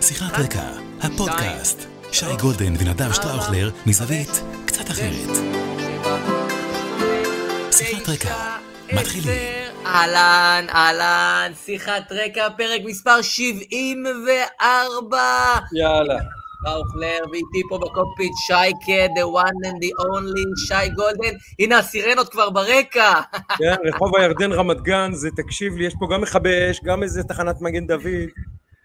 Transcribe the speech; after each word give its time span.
שיחת 0.00 0.38
רקע, 0.38 0.62
הפודקאסט. 1.00 1.88
שי 2.12 2.36
גולדן 2.40 2.74
ונדב 2.78 3.12
שטראוכלר 3.12 3.70
מזווית 3.86 4.42
קצת 4.66 4.90
אחרת. 4.90 5.36
שיחת 7.70 8.08
רקע, 8.08 8.34
מתחילים. 8.92 9.32
אהלן, 9.86 10.66
אהלן, 10.74 11.52
שיחת 11.64 12.12
רקע, 12.12 12.48
פרק 12.56 12.80
מספר 12.84 13.22
74. 13.22 15.18
יאללה. 15.72 16.18
טראוכלר, 16.64 17.18
ואיתי 17.30 17.62
פה 17.68 17.78
בקוקפיט 17.78 18.32
שייקה, 18.46 19.06
the 19.14 19.24
one 19.24 19.66
and 19.68 19.78
the 19.84 19.92
only, 20.04 20.66
שי 20.66 20.88
גולדן. 20.88 21.36
הנה 21.58 21.78
הסירנות 21.78 22.28
כבר 22.28 22.50
ברקע. 22.50 23.20
כן, 23.58 23.74
רחוב 23.84 24.16
הירדן 24.16 24.52
רמת 24.52 24.80
גן, 24.80 25.10
זה 25.12 25.28
תקשיב 25.36 25.76
לי, 25.76 25.86
יש 25.86 25.94
פה 26.00 26.06
גם 26.14 26.20
מכבי 26.20 26.70
אש, 26.70 26.80
גם 26.84 27.02
איזה 27.02 27.22
תחנת 27.22 27.60
מגן 27.60 27.86
דוד. 27.86 28.28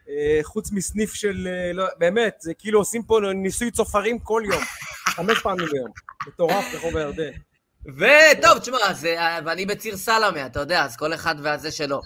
אה, 0.09 0.39
חוץ 0.43 0.71
מסניף 0.71 1.13
של, 1.13 1.47
אה, 1.47 1.73
לא, 1.73 1.85
באמת, 1.97 2.35
זה 2.39 2.53
כאילו 2.53 2.79
עושים 2.79 3.03
פה 3.03 3.19
ניסוי 3.35 3.71
צופרים 3.71 4.19
כל 4.19 4.43
יום, 4.45 4.63
חמש 5.15 5.39
פעמים 5.39 5.67
ביום, 5.71 5.89
מטורף 6.27 6.65
רחוב 6.73 6.97
הירדן. 6.97 7.31
וטוב, 7.85 8.59
תשמע, 8.59 8.77
ואני 9.45 9.65
בציר 9.65 9.97
סלמה, 9.97 10.45
אתה 10.45 10.59
יודע, 10.59 10.83
אז 10.83 10.97
כל 10.97 11.13
אחד 11.13 11.35
והזה 11.43 11.71
שלו. 11.71 12.01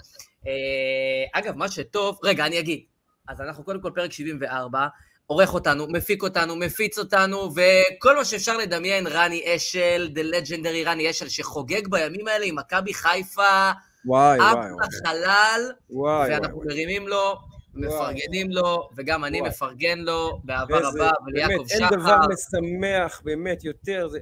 אה, 0.46 1.40
אגב, 1.40 1.56
מה 1.56 1.68
שטוב, 1.68 2.18
רגע, 2.24 2.46
אני 2.46 2.58
אגיד. 2.58 2.80
אז 3.28 3.40
אנחנו 3.40 3.64
קודם 3.64 3.80
כל 3.80 3.90
פרק 3.94 4.12
74, 4.12 4.86
עורך 5.26 5.54
אותנו, 5.54 5.86
מפיק 5.88 6.22
אותנו, 6.22 6.56
מפיץ 6.56 6.98
אותנו, 6.98 7.50
וכל 7.54 8.16
מה 8.16 8.24
שאפשר 8.24 8.56
לדמיין, 8.56 9.06
רני 9.06 9.56
אשל, 9.56 10.08
The 10.14 10.34
Legendary 10.34 10.86
רני 10.86 11.10
אשל, 11.10 11.28
שחוגג 11.28 11.88
בימים 11.88 12.28
האלה 12.28 12.44
עם 12.44 12.58
מכבי 12.58 12.94
חיפה, 12.94 13.70
וואי, 14.04 14.38
וואי, 14.38 14.52
אב 14.52 14.56
וואי. 14.56 14.86
החלל, 14.86 15.72
וואי, 15.90 16.30
ואנחנו 16.30 16.56
וואי. 16.56 16.66
מרימים 16.68 17.08
לו, 17.08 17.38
מפרגנים 17.74 18.50
לו, 18.50 18.88
וגם 18.96 19.24
אני. 19.24 19.40
מפרגן 19.40 19.98
לו 19.98 20.40
באהבה 20.44 20.78
רבה, 20.78 21.10
וליעקב 21.26 21.52
באמת, 21.56 21.70
אין 21.70 21.78
שחר. 21.78 21.96
דבר 21.96 22.18
משמח 22.32 23.22
באמת 23.24 23.64
יותר, 23.64 24.08
זה... 24.08 24.18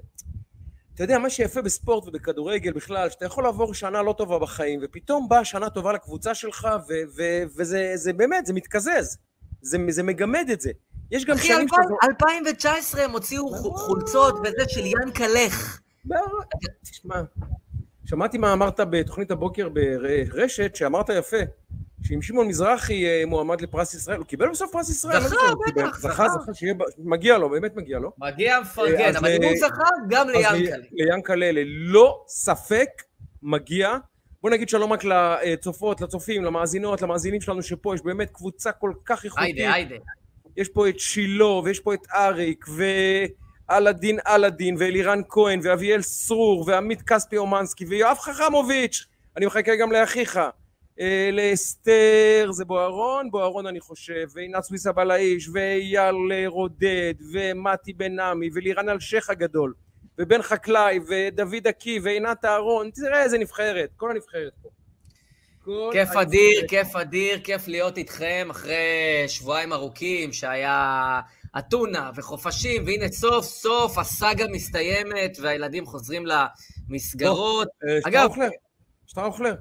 אתה 0.95 1.05
יודע, 1.05 1.19
מה 1.19 1.31
שיפה 1.31 1.63
בספורט 1.63 2.09
ובכדורגל 2.09 2.73
בכלל, 2.73 3.11
שאתה 3.11 3.25
יכול 3.25 3.45
לעבור 3.45 3.75
שנה 3.75 4.03
לא 4.03 4.13
טובה 4.19 4.39
בחיים, 4.39 4.81
ופתאום 4.83 5.29
באה 5.29 5.45
שנה 5.45 5.71
טובה 5.71 5.93
לקבוצה 5.93 6.35
שלך, 6.35 6.69
וזה 7.57 7.93
זה 7.95 8.13
באמת, 8.13 8.47
זה 8.47 8.53
מתקזז. 8.53 9.19
זה, 9.63 9.79
זה 9.89 10.03
מגמד 10.03 10.47
את 10.53 10.61
זה. 10.61 10.71
יש 11.11 11.25
גם 11.25 11.37
אחי, 11.37 11.49
שנים 11.49 11.69
שאתה... 11.69 12.07
2019 12.11 13.05
הם 13.05 13.11
הוציאו 13.11 13.49
חו- 13.51 13.75
חולצות 13.75 14.35
וזה 14.35 14.69
של 14.69 14.87
ינקה 14.87 15.25
לך. 15.29 15.81
תשמע, 16.83 17.23
שמעתי 18.05 18.39
מה 18.39 18.53
אמרת 18.53 18.81
בתוכנית 18.91 19.31
הבוקר 19.31 19.69
ברשת, 19.69 20.77
שאמרת 20.77 21.09
יפה, 21.09 21.37
שאם 22.05 22.23
שמעון 22.23 22.49
מזרחי 22.49 23.07
אה, 23.07 23.23
מועמד 23.27 23.61
לפרס 23.61 23.95
ישראל, 23.95 24.19
הוא 24.19 24.27
קיבל 24.27 24.49
בסוף 24.51 24.73
פרס 24.73 24.89
ישראל? 24.91 25.21
זכה, 25.21 25.35
לא 25.51 25.57
קיבל. 25.65 25.87
בטח, 25.87 25.99
זכה, 26.01 26.29
זכה. 26.29 26.53
זכה, 26.53 26.67
מגיע 26.99 27.39
לו, 27.39 27.49
באמת 27.51 27.77
מגיע 27.77 27.99
לו. 27.99 28.13
מגיע 28.19 28.55
אה, 28.57 28.61
מפרגן, 28.61 29.09
אז 29.09 29.17
אבל 29.17 29.29
אם 29.37 29.43
הוא 29.43 29.53
זכה, 29.59 29.85
גם 30.09 30.27
אז 30.29 30.35
ליענקלה. 30.35 30.77
ל- 30.77 30.83
ליענקלה, 30.93 31.53
ללא 31.53 32.25
ספק, 32.29 32.89
מגיע. 33.43 33.97
בוא 34.43 34.51
נגיד 34.51 34.69
שלום 34.69 34.93
רק 34.93 35.05
לצופות, 35.05 36.01
לצופים, 36.01 36.45
למאזינות, 36.45 37.03
למאזינים 37.03 37.41
שלנו 37.41 37.63
שפה, 37.63 37.95
יש 37.95 38.03
באמת 38.05 38.31
קבוצה 38.31 38.73
כל 38.73 38.93
כך 39.05 39.25
איכותית. 39.25 39.45
היידה, 39.57 39.73
היידה. 39.73 39.95
יש 40.57 40.69
פה 40.69 40.89
את 40.89 40.99
שילה, 41.01 41.45
ויש 41.45 41.81
פה 41.81 41.95
את 41.95 42.01
אריק, 42.15 42.65
ואלאדין 43.69 44.19
אלאדין, 44.27 44.77
ואלירן 44.79 45.21
כהן, 45.29 45.61
ואביאל 45.63 46.03
סרור, 46.03 46.65
ועמית 46.67 47.03
כספי 47.03 47.37
אומנסקי, 47.37 47.85
ויואב 47.85 48.17
חכמוביץ', 48.19 49.07
אני 49.37 49.47
מחכה 49.47 49.77
גם 49.77 49.93
לאחיך. 49.93 50.41
אה, 51.01 51.31
לאסתר, 51.33 52.49
זה 52.53 52.65
בוארון, 52.65 53.31
בוארון 53.31 53.67
אני 53.67 53.81
חושב, 53.81 54.27
ועינת 54.35 54.63
סוויסה 54.65 54.93
בלאיש, 54.93 55.49
ואייל 55.53 56.15
אה, 56.33 56.45
רודד, 56.47 57.15
ומתי 57.33 57.93
בן 57.93 58.21
עמי, 58.21 58.51
ולירן 58.55 58.89
אלשיך 58.89 59.31
הגדול, 59.31 59.75
ובן 60.19 60.43
חקלאי, 60.43 60.99
ודוד 61.09 61.67
עקי, 61.67 62.01
ועינת 62.03 62.45
אהרון, 62.45 62.91
תראה 62.95 63.23
איזה 63.23 63.39
נבחרת, 63.39 63.91
כל 63.97 64.11
הנבחרת 64.11 64.53
פה. 64.63 64.69
כיף. 65.93 66.09
אדיר, 66.17 66.67
כיף 66.69 66.97
אדיר, 66.97 67.41
כיף 67.45 67.69
להיות 67.69 67.99
איתכם 67.99 68.49
אחרי 68.51 69.25
שבועיים 69.29 69.73
ארוכים 69.73 70.33
שהיה 70.33 71.21
אתונה 71.59 72.11
וחופשים, 72.17 72.83
והנה 72.87 73.09
סוף 73.09 73.45
סוף 73.45 73.99
הסאגה 73.99 74.45
מסתיימת 74.49 75.37
והילדים 75.41 75.87
חוזרים 75.87 76.25
למסגרות. 76.27 77.69
אה, 77.89 77.99
אגב- 78.05 78.21
שטראוכלר, 79.07 79.55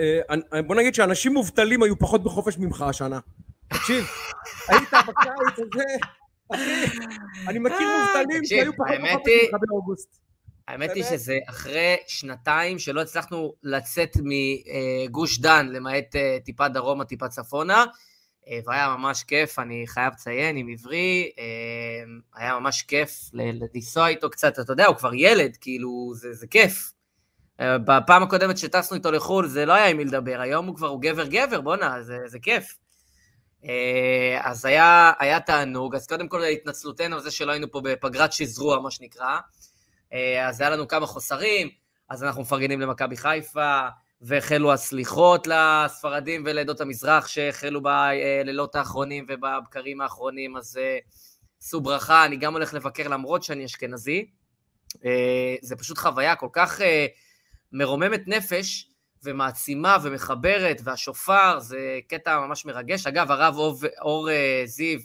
אה, 0.00 0.20
אה, 0.54 0.62
בוא 0.62 0.74
נגיד 0.74 0.94
שאנשים 0.94 1.32
מובטלים 1.32 1.82
היו 1.82 1.98
פחות 1.98 2.24
בחופש 2.24 2.58
ממך 2.58 2.82
השנה. 2.82 3.20
תקשיב, 3.68 4.04
היית 4.68 4.88
בקיץ 4.92 5.58
הזה, 5.58 5.84
אחי, 6.54 6.98
אני 7.46 7.58
מכיר 7.58 7.78
אה, 7.78 8.04
מובטלים 8.04 8.44
שהיו 8.44 8.72
פחות 8.72 8.96
בחופש 9.02 9.32
ממך 9.52 9.62
באוגוסט. 9.68 10.26
האמת 10.68 10.90
היא? 10.94 11.04
שזה 11.04 11.38
אחרי 11.48 11.96
שנתיים 12.06 12.78
שלא 12.78 13.00
הצלחנו 13.00 13.54
לצאת 13.62 14.16
מגוש 14.24 15.38
דן, 15.38 15.68
למעט 15.68 16.16
אה, 16.16 16.38
טיפה 16.44 16.68
דרומה, 16.68 17.04
טיפה 17.04 17.28
צפונה, 17.28 17.84
אה, 18.48 18.58
והיה 18.66 18.96
ממש 18.96 19.22
כיף, 19.22 19.58
אני 19.58 19.84
חייב 19.86 20.12
לציין, 20.12 20.56
עם 20.56 20.68
עברי, 20.68 21.30
אה, 21.38 22.04
היה 22.34 22.58
ממש 22.58 22.82
כיף 22.82 23.30
לנסוע 23.74 24.08
איתו 24.08 24.30
קצת, 24.30 24.58
אתה 24.58 24.72
יודע, 24.72 24.86
הוא 24.86 24.96
כבר 24.96 25.14
ילד, 25.14 25.56
כאילו, 25.60 26.12
זה, 26.14 26.32
זה 26.32 26.46
כיף. 26.46 26.92
אה, 27.60 27.78
בפעם 27.78 28.22
הקודמת 28.22 28.58
שטסנו 28.58 28.96
איתו 28.96 29.10
לחו"ל 29.10 29.46
זה 29.48 29.66
לא 29.66 29.72
היה 29.72 29.86
עם 29.86 29.96
מי 29.96 30.04
לדבר, 30.04 30.40
היום 30.40 30.66
הוא 30.66 30.76
כבר, 30.76 30.88
הוא 30.88 31.02
גבר 31.02 31.26
גבר, 31.26 31.60
בואנה, 31.60 32.02
זה, 32.02 32.18
זה 32.26 32.38
כיף. 32.38 32.76
אה, 33.64 34.40
אז 34.42 34.64
היה, 34.64 35.12
היה 35.18 35.40
תענוג, 35.40 35.94
אז 35.94 36.06
קודם 36.06 36.28
כל 36.28 36.44
התנצלותנו 36.44 37.16
על 37.16 37.22
זה 37.22 37.30
שלא 37.30 37.52
היינו 37.52 37.70
פה 37.70 37.80
בפגרת 37.84 38.32
שזרוע, 38.32 38.80
מה 38.80 38.90
שנקרא. 38.90 39.38
אה, 40.12 40.48
אז 40.48 40.60
היה 40.60 40.70
לנו 40.70 40.88
כמה 40.88 41.06
חוסרים, 41.06 41.68
אז 42.08 42.24
אנחנו 42.24 42.42
מפרגנים 42.42 42.80
למכבי 42.80 43.16
חיפה, 43.16 43.80
והחלו 44.20 44.72
הסליחות 44.72 45.46
לספרדים 45.46 46.42
ולעדות 46.46 46.80
המזרח 46.80 47.26
שהחלו 47.26 47.80
בלילות 47.82 48.74
האחרונים 48.74 49.26
ובבקרים 49.28 50.00
האחרונים, 50.00 50.56
אז 50.56 50.80
שאו 51.70 51.80
ברכה, 51.80 52.24
אני 52.24 52.36
גם 52.36 52.52
הולך 52.52 52.74
לבקר 52.74 53.08
למרות 53.08 53.42
שאני 53.42 53.64
אשכנזי. 53.64 54.30
זה 55.62 55.76
פשוט 55.76 55.98
חוויה 55.98 56.36
כל 56.36 56.48
כך 56.52 56.80
מרוממת 57.72 58.22
נפש 58.26 58.90
ומעצימה 59.22 59.96
ומחברת, 60.02 60.80
והשופר 60.84 61.58
זה 61.58 61.98
קטע 62.08 62.38
ממש 62.38 62.64
מרגש. 62.64 63.06
אגב, 63.06 63.30
הרב 63.30 63.56
אור, 63.56 63.76
אור 64.00 64.30
אה, 64.30 64.62
זיו 64.64 64.98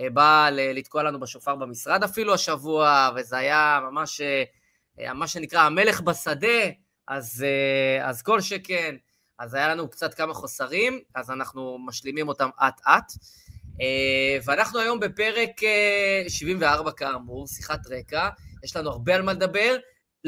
אה, 0.00 0.10
בא 0.10 0.48
לתקוע 0.52 1.02
לנו 1.02 1.20
בשופר 1.20 1.54
במשרד 1.56 2.04
אפילו 2.04 2.34
השבוע, 2.34 3.10
וזה 3.16 3.36
היה 3.36 3.80
ממש, 3.90 4.20
אה, 5.00 5.14
מה 5.14 5.28
שנקרא, 5.28 5.60
המלך 5.60 6.00
בשדה, 6.00 6.70
אז, 7.08 7.44
אז 8.02 8.22
כל 8.22 8.40
שכן. 8.40 8.96
אז 9.38 9.54
היה 9.54 9.68
לנו 9.68 9.90
קצת 9.90 10.14
כמה 10.14 10.34
חוסרים, 10.34 11.00
אז 11.14 11.30
אנחנו 11.30 11.78
משלימים 11.86 12.28
אותם 12.28 12.48
אט-אט. 12.68 13.12
ואנחנו 14.44 14.80
היום 14.80 15.00
בפרק 15.00 15.62
אה, 15.62 16.24
74 16.28 16.92
כאמור, 16.92 17.46
שיחת 17.46 17.86
רקע. 17.90 18.28
יש 18.64 18.76
לנו 18.76 18.90
הרבה 18.90 19.14
על 19.14 19.22
מה 19.22 19.32
לדבר, 19.32 19.76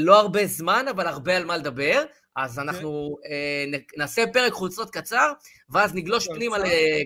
לא 0.01 0.21
הרבה 0.21 0.47
זמן, 0.47 0.87
אבל 0.91 1.07
הרבה 1.07 1.37
על 1.37 1.45
מה 1.45 1.57
לדבר. 1.57 2.05
אז 2.37 2.59
אנחנו 2.59 3.17
אה, 3.31 3.79
נעשה 3.97 4.25
פרק 4.33 4.53
חולצות 4.53 4.91
קצר, 4.91 5.33
ואז 5.71 5.95
נגלוש. 5.95 6.29
פנימה 6.29 6.57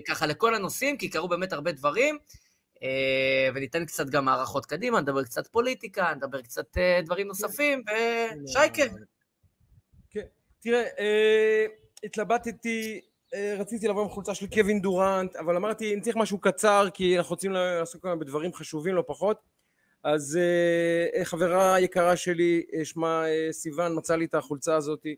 ככה 0.07 0.25
לכל 0.25 0.55
הנושאים, 0.55 0.97
כי 0.97 1.09
קרו 1.09 1.27
באמת 1.27 1.53
הרבה 1.53 1.71
דברים. 1.71 2.17
אה, 2.83 3.49
וניתן 3.55 3.85
קצת 3.85 4.09
גם 4.09 4.27
הערכות 4.27 4.65
קדימה, 4.65 5.01
נדבר 5.01 5.23
קצת 5.23 5.47
פוליטיקה, 5.47 6.13
נדבר 6.15 6.41
קצת 6.41 6.77
אה, 6.77 6.99
דברים 7.05 7.27
נוספים, 7.27 7.83
ושייקה. 8.43 8.83
כן. 10.09 10.25
תראה, 10.59 10.83
אה, 10.99 11.65
התלבטתי, 12.03 13.01
רציתי 13.57 13.87
לבוא 13.87 14.03
עם 14.03 14.09
חולצה 14.09 14.35
של 14.35 14.47
קווין 14.47 14.81
דורנט, 14.81 15.35
אבל 15.35 15.55
אמרתי, 15.55 15.93
אני 15.93 16.01
צריך 16.01 16.15
משהו 16.15 16.37
קצר, 16.37 16.87
כי 16.93 17.17
אנחנו 17.17 17.29
רוצים 17.29 17.51
לעסוק 17.51 18.05
בדברים 18.05 18.53
חשובים 18.53 18.95
לא 18.95 19.03
פחות. 19.07 19.52
אז 20.03 20.39
אה, 20.41 21.19
אה, 21.19 21.25
חברה 21.25 21.79
יקרה 21.79 22.15
שלי, 22.15 22.63
אה, 22.73 22.85
שמה 22.85 23.23
סיוון, 23.51 23.97
מצאה 23.97 24.17
לי 24.17 24.25
את 24.25 24.35
החולצה 24.35 24.75
הזאתי. 24.75 25.15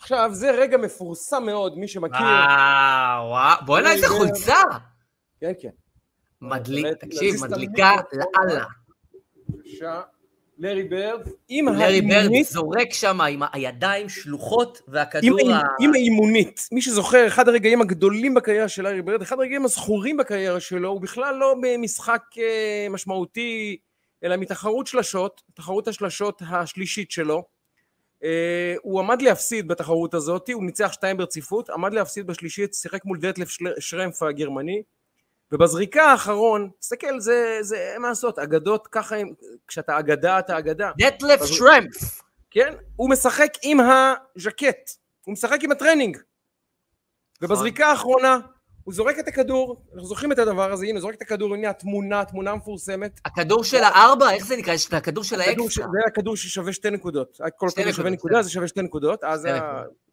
עכשיו, 0.00 0.30
זה 0.32 0.50
רגע 0.50 0.76
מפורסם 0.76 1.42
מאוד, 1.46 1.78
מי 1.78 1.88
שמכיר. 1.88 2.26
וואו, 2.26 3.28
וואו, 3.28 3.66
בוא'נה 3.66 3.92
איזה. 3.92 4.08
חולצה! 4.08 4.62
כן, 5.40 5.52
כן. 5.60 5.68
מדליק, 6.42 6.86
תקשיב, 6.86 7.34
מדליקה. 7.44 7.90
לאללה. 8.12 8.64
בבקשה. 9.48 10.02
לארי 10.58 10.84
ברד, 10.84 11.20
עם 11.48 11.68
לארי 11.68 12.00
ברד 12.00 12.30
זורק 12.42 12.92
שם 12.92 13.20
עם 13.20 13.42
הידיים 13.52 14.08
שלוחות 14.08 14.82
עם, 14.86 14.94
והכדור 14.94 15.50
ה... 15.50 15.58
האימ- 15.58 15.64
עם 15.80 15.94
האימונית. 15.94 16.68
מי 16.72 16.82
שזוכר, 16.82 17.26
אחד 17.26 17.48
הרגעים 17.48 17.80
הגדולים 17.80 18.34
בקריירה 18.34 18.68
של 18.68 18.82
לארי 18.82 19.02
ברד, 19.02 19.22
אחד 19.22 19.38
הרגעים 19.38 19.64
הזכורים 19.64 20.16
בקריירה 20.16 20.60
שלו, 20.60 20.88
הוא 20.88 21.00
בכלל 21.00 21.36
לא 21.36 21.54
במשחק 21.62 22.22
אה, 22.38 22.86
משמעותי, 22.90 23.76
אלא 24.24 24.36
מתחרות 24.36 24.86
שלשות, 24.86 25.42
תחרות 25.54 25.88
השלשות 25.88 26.42
השלישית 26.50 27.10
שלו. 27.10 27.44
אה, 28.24 28.74
הוא 28.82 29.00
עמד 29.00 29.22
להפסיד 29.22 29.68
בתחרות 29.68 30.14
הזאת, 30.14 30.50
הוא 30.52 30.64
ניצח 30.64 30.92
שתיים 30.92 31.16
ברציפות, 31.16 31.70
עמד 31.70 31.92
להפסיד 31.92 32.26
בשלישית, 32.26 32.74
שיחק 32.74 33.04
מול 33.04 33.18
דטלף 33.18 33.48
שרמפף 33.78 34.22
הגרמני, 34.22 34.82
ובזריקה 35.52 36.02
האחרונה, 36.02 36.70
תסתכל, 36.78 37.20
זה, 37.20 37.58
זה, 37.60 37.76
אין 37.76 38.02
מה 38.02 38.08
לעשות, 38.08 38.38
אגדות 38.38 38.86
ככה, 38.86 39.16
כשאתה 39.68 39.98
אגדה, 39.98 40.38
אתה 40.38 40.58
אגדה. 40.58 40.90
דטלף 40.98 41.44
שרמפף. 41.44 42.22
כן, 42.50 42.74
הוא 42.96 43.10
משחק 43.10 43.52
עם 43.62 43.78
הז'קט, 43.80 44.90
הוא 45.24 45.32
משחק 45.32 45.58
עם 45.62 45.72
הטרנינג. 45.72 46.16
ובזריקה 47.42 47.86
האחרונה, 47.86 48.38
הוא 48.84 48.94
זורק 48.94 49.18
את 49.18 49.28
הכדור, 49.28 49.84
אנחנו 49.92 50.08
זוכרים 50.08 50.32
את 50.32 50.38
הדבר 50.38 50.72
הזה, 50.72 50.86
הנה, 50.86 51.00
זורק 51.00 51.14
את 51.14 51.22
הכדור, 51.22 51.54
הנה 51.54 51.70
התמונה, 51.70 52.20
התמונה 52.20 52.50
המפורסמת. 52.50 53.20
הכדור 53.24 53.64
של 53.64 53.82
הארבע, 53.82 54.30
איך 54.30 54.46
זה 54.46 54.56
נקרא? 54.56 54.72
יש 54.72 54.88
את 54.88 54.94
הכדור 54.94 55.24
של 55.24 55.40
האקסטרה. 55.40 55.86
זה 55.92 55.98
הכדור 56.06 56.36
ששווה 56.36 56.72
שתי 56.72 56.90
נקודות. 56.90 57.38
כל 57.56 57.68
כדור 57.76 57.92
שווה 57.92 58.10
נקודה, 58.10 58.42
זה 58.42 58.50
שווה 58.50 58.68
שתי 58.68 58.82
נקודות. 58.82 59.24
אז 59.24 59.48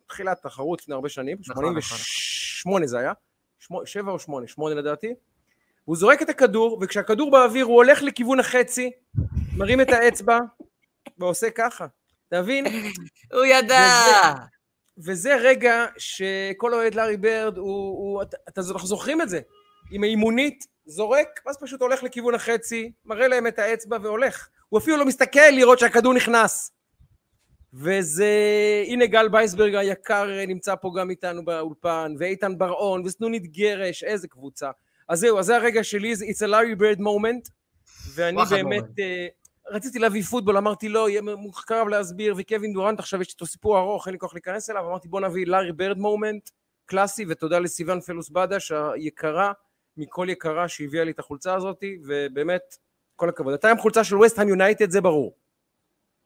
תחילת 0.07 0.37
התחרות 0.37 0.81
לפני 0.81 0.95
הרבה 0.95 1.09
שנים, 1.09 1.37
88 1.41 1.79
נכון, 1.79 2.81
נכון. 2.81 2.87
זה 2.87 2.99
היה, 2.99 3.13
שבע 3.85 4.11
או 4.11 4.19
שמונה, 4.19 4.47
שמונה 4.47 4.75
לדעתי. 4.75 5.13
הוא 5.85 5.95
זורק 5.95 6.21
את 6.21 6.29
הכדור, 6.29 6.79
וכשהכדור 6.81 7.31
באוויר 7.31 7.65
הוא 7.65 7.75
הולך 7.75 8.03
לכיוון 8.03 8.39
החצי, 8.39 8.91
מרים 9.57 9.81
את 9.81 9.89
האצבע, 9.89 10.39
ועושה 11.17 11.49
ככה. 11.49 11.85
אתה 12.27 12.41
מבין? 12.41 12.65
הוא 13.33 13.45
ידע! 13.45 14.33
וזה 14.97 15.35
רגע 15.35 15.85
שכל 15.97 16.73
אוהד 16.73 16.95
לארי 16.95 17.17
ברד, 17.17 17.57
הוא, 17.57 17.67
הוא, 17.67 18.21
אתה, 18.21 18.61
אנחנו 18.71 18.87
זוכרים 18.87 19.21
את 19.21 19.29
זה, 19.29 19.39
עם 19.91 20.03
האימונית, 20.03 20.65
זורק, 20.85 21.27
ואז 21.45 21.57
פשוט 21.61 21.81
הולך 21.81 22.03
לכיוון 22.03 22.35
החצי, 22.35 22.91
מראה 23.05 23.27
להם 23.27 23.47
את 23.47 23.59
האצבע 23.59 23.97
והולך. 24.01 24.47
הוא 24.69 24.79
אפילו 24.79 24.97
לא 24.97 25.05
מסתכל 25.05 25.49
לראות 25.51 25.79
שהכדור 25.79 26.13
נכנס. 26.13 26.71
וזה, 27.77 28.33
הנה 28.87 29.05
גל 29.05 29.27
וייסברג 29.31 29.75
היקר 29.75 30.27
נמצא 30.47 30.75
פה 30.75 30.91
גם 30.97 31.09
איתנו 31.09 31.45
באולפן, 31.45 32.15
ואיתן 32.19 32.57
בר-און, 32.57 33.05
וסנונית 33.05 33.51
גרש, 33.51 34.03
איזה 34.03 34.27
קבוצה. 34.27 34.71
אז 35.09 35.19
זהו, 35.19 35.39
אז 35.39 35.45
זה 35.45 35.55
הרגע 35.55 35.83
שלי, 35.83 36.13
it's 36.13 36.45
a 36.45 36.47
Larry 36.47 36.79
Bird 36.79 36.99
moment, 36.99 37.49
ואני 38.15 38.37
באמת, 38.51 38.83
רציתי 39.69 39.99
להביא 39.99 40.23
פוטבול, 40.23 40.57
אמרתי 40.57 40.89
לא, 40.89 41.09
יהיה 41.09 41.21
מוחכב 41.21 41.85
להסביר, 41.89 42.33
וקווין 42.37 42.73
דורנט 42.73 42.99
עכשיו 42.99 43.21
יש 43.21 43.29
איתו 43.31 43.45
סיפור 43.45 43.79
ארוך, 43.79 44.07
אין 44.07 44.13
לי 44.13 44.19
כוח 44.19 44.33
להיכנס 44.33 44.69
אליו, 44.69 44.89
אמרתי 44.89 45.07
בוא 45.07 45.21
נביא 45.21 45.47
לארי 45.47 45.71
ברד 45.71 45.97
מומנט, 45.97 46.49
קלאסי, 46.85 47.25
ותודה 47.29 47.59
לסיוון 47.59 48.01
פלוס 48.01 48.29
בדש 48.29 48.71
היקרה, 48.71 49.51
מכל 49.97 50.27
יקרה 50.29 50.67
שהביאה 50.67 51.03
לי 51.03 51.11
את 51.11 51.19
החולצה 51.19 51.55
הזאת, 51.55 51.83
ובאמת, 52.07 52.61
כל 53.15 53.29
הכבוד. 53.29 53.53
אתה 53.53 53.71
עם 53.71 53.77
חולצה 53.77 54.03
של 54.03 54.17
וסטהאם 54.17 54.47
יונייטד, 54.47 54.89
זה 54.89 55.01
ברור. 55.01 55.44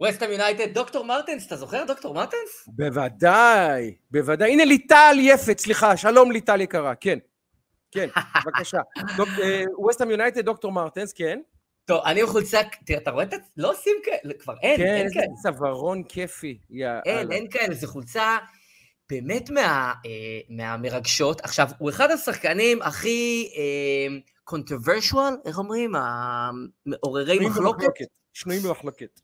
וסטהאם 0.03 0.31
יונייטד, 0.31 0.73
דוקטור 0.73 1.05
מרטנס, 1.05 1.47
אתה 1.47 1.55
זוכר 1.55 1.83
דוקטור 1.87 2.13
מרטנס? 2.13 2.67
בוודאי, 2.67 3.95
בוודאי. 4.11 4.51
הנה 4.51 4.65
ליטל 4.65 5.15
יפת, 5.19 5.59
סליחה, 5.59 5.97
שלום 5.97 6.31
ליטל 6.31 6.61
יקרה, 6.61 6.95
כן. 6.95 7.19
כן, 7.91 8.07
בבקשה. 8.45 8.79
וסטהאם 9.89 10.11
יונייטד, 10.11 10.45
דוקטור 10.45 10.71
מרטנס, 10.71 11.13
כן. 11.13 11.39
טוב, 11.85 12.01
אני 12.05 12.23
בחולצה, 12.23 12.59
תראה, 12.85 12.99
אתה 12.99 13.11
רואה 13.11 13.23
את 13.23 13.33
ה... 13.33 13.37
לא 13.57 13.71
עושים 13.71 13.95
כאלה, 14.03 14.33
כבר 14.33 14.53
אין, 14.61 14.77
כן, 14.77 14.83
אין 14.85 15.07
כאלה. 15.13 15.25
כן, 15.25 15.31
איזה 15.31 15.57
צווארון 15.57 16.03
כיפי. 16.03 16.59
אין, 17.05 17.31
אין 17.31 17.49
כאלה, 17.49 17.75
זו 17.75 17.87
חולצה 17.87 18.37
באמת 19.09 19.49
מה, 19.49 19.93
אה, 20.05 20.11
מהמרגשות. 20.49 21.41
עכשיו, 21.41 21.67
הוא 21.77 21.89
אחד 21.89 22.11
השחקנים 22.11 22.81
הכי 22.81 23.49
אה, 23.57 24.17
controversial, 24.55 25.47
איך 25.47 25.57
אומרים? 25.57 25.93
המעוררי 25.95 27.39
מחלוקת. 27.39 27.87
שנויים 28.33 28.61
במחלוקת. 28.63 29.19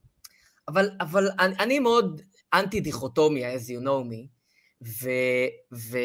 אבל, 0.67 0.89
אבל 1.01 1.29
אני, 1.39 1.55
אני 1.59 1.79
מאוד 1.79 2.21
אנטי 2.53 2.79
דיכוטומיה, 2.79 3.55
as 3.55 3.59
you 3.59 3.83
know 3.83 4.11
me, 4.11 4.27
ו... 4.87 5.09
ו... 5.73 5.97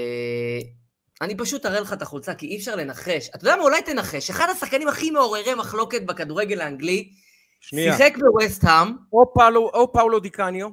פשוט 1.39 1.67
אראה 1.67 1.81
לך 1.81 1.93
את 1.93 2.03
החולצה, 2.03 2.35
כי 2.35 2.47
אי 2.47 2.57
אפשר 2.57 2.77
לנחש. 2.77 3.29
אתה 3.29 3.45
יודע 3.45 3.57
מה? 3.57 3.63
אולי 3.63 3.83
תנחש. 3.83 4.31
אחד 4.31 4.49
השחקנים 4.49 4.89
הכי 4.89 5.11
מעוררי 5.11 5.55
מחלוקת 5.55 6.03
בכדורגל 6.03 6.61
האנגלי, 6.61 7.13
שנייה. 7.61 7.97
שיחק 7.97 8.13
בווסט-האם. 8.19 8.97
או, 9.13 9.35
פאולו, 9.35 9.71
או 9.75 9.93
פאולו 9.93 10.21
דיקניו. 10.21 10.69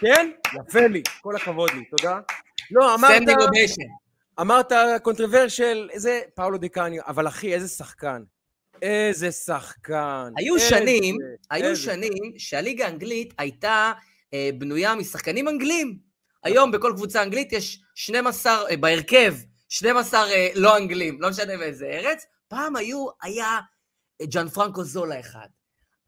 כן? 0.00 0.30
יפה 0.68 0.86
לי, 0.86 1.02
כל 1.22 1.36
הכבוד 1.36 1.70
לי, 1.70 1.84
תודה. 1.84 2.18
לא, 2.70 2.94
אמרת... 2.94 3.22
אמרת 4.40 4.72
controversial, 5.02 5.88
איזה 5.92 6.20
פאולו 6.34 6.58
די 6.58 6.69
קאניו, 6.69 7.02
אבל 7.06 7.28
אחי, 7.28 7.54
איזה 7.54 7.68
שחקן. 7.68 8.22
איזה 8.82 9.32
שחקן. 9.32 10.32
היו 10.36 10.54
איזה, 10.54 10.68
שנים, 10.68 11.16
איזה. 11.20 11.36
היו 11.50 11.76
שנים 11.76 12.32
שהליגה 12.38 12.86
האנגלית 12.86 13.34
הייתה 13.38 13.92
אה, 14.34 14.50
בנויה 14.58 14.94
משחקנים 14.94 15.48
אנגלים. 15.48 15.98
היום 16.44 16.70
בכל 16.70 16.92
קבוצה 16.96 17.22
אנגלית 17.22 17.52
יש 17.52 17.82
12, 17.94 18.70
אה, 18.70 18.76
בהרכב, 18.76 19.34
12 19.68 20.30
אה, 20.30 20.48
לא 20.54 20.76
אנגלים, 20.76 21.20
לא 21.20 21.28
משנה 21.30 21.56
באיזה 21.56 21.86
ארץ. 21.86 22.26
פעם 22.48 22.76
היו, 22.76 23.06
היה 23.22 23.58
ג'אנפרנקו 24.22 24.84
זולה 24.84 25.20
אחד, 25.20 25.46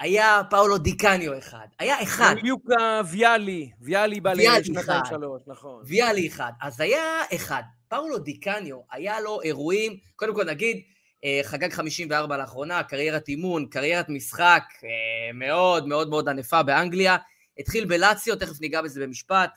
היה 0.00 0.42
פאולו 0.50 0.78
די 0.78 0.95
קאניו 0.95 1.38
אחד, 1.38 1.66
היה 1.78 2.02
אחד. 2.02 2.34
לוקה 2.44 3.00
ויאלי, 3.10 3.70
ויאלי 3.80 4.20
בא 4.20 4.32
לשנתיים 4.32 5.04
שלוש, 5.08 5.42
נכון. 5.46 5.82
ויאלי 5.86 6.28
אחד. 6.28 6.52
אז 6.62 6.80
היה 6.80 7.22
אחד. 7.34 7.62
פאולו 7.88 8.18
דיקניו, 8.18 8.76
היה 8.92 9.20
לו 9.20 9.42
אירועים, 9.42 9.96
קודם 10.16 10.34
כל 10.34 10.44
נגיד, 10.44 10.76
אה, 10.76 10.82
חגג 11.42 11.72
54 11.72 12.36
לאחרונה, 12.36 12.82
קריירת 12.82 13.28
אימון, 13.28 13.66
קריירת 13.66 14.08
משחק 14.08 14.64
מאוד 15.34 15.88
מאוד 15.88 16.08
מאוד 16.08 16.28
ענפה 16.28 16.62
באנגליה. 16.62 17.16
התחיל 17.58 17.84
בלציו, 17.84 18.36
תכף 18.36 18.60
ניגע 18.60 18.82
בזה 18.82 19.00
במשפט, 19.00 19.50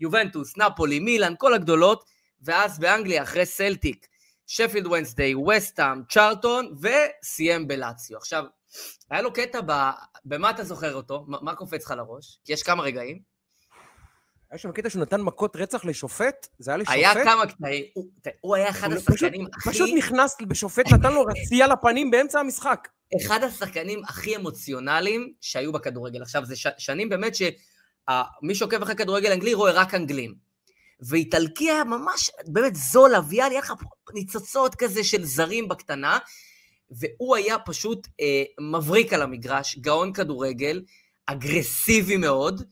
יובנטוס, 0.00 0.56
נפולי, 0.56 0.98
מילאן, 0.98 1.34
כל 1.38 1.54
הגדולות, 1.54 2.04
ואז 2.42 2.78
באנגליה, 2.78 3.22
אחרי 3.22 3.46
סלטיק, 3.46 4.06
שפילד 4.46 4.86
ונסדיי, 4.86 5.34
וסטאם, 5.34 6.04
צ'ארטון, 6.08 6.74
וסיים 6.80 7.68
בלאציו. 7.68 8.18
עכשיו, 8.18 8.44
היה 9.10 9.22
לו 9.22 9.32
קטע 9.32 9.60
ב... 9.66 9.72
במה 10.24 10.50
אתה 10.50 10.64
זוכר 10.64 10.94
אותו? 10.94 11.24
מה 11.28 11.54
קופץ 11.54 11.84
לך 11.84 11.90
לראש? 11.90 12.38
כי 12.44 12.52
יש 12.52 12.62
כמה 12.62 12.82
רגעים. 12.82 13.33
היה 14.54 14.58
שם 14.58 14.72
קטע 14.72 14.90
שהוא 14.90 15.02
נתן 15.02 15.20
מכות 15.20 15.56
רצח 15.56 15.84
לשופט? 15.84 16.46
זה 16.58 16.70
היה 16.70 16.78
לשופט? 16.78 16.96
היה 16.96 17.24
כמה 17.24 17.46
קטעים. 17.46 17.84
הוא, 17.94 18.04
הוא 18.40 18.54
היה 18.54 18.70
אחד 18.70 18.92
השחקנים 18.92 19.46
הכי... 19.54 19.70
פשוט 19.70 19.90
נכנס 19.96 20.36
בשופט, 20.48 20.92
נתן 20.92 21.12
לו 21.12 21.24
רצייה 21.24 21.66
לפנים 21.66 22.10
באמצע 22.10 22.40
המשחק. 22.40 22.88
אחד 23.16 23.44
השחקנים 23.44 24.02
הכי 24.04 24.36
אמוציונליים 24.36 25.32
שהיו 25.40 25.72
בכדורגל. 25.72 26.22
עכשיו, 26.22 26.44
זה 26.44 26.56
ש... 26.56 26.66
שנים 26.78 27.08
באמת 27.08 27.34
ש... 27.34 27.42
מי 28.42 28.54
שעוקב 28.54 28.82
אחרי 28.82 28.96
כדורגל 28.96 29.32
אנגלי 29.32 29.54
רואה 29.54 29.72
רק 29.72 29.94
אנגלים. 29.94 30.34
ואיטלקי 31.00 31.70
היה 31.70 31.84
ממש, 31.84 32.30
באמת 32.46 32.76
זול, 32.76 33.14
אביאל, 33.14 33.50
היה 33.50 33.60
לך 33.60 33.72
ניצוצות 34.14 34.74
כזה 34.74 35.04
של 35.04 35.24
זרים 35.24 35.68
בקטנה, 35.68 36.18
והוא 36.90 37.36
היה 37.36 37.58
פשוט 37.58 38.06
אה, 38.20 38.42
מבריק 38.60 39.12
על 39.12 39.22
המגרש, 39.22 39.78
גאון 39.78 40.12
כדורגל, 40.12 40.82
אגרסיבי 41.26 42.16
מאוד. 42.16 42.62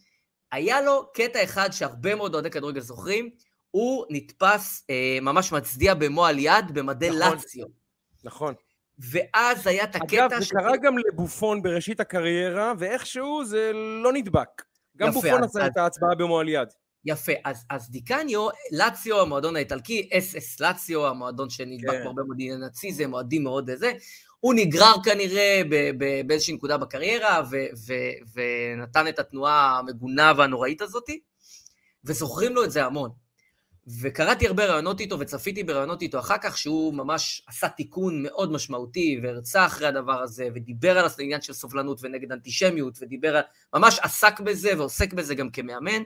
היה 0.53 0.81
לו 0.81 1.11
קטע 1.15 1.45
אחד 1.45 1.71
שהרבה 1.71 2.15
מאוד 2.15 2.35
אוהדי 2.35 2.51
כדורגל 2.51 2.81
זוכרים, 2.81 3.31
הוא 3.71 4.07
נתפס 4.11 4.85
אה, 4.91 5.19
ממש 5.23 5.53
מצדיע 5.53 5.95
במו 5.95 6.27
על 6.27 6.39
יד 6.39 6.65
במדי 6.73 7.11
נכון, 7.11 7.21
לאציו. 7.21 7.67
נכון. 8.25 8.55
ואז 8.99 9.67
היה 9.67 9.85
את 9.85 9.97
הקטע... 9.97 10.27
אגב, 10.27 10.39
זה 10.39 10.45
ש... 10.45 10.51
קרה 10.51 10.77
גם 10.77 10.99
לבופון 10.99 11.63
בראשית 11.63 12.01
הקריירה, 12.01 12.73
ואיכשהו 12.79 13.45
זה 13.45 13.73
לא 14.03 14.13
נדבק. 14.13 14.63
גם 14.97 15.09
יפה, 15.09 15.21
בופון 15.21 15.45
עשה 15.45 15.67
את 15.67 15.77
ההצבעה 15.77 16.15
במועל 16.15 16.49
יד. 16.49 16.69
יפה, 17.05 17.33
אז, 17.45 17.65
אז 17.71 17.91
דיקניו, 17.91 18.49
לאציו, 18.73 19.21
המועדון 19.21 19.57
האיטלקי, 19.57 20.09
אס 20.13 20.37
אס 20.37 20.61
לאציו, 20.61 21.07
המועדון 21.07 21.51
שנדבק 21.51 21.91
כן. 21.91 22.07
הרבה 22.07 22.23
מאוד 22.23 22.37
נאציזם, 22.61 23.11
מועדים 23.11 23.45
מאוד 23.45 23.71
לזה, 23.71 23.93
הוא 24.43 24.55
נגרר 24.55 24.95
כנראה 25.05 25.63
באיזושהי 26.27 26.55
נקודה 26.55 26.77
בקריירה, 26.77 27.43
ונתן 28.35 29.09
את 29.09 29.19
התנועה 29.19 29.79
המגונה 29.79 30.33
והנוראית 30.37 30.83
הזאת, 30.83 31.11
וזוכרים 32.05 32.55
לו 32.55 32.65
את 32.65 32.71
זה 32.71 32.85
המון. 32.85 33.11
וקראתי 34.01 34.47
הרבה 34.47 34.67
רעיונות 34.67 35.01
איתו 35.01 35.19
וצפיתי 35.19 35.65
ברעיונות 35.65 36.03
איתו 36.03 36.19
אחר 36.19 36.39
כך, 36.43 36.59
שהוא 36.59 36.95
ממש 36.95 37.43
עשה 37.47 37.69
תיקון 37.69 38.23
מאוד 38.23 38.53
משמעותי 38.53 39.21
והרצה 39.23 39.67
אחרי 39.67 39.87
הדבר 39.87 40.23
הזה, 40.23 40.49
ודיבר 40.55 40.99
על 40.99 41.07
העניין 41.19 41.41
של 41.41 41.53
סובלנות 41.53 41.99
ונגד 42.03 42.33
אנטישמיות, 42.33 42.99
ודיבר 43.01 43.37
על... 43.37 43.43
ממש 43.75 43.99
עסק 44.03 44.41
בזה 44.41 44.79
ועוסק 44.79 45.13
בזה 45.13 45.35
גם 45.35 45.51
כמאמן. 45.51 46.03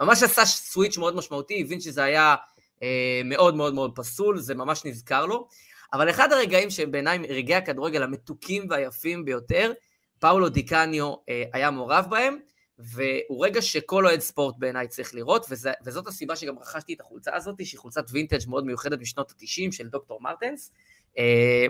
ממש 0.00 0.22
עשה 0.22 0.44
סוויץ' 0.44 0.98
מאוד 0.98 1.16
משמעותי, 1.16 1.60
הבין 1.60 1.80
שזה 1.80 2.04
היה 2.04 2.34
אה, 2.82 3.20
מאוד 3.24 3.56
מאוד 3.56 3.74
מאוד 3.74 3.92
פסול, 3.94 4.38
זה 4.38 4.54
ממש 4.54 4.84
נזכר 4.84 5.26
לו. 5.26 5.48
אבל 5.92 6.10
אחד 6.10 6.32
הרגעים 6.32 6.70
שהם 6.70 6.90
בעיניי 6.90 7.18
רגעי 7.18 7.56
הכדורגל 7.56 8.02
המתוקים 8.02 8.66
והיפים 8.70 9.24
ביותר, 9.24 9.72
פאולו 10.18 10.48
דיקניו 10.48 11.14
אה, 11.28 11.44
היה 11.52 11.70
מעורב 11.70 12.06
בהם, 12.10 12.38
והוא 12.78 13.46
רגע 13.46 13.62
שכל 13.62 14.06
אוהד 14.06 14.20
ספורט 14.20 14.54
בעיניי 14.58 14.88
צריך 14.88 15.14
לראות, 15.14 15.46
וזה, 15.50 15.72
וזאת 15.84 16.06
הסיבה 16.06 16.36
שגם 16.36 16.58
רכשתי 16.58 16.94
את 16.94 17.00
החולצה 17.00 17.36
הזאת, 17.36 17.66
שהיא 17.66 17.78
חולצת 17.80 18.04
וינטג' 18.10 18.48
מאוד 18.48 18.66
מיוחדת 18.66 19.00
משנות 19.00 19.30
ה-90 19.30 19.72
של 19.72 19.88
דוקטור 19.88 20.20
מרטנס. 20.20 20.70
אה, 21.18 21.66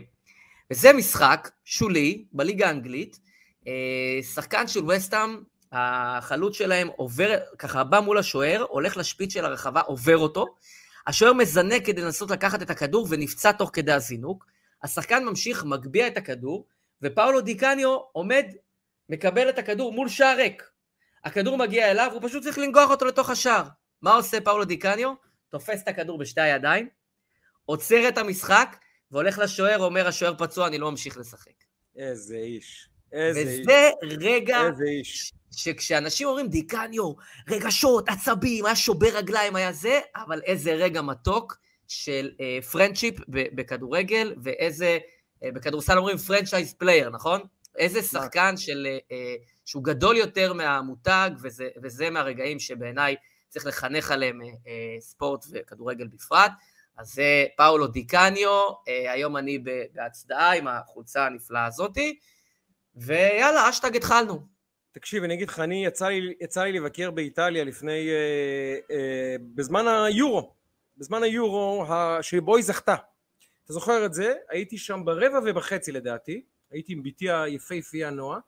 וזה 0.71 0.93
משחק 0.93 1.51
שולי 1.65 2.25
בליגה 2.33 2.69
האנגלית, 2.69 3.19
אה, 3.67 4.23
שחקן 4.35 4.69
של 4.69 4.91
וסטאם 4.91 5.43
החלוץ 5.73 6.57
שלהם 6.57 6.89
עובר, 6.97 7.39
ככה 7.59 7.85
בא 7.85 8.01
מול 8.01 8.19
השוער, 8.19 8.67
הולך 8.69 8.97
לשפיץ 8.97 9.33
של 9.33 9.45
הרחבה, 9.45 9.81
עובר 9.81 10.19
אותו, 10.19 10.47
השוער 11.07 11.33
מזנק 11.33 11.87
כדי 11.87 12.01
לנסות 12.03 12.31
לקחת 12.31 12.63
את 12.63 12.71
הכדור 12.71 13.07
ונפצע 13.11 13.53
תוך 13.53 13.71
כדי 13.73 13.93
הזינוק, 13.93 14.47
השחקן 14.83 15.25
ממשיך, 15.25 15.65
מגביה 15.65 16.07
את 16.07 16.17
הכדור, 16.17 16.67
ופאולו 17.03 17.41
דיקניו 17.41 17.97
עומד, 18.13 18.45
מקבל 19.09 19.49
את 19.49 19.59
הכדור 19.59 19.93
מול 19.93 20.09
שער 20.09 20.37
ריק. 20.37 20.63
הכדור 21.25 21.59
מגיע 21.59 21.91
אליו, 21.91 22.11
הוא 22.13 22.29
פשוט 22.29 22.43
צריך 22.43 22.59
לנגוח 22.59 22.91
אותו 22.91 23.05
לתוך 23.05 23.31
השער. 23.31 23.65
מה 24.03 24.15
עושה 24.15 24.41
פאולו 24.41 24.65
דיקניו? 24.65 25.15
תופס 25.49 25.83
את 25.83 25.89
הכדור 25.89 26.19
בשתי 26.19 26.41
הידיים, 26.41 26.89
עוצר 27.65 28.09
את 28.09 28.19
המשחק, 28.19 28.77
והולך 29.11 29.39
לשוער, 29.39 29.79
אומר, 29.79 30.07
השוער 30.09 30.35
פצוע, 30.39 30.67
אני 30.67 30.79
לא 30.79 30.91
ממשיך 30.91 31.19
לשחק. 31.19 31.53
איזה 31.97 32.37
איש. 32.37 32.89
איזה 33.13 33.41
איש. 33.41 33.61
וזה 33.61 33.91
רגע 34.03 34.67
איזה 34.67 34.85
איש. 34.85 35.33
שכשאנשים 35.57 36.29
אומרים 36.29 36.49
דיקניו, 36.49 37.13
רגשות, 37.51 38.09
עצבים, 38.09 38.67
היה 38.67 38.77
שובר 38.77 39.09
רגליים, 39.09 39.57
היה 39.57 39.73
זה, 39.73 40.01
אבל 40.17 40.41
איזה 40.45 40.73
רגע 40.73 41.03
מתוק 41.03 41.57
של 41.89 42.31
אה, 42.41 42.59
friendship 42.73 43.15
בכדורגל, 43.29 44.35
ואיזה, 44.43 44.99
אה, 45.45 45.53
בכדורסל 45.53 45.99
אומרים 45.99 46.17
franchise 46.17 46.75
player, 46.75 47.11
נכון? 47.11 47.41
איזה 47.79 48.03
שחקן 48.03 48.57
של, 48.57 48.87
אה, 48.87 48.99
אה, 49.13 49.35
שהוא 49.65 49.85
גדול 49.85 50.17
יותר 50.17 50.53
מהמותג, 50.53 51.31
וזה, 51.43 51.69
וזה 51.83 52.11
מהרגעים 52.11 52.59
שבעיניי 52.59 53.17
צריך 53.49 53.67
לחנך 53.67 54.11
עליהם 54.11 54.43
אה, 54.43 54.47
אה, 54.47 55.01
ספורט 55.01 55.45
וכדורגל 55.51 56.07
בפרט. 56.07 56.53
אז 56.99 57.13
זה 57.13 57.45
פאולו 57.57 57.87
די 57.87 58.03
קאניו, 58.03 58.51
אה, 58.89 59.13
היום 59.13 59.37
אני 59.37 59.59
בהצדעה 59.95 60.57
עם 60.57 60.69
החולצה 60.69 61.27
הנפלאה 61.27 61.67
הזאתי, 61.67 62.19
ויאללה, 62.97 63.69
אשטג 63.71 63.97
התחלנו. 63.97 64.47
תקשיב, 64.93 65.25
אני 65.25 65.35
אגיד 65.35 65.49
לך, 65.49 65.61
אני, 65.61 65.87
יצא 65.87 66.09
לי, 66.09 66.35
יצא 66.41 66.63
לי 66.63 66.73
לבקר 66.73 67.11
באיטליה 67.11 67.65
לפני, 67.65 68.09
אה, 68.11 68.79
אה, 68.97 69.37
בזמן 69.55 69.87
היורו, 69.89 70.53
בזמן 70.97 71.23
היורו 71.23 71.85
ה- 71.89 72.19
שבו 72.23 72.57
היא 72.57 72.65
זכתה. 72.65 72.95
אתה 73.65 73.73
זוכר 73.73 74.07
את 74.07 74.15
זה? 74.15 74.35
הייתי 74.49 74.79
שם 74.79 75.03
ברבע 75.05 75.39
ובחצי 75.45 75.93
לדעתי, 75.93 76.43
הייתי 76.71 76.93
עם 76.93 77.03
בתי 77.03 77.31
היפהפייה 77.31 78.11
נועה, 78.11 78.39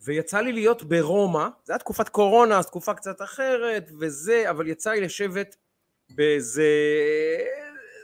ויצא 0.00 0.40
לי 0.40 0.52
להיות 0.52 0.82
ברומא, 0.82 1.48
זה 1.64 1.72
היה 1.72 1.78
תקופת 1.78 2.08
קורונה, 2.08 2.58
אז 2.58 2.66
תקופה 2.66 2.94
קצת 2.94 3.22
אחרת 3.22 3.90
וזה, 4.00 4.50
אבל 4.50 4.68
יצא 4.68 4.90
לי 4.90 5.00
לשבת 5.00 5.56
באיזה, 6.10 6.68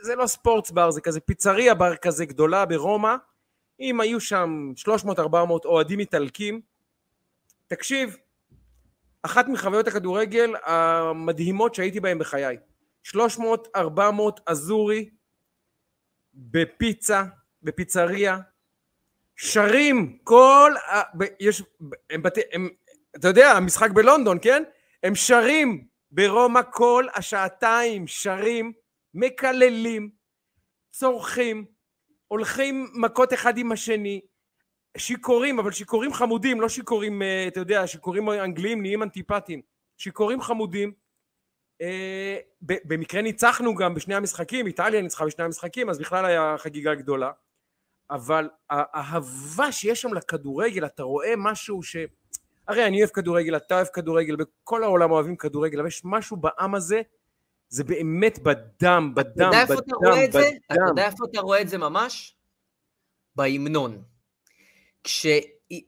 זה 0.01 0.15
לא 0.15 0.27
ספורטס 0.27 0.71
בר, 0.71 0.91
זה 0.91 1.01
כזה 1.01 1.19
פיצריה 1.19 1.73
בר 1.73 1.95
כזה 1.95 2.25
גדולה 2.25 2.65
ברומא, 2.65 3.15
אם 3.81 4.01
היו 4.01 4.19
שם 4.19 4.71
300-400 4.87 5.21
אוהדים 5.65 5.99
איטלקים, 5.99 6.61
תקשיב, 7.67 8.17
אחת 9.23 9.47
מחוויות 9.47 9.87
הכדורגל 9.87 10.53
המדהימות 10.63 11.75
שהייתי 11.75 11.99
בהן 11.99 12.19
בחיי. 12.19 12.57
300-400 13.07 13.17
אזורי 14.47 15.09
בפיצה, 16.33 17.23
בפיצריה, 17.63 18.37
שרים, 19.35 20.17
כל 20.23 20.71
ה... 20.91 21.01
יש... 21.39 21.63
הם 22.09 22.21
בתי... 22.23 22.41
הם... 22.51 22.69
אתה 23.15 23.27
יודע, 23.27 23.51
המשחק 23.51 23.91
בלונדון, 23.91 24.37
כן? 24.41 24.63
הם 25.03 25.15
שרים 25.15 25.87
ברומא 26.11 26.61
כל 26.71 27.05
השעתיים, 27.15 28.07
שרים, 28.07 28.73
מקללים, 29.13 30.09
צורכים, 30.91 31.65
הולכים 32.31 32.87
מכות 32.93 33.33
אחד 33.33 33.57
עם 33.57 33.71
השני, 33.71 34.21
שיכורים, 34.97 35.59
אבל 35.59 35.71
שיכורים 35.71 36.13
חמודים, 36.13 36.61
לא 36.61 36.69
שיכורים, 36.69 37.21
אה, 37.21 37.47
אתה 37.47 37.59
יודע, 37.59 37.87
שיכורים 37.87 38.29
אנגליים 38.29 38.81
נהיים 38.81 39.03
אנטיפטיים. 39.03 39.61
שיכורים 39.97 40.41
חמודים. 40.41 40.93
אה, 41.81 42.37
במקרה 42.61 43.21
ניצחנו 43.21 43.75
גם 43.75 43.93
בשני 43.93 44.15
המשחקים, 44.15 44.67
איטליה 44.67 45.01
ניצחה 45.01 45.25
בשני 45.25 45.45
המשחקים, 45.45 45.89
אז 45.89 45.99
בכלל 45.99 46.25
היה 46.25 46.55
חגיגה 46.57 46.95
גדולה. 46.95 47.31
אבל 48.11 48.49
האהבה 48.69 49.71
שיש 49.71 50.01
שם 50.01 50.13
לכדורגל, 50.13 50.85
אתה 50.85 51.03
רואה 51.03 51.33
משהו 51.37 51.83
ש... 51.83 51.95
הרי 52.67 52.87
אני 52.87 52.99
אוהב 52.99 53.09
כדורגל, 53.09 53.55
אתה 53.55 53.75
אוהב 53.75 53.87
כדורגל, 53.87 54.35
בכל 54.35 54.83
העולם 54.83 55.11
אוהבים 55.11 55.35
כדורגל, 55.35 55.79
אבל 55.79 55.87
יש 55.87 56.01
משהו 56.05 56.37
בעם 56.37 56.75
הזה, 56.75 57.01
זה 57.71 57.83
באמת 57.83 58.39
בדם, 58.39 59.11
בדם, 59.15 59.45
יודע 59.45 59.61
איפה 59.61 59.73
אתה 59.73 59.95
בדם. 60.69 60.87
יודע 60.87 61.05
איפה 61.05 61.25
אתה 61.31 61.41
רואה 61.41 61.61
את 61.61 61.69
זה 61.69 61.77
ממש? 61.77 62.35
בהמנון. 63.35 64.03
כש... 65.03 65.25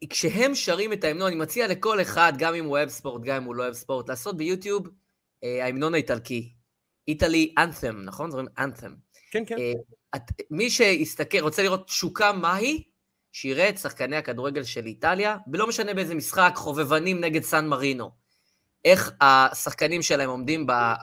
כשהם 0.10 0.56
שרים 0.56 0.94
את 0.94 1.04
ההמנון, 1.04 1.28
אני 1.28 1.36
מציע 1.36 1.68
לכל 1.68 2.02
אחד, 2.02 2.34
גם 2.38 2.56
אם 2.56 2.66
הוא 2.66 2.72
אוהב 2.72 2.90
ספורט, 2.90 3.22
גם 3.24 3.36
אם 3.36 3.44
הוא 3.44 3.56
לא 3.56 3.64
אוהב 3.64 3.74
ספורט, 3.74 4.10
לעשות 4.10 4.38
ביוטיוב 4.38 4.88
אה, 5.44 5.66
ההמנון 5.66 5.94
האיטלקי. 5.94 6.54
איטלי 7.08 7.54
אנת'ם, 7.58 8.02
נכון? 8.02 8.32
זה 8.32 8.38
אומרים 8.38 8.56
אנת'ם. 8.58 8.96
כן, 9.32 9.44
כן. 9.46 9.58
אה, 9.58 9.74
את, 10.16 10.22
מי 10.52 10.70
שיסתכל, 10.70 11.40
רוצה 11.40 11.64
לראות 11.64 11.88
תשוקה 11.88 12.32
מהי, 12.32 12.84
שיראה 13.32 13.70
את 13.70 13.78
שחקני 13.78 14.16
הכדורגל 14.16 14.64
של 14.64 14.86
איטליה, 14.86 15.38
ולא 15.54 15.68
משנה 15.68 15.94
באיזה 15.94 16.16
משחק, 16.16 16.54
חובבנים 16.56 17.20
נגד 17.20 17.44
סן 17.44 17.68
מרינו. 17.68 18.23
איך 18.86 19.12
השחקנים 19.22 20.02
שלהם 20.02 20.30
עומדים 20.30 20.70
אה, 20.70 20.96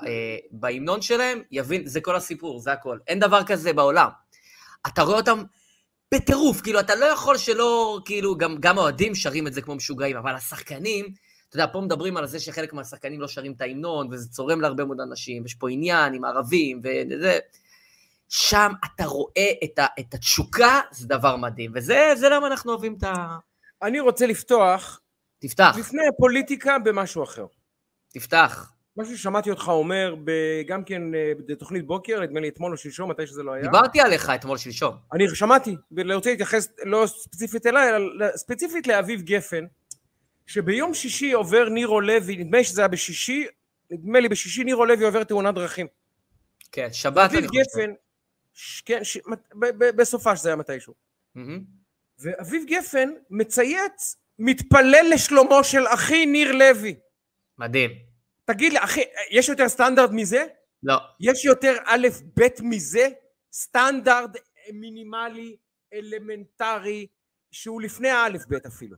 בהמנון 0.51 1.03
שלהם, 1.03 1.43
יבין, 1.51 1.87
זה 1.87 2.01
כל 2.01 2.17
הסיפור, 2.17 2.61
זה 2.61 2.73
הכל. 2.73 2.99
אין 3.07 3.19
דבר 3.19 3.45
כזה 3.45 3.73
בעולם. 3.73 4.09
אתה 4.87 5.03
רואה 5.03 5.17
אותם 5.17 5.43
בטירוף, 6.15 6.61
כאילו, 6.61 6.81
אתה 6.81 6.95
לא 6.95 7.05
יכול 7.05 7.39
שלא, 7.39 8.01
כאילו, 8.05 8.37
גם, 8.37 8.57
גם 8.61 8.79
האוהדים 8.79 9.15
שרים 9.15 9.47
את 9.47 9.53
זה 9.53 9.63
כמו 9.63 9.75
משוגעים, 9.75 10.17
אבל 10.17 10.35
השחקנים, 10.35 11.07
אתה 11.49 11.57
יודע, 11.57 11.73
פה 11.73 11.81
מדברים 11.81 12.17
על 12.17 12.27
זה 12.27 12.41
שחלק 12.41 12.73
מהשחקנים 12.73 13.21
לא 13.21 13.29
שרים 13.29 13.53
את 13.53 13.61
ההמנון, 13.61 14.09
וזה 14.13 14.29
צורם 14.29 14.61
להרבה 14.61 14.85
מאוד 14.85 15.01
אנשים, 15.01 15.47
יש 15.47 15.55
פה 15.55 15.71
עניין 15.71 16.15
עם 16.15 16.25
ערבים, 16.25 16.81
וזה... 16.85 17.39
שם 18.31 18.73
אתה 18.85 19.05
רואה 19.05 19.51
את, 19.65 19.79
ה, 19.79 19.87
את 20.01 20.15
התשוקה, 20.15 20.81
זה 20.91 21.09
דבר 21.09 21.37
מדהים, 21.37 21.73
וזה 21.75 22.13
זה 22.17 22.29
למה 22.29 22.47
אנחנו 22.47 22.73
אוהבים 22.73 22.95
את 22.99 23.03
ה... 23.03 23.39
אני 23.83 24.01
רוצה 24.01 24.27
לפתוח, 24.27 25.01
תפתח, 25.39 25.75
לפני 25.79 26.03
הפוליטיקה, 26.15 26.79
במשהו 26.79 27.23
אחר. 27.23 27.47
תפתח. 28.13 28.73
משהו 28.97 29.17
ששמעתי 29.17 29.51
אותך 29.51 29.69
אומר, 29.69 30.15
ב- 30.25 30.63
גם 30.67 30.85
כן 30.85 31.15
אה, 31.15 31.33
בתוכנית 31.47 31.87
בוקר, 31.87 32.21
נדמה 32.21 32.41
לי 32.41 32.49
אתמול 32.49 32.73
או 32.73 32.77
שלשום, 32.77 33.11
מתי 33.11 33.27
שזה 33.27 33.43
לא 33.43 33.53
היה. 33.53 33.63
דיברתי 33.63 34.01
עליך 34.01 34.31
אתמול 34.31 34.59
שלשום. 34.59 34.95
אני 35.13 35.25
שמעתי, 35.35 35.77
ואני 35.93 36.15
רוצה 36.15 36.31
להתייחס 36.31 36.69
לא 36.85 37.05
ספציפית 37.07 37.67
אליי, 37.67 37.97
אלא 37.97 38.37
ספציפית 38.37 38.87
לאביב 38.87 39.23
גפן, 39.23 39.65
שביום 40.47 40.95
שישי 40.95 41.33
עובר 41.33 41.69
נירו 41.69 42.01
לוי, 42.01 42.37
נדמה 42.37 42.59
לי 42.59 42.65
שזה 42.65 42.81
היה 42.81 42.89
בשישי, 42.89 43.47
נדמה 43.91 44.21
לי 44.21 44.29
בשישי 44.29 44.65
נירו 44.65 44.85
לוי 44.85 45.05
עובר 45.05 45.25
תאונת 45.25 45.55
דרכים. 45.55 45.87
כן, 46.73 46.89
שבת 46.93 47.31
אני 47.31 47.39
אביב 47.39 47.49
חושב. 47.49 47.61
גפן, 47.61 47.91
ש- 48.55 48.81
כן, 48.83 49.05
ש- 49.05 49.19
ב- 49.55 49.67
ב- 49.85 49.97
בסופה 49.97 50.37
שזה 50.37 50.49
היה 50.49 50.57
מתישהו. 50.57 50.95
מהמם. 51.35 51.61
ואביב 52.19 52.65
גפן 52.67 53.09
מצייץ, 53.31 54.17
מתפלל 54.39 55.07
לשלומו 55.15 55.65
של 55.65 55.87
אחי 55.87 56.27
ניר 56.27 56.53
לוי. 56.53 56.95
מדהים. 57.61 57.91
תגיד 58.45 58.73
לי, 58.73 58.79
אחי, 58.79 59.01
יש 59.31 59.49
יותר 59.49 59.69
סטנדרט 59.69 60.11
מזה? 60.13 60.47
לא. 60.83 60.95
יש 61.21 61.45
יותר 61.45 61.77
א' 61.85 62.09
ב' 62.37 62.47
מזה? 62.63 63.09
סטנדרט 63.53 64.31
מינימלי, 64.73 65.57
אלמנטרי, 65.95 67.07
שהוא 67.51 67.83
לפני 67.83 68.09
האלף 68.09 68.47
ב' 68.49 68.55
אפילו. 68.67 68.97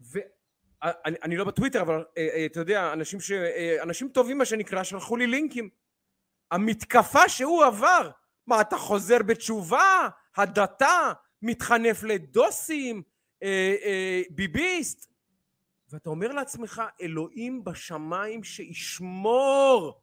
ואני 0.00 1.16
אני 1.22 1.36
לא 1.36 1.44
בטוויטר, 1.44 1.80
אבל 1.80 2.04
אה, 2.18 2.28
אה, 2.34 2.46
אתה 2.46 2.60
יודע, 2.60 2.92
אנשים, 2.92 3.20
ש, 3.20 3.32
אה, 3.32 3.82
אנשים 3.82 4.08
טובים 4.08 4.38
מה 4.38 4.44
שנקרא, 4.44 4.82
שלחו 4.82 5.16
לי 5.16 5.26
לינקים. 5.26 5.68
המתקפה 6.50 7.28
שהוא 7.28 7.64
עבר, 7.64 8.10
מה 8.46 8.60
אתה 8.60 8.76
חוזר 8.76 9.18
בתשובה, 9.26 10.08
הדתה, 10.36 11.12
מתחנף 11.42 12.02
לדוסים, 12.02 13.02
אה, 13.42 13.74
אה, 13.84 14.22
ביביסט, 14.30 15.07
ואתה 15.92 16.10
אומר 16.10 16.32
לעצמך, 16.32 16.82
אלוהים 17.00 17.64
בשמיים 17.64 18.44
שישמור. 18.44 20.00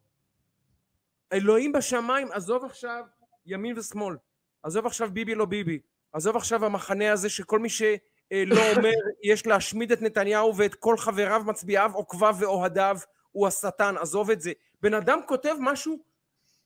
אלוהים 1.34 1.72
בשמיים, 1.72 2.32
עזוב 2.32 2.66
עכשיו 2.66 3.04
ימין 3.46 3.78
ושמאל, 3.78 4.16
עזוב 4.64 4.86
עכשיו 4.86 5.10
ביבי 5.14 5.36
לא 5.36 5.46
ביבי, 5.46 5.80
עזוב 6.14 6.36
עכשיו 6.36 6.66
המחנה 6.66 7.12
הזה 7.12 7.30
שכל 7.30 7.60
מי 7.60 7.70
שלא 7.70 8.62
אומר 8.76 8.94
יש 9.24 9.48
להשמיד 9.48 9.92
את 9.92 10.02
נתניהו 10.02 10.58
ואת 10.58 10.76
כל 10.76 10.98
חבריו, 10.98 11.44
מצביעיו, 11.46 11.92
עוקביו 11.94 12.36
ואוהדיו 12.40 12.98
הוא 13.32 13.48
השטן, 13.48 13.96
עזוב 13.98 14.30
את 14.30 14.42
זה. 14.42 14.52
בן 14.82 14.94
אדם 14.94 15.20
כותב 15.28 15.56
משהו 15.60 15.98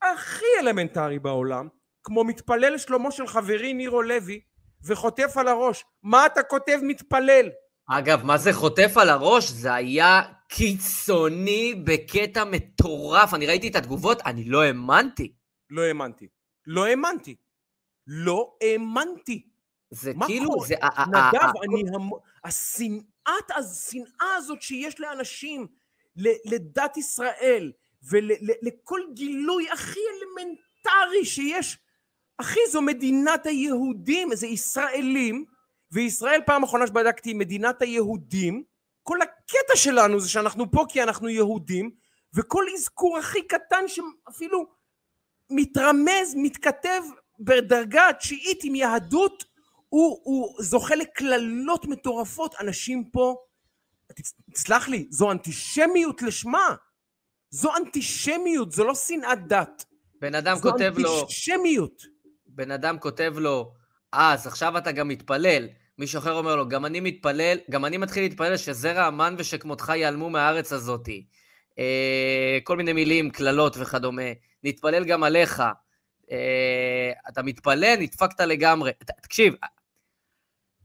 הכי 0.01 0.45
אלמנטרי 0.59 1.19
בעולם, 1.19 1.67
כמו 2.03 2.23
מתפלל 2.23 2.73
לשלומו 2.73 3.11
של 3.11 3.27
חברי 3.27 3.73
נירו 3.73 4.01
לוי, 4.01 4.41
וחוטף 4.83 5.37
על 5.37 5.47
הראש. 5.47 5.85
מה 6.03 6.25
אתה 6.25 6.43
כותב 6.43 6.79
מתפלל? 6.83 7.49
אגב, 7.91 8.23
מה 8.23 8.37
זה 8.37 8.53
חוטף 8.53 8.97
על 8.97 9.09
הראש? 9.09 9.49
זה 9.49 9.73
היה 9.73 10.21
קיצוני 10.47 11.75
בקטע 11.83 12.43
מטורף. 12.43 13.33
אני 13.33 13.47
ראיתי 13.47 13.67
את 13.67 13.75
התגובות, 13.75 14.21
אני 14.25 14.43
לא 14.43 14.63
האמנתי. 14.63 15.33
לא 15.69 15.81
האמנתי. 15.81 16.27
לא 16.67 16.85
האמנתי. 16.85 17.35
לא 18.07 18.53
האמנתי. 18.61 19.47
זה 19.91 20.11
כאילו? 20.25 20.49
זה... 20.67 20.75
נדב, 21.07 21.51
אני... 21.63 21.83
המ... 21.95 22.09
השנאה 22.43 22.99
שנאת, 23.29 23.51
השנאה 23.57 24.35
הזאת 24.37 24.61
שיש 24.61 24.99
לאנשים 24.99 25.67
לדת 26.45 26.97
ישראל 26.97 27.71
ולכל 28.03 29.01
גילוי 29.13 29.69
הכי 29.69 29.99
אלמנטרי 29.99 31.25
שיש, 31.25 31.77
אחי, 32.37 32.59
זו 32.69 32.81
מדינת 32.81 33.45
היהודים, 33.45 34.35
זה 34.35 34.47
ישראלים, 34.47 35.45
וישראל 35.91 36.41
פעם 36.45 36.63
אחרונה 36.63 36.87
שבדקתי 36.87 37.33
מדינת 37.33 37.81
היהודים, 37.81 38.63
כל 39.03 39.21
הקטע 39.21 39.75
שלנו 39.75 40.19
זה 40.19 40.29
שאנחנו 40.29 40.71
פה 40.71 40.85
כי 40.89 41.03
אנחנו 41.03 41.29
יהודים, 41.29 41.91
וכל 42.33 42.65
אזכור 42.75 43.17
הכי 43.17 43.47
קטן 43.47 43.83
שאפילו 43.87 44.65
מתרמז, 45.49 46.35
מתכתב 46.35 47.01
בדרגה 47.39 48.09
התשיעית 48.09 48.59
עם 48.63 48.75
יהדות, 48.75 49.45
הוא, 49.89 50.19
הוא 50.23 50.63
זוכה 50.63 50.95
לקללות 50.95 51.85
מטורפות. 51.85 52.55
אנשים 52.59 53.09
פה, 53.11 53.35
תסלח 54.53 54.87
לי, 54.87 55.07
זו 55.09 55.31
אנטישמיות 55.31 56.21
לשמה. 56.21 56.75
זו 57.49 57.75
אנטישמיות, 57.75 58.71
זו 58.71 58.83
לא 58.83 58.95
שנאת 58.95 59.47
דת. 59.47 59.85
בן 60.21 60.35
אדם 60.35 60.59
כותב 60.61 60.93
לו... 60.97 61.09
זו 61.09 61.21
אנטישמיות. 61.21 62.03
בן 62.47 62.71
אדם 62.71 62.99
כותב 62.99 63.33
לו, 63.37 63.73
אז 64.11 64.47
עכשיו 64.47 64.77
אתה 64.77 64.91
גם 64.91 65.07
מתפלל. 65.07 65.67
מישהו 65.99 66.19
אחר 66.19 66.33
אומר 66.33 66.55
לו, 66.55 66.67
גם 66.67 66.85
אני 66.85 66.99
מתפלל, 66.99 67.57
גם 67.69 67.85
אני 67.85 67.97
מתחיל 67.97 68.23
להתפלל 68.23 68.57
שזרע 68.57 69.03
המן 69.03 69.35
ושכמותך 69.37 69.89
ייעלמו 69.95 70.29
מהארץ 70.29 70.73
הזאתי. 70.73 71.25
אה, 71.79 72.57
כל 72.63 72.77
מיני 72.77 72.93
מילים, 72.93 73.29
קללות 73.29 73.77
וכדומה. 73.79 74.31
נתפלל 74.63 75.05
גם 75.05 75.23
עליך. 75.23 75.63
אה, 76.31 77.11
אתה 77.29 77.43
מתפלל, 77.43 77.95
נדפקת 77.99 78.39
לגמרי. 78.39 78.91
תקשיב, 79.21 79.53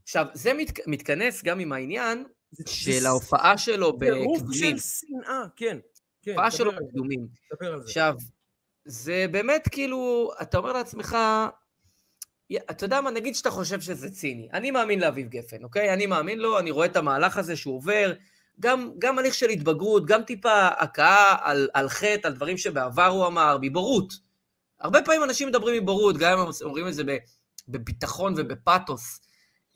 עכשיו, 0.03 0.25
זה 0.33 0.53
מת, 0.53 0.87
מתכנס 0.87 1.43
גם 1.43 1.59
עם 1.59 1.71
העניין 1.71 2.25
של 2.67 3.05
ההופעה 3.05 3.57
שלו 3.57 3.99
בקדומים. 3.99 4.23
טירוף 4.23 4.41
של 4.53 4.77
שנאה, 4.77 5.43
כן. 5.55 5.77
כן 6.21 6.31
ההופעה 6.31 6.51
שלו 6.51 6.71
בקדומים. 6.71 7.27
עכשיו, 7.83 8.15
זה 8.85 9.25
באמת 9.31 9.67
כאילו, 9.71 10.31
אתה 10.41 10.57
אומר 10.57 10.73
לעצמך, 10.73 11.17
אתה 12.53 12.85
יודע 12.85 13.01
מה, 13.01 13.11
נגיד 13.11 13.35
שאתה 13.35 13.51
חושב 13.51 13.81
שזה 13.81 14.09
ציני. 14.09 14.47
אני 14.53 14.71
מאמין 14.71 14.99
לאביב 14.99 15.27
גפן, 15.27 15.63
אוקיי? 15.63 15.93
אני 15.93 16.05
מאמין 16.05 16.39
לו, 16.39 16.59
אני 16.59 16.71
רואה 16.71 16.85
את 16.85 16.95
המהלך 16.95 17.37
הזה 17.37 17.55
שהוא 17.55 17.75
עובר, 17.75 18.13
גם, 18.59 18.91
גם 18.99 19.19
הליך 19.19 19.33
של 19.33 19.49
התבגרות, 19.49 20.05
גם 20.05 20.23
טיפה 20.23 20.67
הכאה 20.67 21.35
על, 21.41 21.69
על 21.73 21.89
חטא, 21.89 22.27
על 22.27 22.33
דברים 22.33 22.57
שבעבר 22.57 23.05
הוא 23.07 23.27
אמר, 23.27 23.57
מבורות. 23.61 24.13
הרבה 24.79 25.01
פעמים 25.01 25.23
אנשים 25.23 25.47
מדברים 25.47 25.83
מבורות, 25.83 26.17
גם 26.17 26.31
אם 26.31 26.39
הם 26.39 26.51
אומרים 26.61 26.87
את 26.87 26.93
זה 26.93 27.03
בביטחון 27.67 28.33
ובפתוס, 28.37 29.21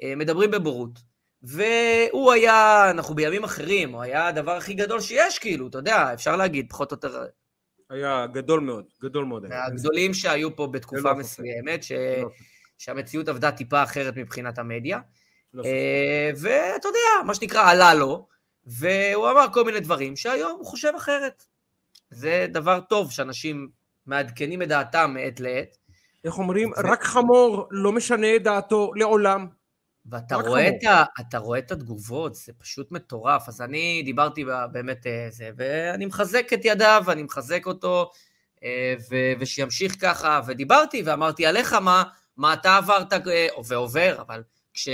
אה, 0.04 0.16
מדברים 0.16 0.52
בבורות. 0.52 1.00
והוא 1.42 2.32
היה, 2.32 2.90
אנחנו 2.92 3.16
בימים 3.16 3.44
אחרים, 3.44 3.92
הוא 3.92 4.02
היה 4.02 4.28
הדבר 4.28 4.52
הכי 4.52 4.74
גדול 4.74 5.02
שיש, 5.02 5.40
כאילו, 5.40 5.68
אתה 5.68 5.78
יודע, 5.78 6.14
אפשר 6.14 6.36
להגיד, 6.36 6.70
פחות 6.70 6.92
או 6.92 6.96
יותר... 6.96 7.26
היה 7.90 8.28
גדול 8.28 8.60
מאוד, 8.60 8.86
גדול 9.04 9.26
מאוד. 9.26 9.48
מהגדולים 9.48 10.14
שהיו 10.14 10.56
פה 10.56 10.68
בתקופה 10.68 11.14
מסוימת, 11.14 11.84
ש... 11.84 11.92
שהמציאות 12.80 13.28
עבדה 13.28 13.52
טיפה 13.52 13.84
אחרת 13.84 14.18
מבחינת 14.18 14.58
המדיה. 14.58 15.00
לא 15.54 15.64
אה, 15.66 16.32
ואתה 16.36 16.88
יודע, 16.88 17.26
מה 17.26 17.36
שנקרא, 17.36 17.72
עלה 17.72 17.94
לו, 17.94 18.28
והוא 18.66 19.32
אמר 19.32 19.46
כל 19.54 19.64
מיני 19.64 19.80
דברים 19.80 20.16
שהיום 20.16 20.52
הוא 20.52 20.66
חושב 20.66 20.92
אחרת. 20.98 21.44
זה 22.12 22.46
דבר 22.50 22.80
טוב 22.80 23.12
שאנשים 23.12 23.70
מעדכנים 24.06 24.62
את 24.62 24.68
דעתם 24.68 25.14
מעת 25.14 25.40
לעת. 25.40 25.78
איך 26.24 26.38
אומרים? 26.38 26.72
ו... 26.72 26.74
רק 26.92 27.04
חמור 27.04 27.68
לא 27.72 27.92
משנה 27.92 28.36
את 28.36 28.44
דעתו 28.44 28.92
לעולם. 28.96 29.48
ואתה 30.06 30.36
רואה, 30.36 30.70
את 30.70 30.84
ה, 30.84 31.04
אתה 31.20 31.38
רואה 31.38 31.60
את 31.60 31.72
התגובות, 31.72 32.36
זה 32.36 32.54
פשוט 32.58 32.92
מטורף. 32.92 33.48
אז 33.48 33.62
אני 33.62 34.02
דיברתי 34.06 34.46
באמת 34.72 35.08
אה, 35.08 35.28
זה, 35.30 35.50
ואני 35.58 36.06
מחזק 36.06 36.54
את 36.54 36.60
ידיו, 36.64 37.04
ואני 37.06 37.24
מחזק 37.24 37.66
אותו, 37.66 38.12
אה, 38.64 38.94
ו, 39.12 39.16
ושימשיך 39.40 40.02
ככה, 40.02 40.42
ודיברתי 40.46 41.04
ואמרתי 41.06 41.46
עליך 41.46 41.74
מה, 41.74 42.04
מה 42.40 42.54
אתה 42.54 42.78
עברת 42.78 43.14
אה, 43.14 43.48
ועובר, 43.68 44.22
אבל 44.22 44.44
כש, 44.74 44.90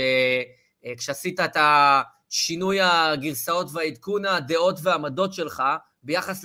כשעשית 0.96 1.40
את 1.40 1.56
השינוי 1.56 2.78
הגרסאות 2.80 3.68
והעדכון 3.72 4.24
הדעות 4.24 4.78
והעמדות 4.82 5.32
שלך 5.32 5.62
ביחס 6.02 6.44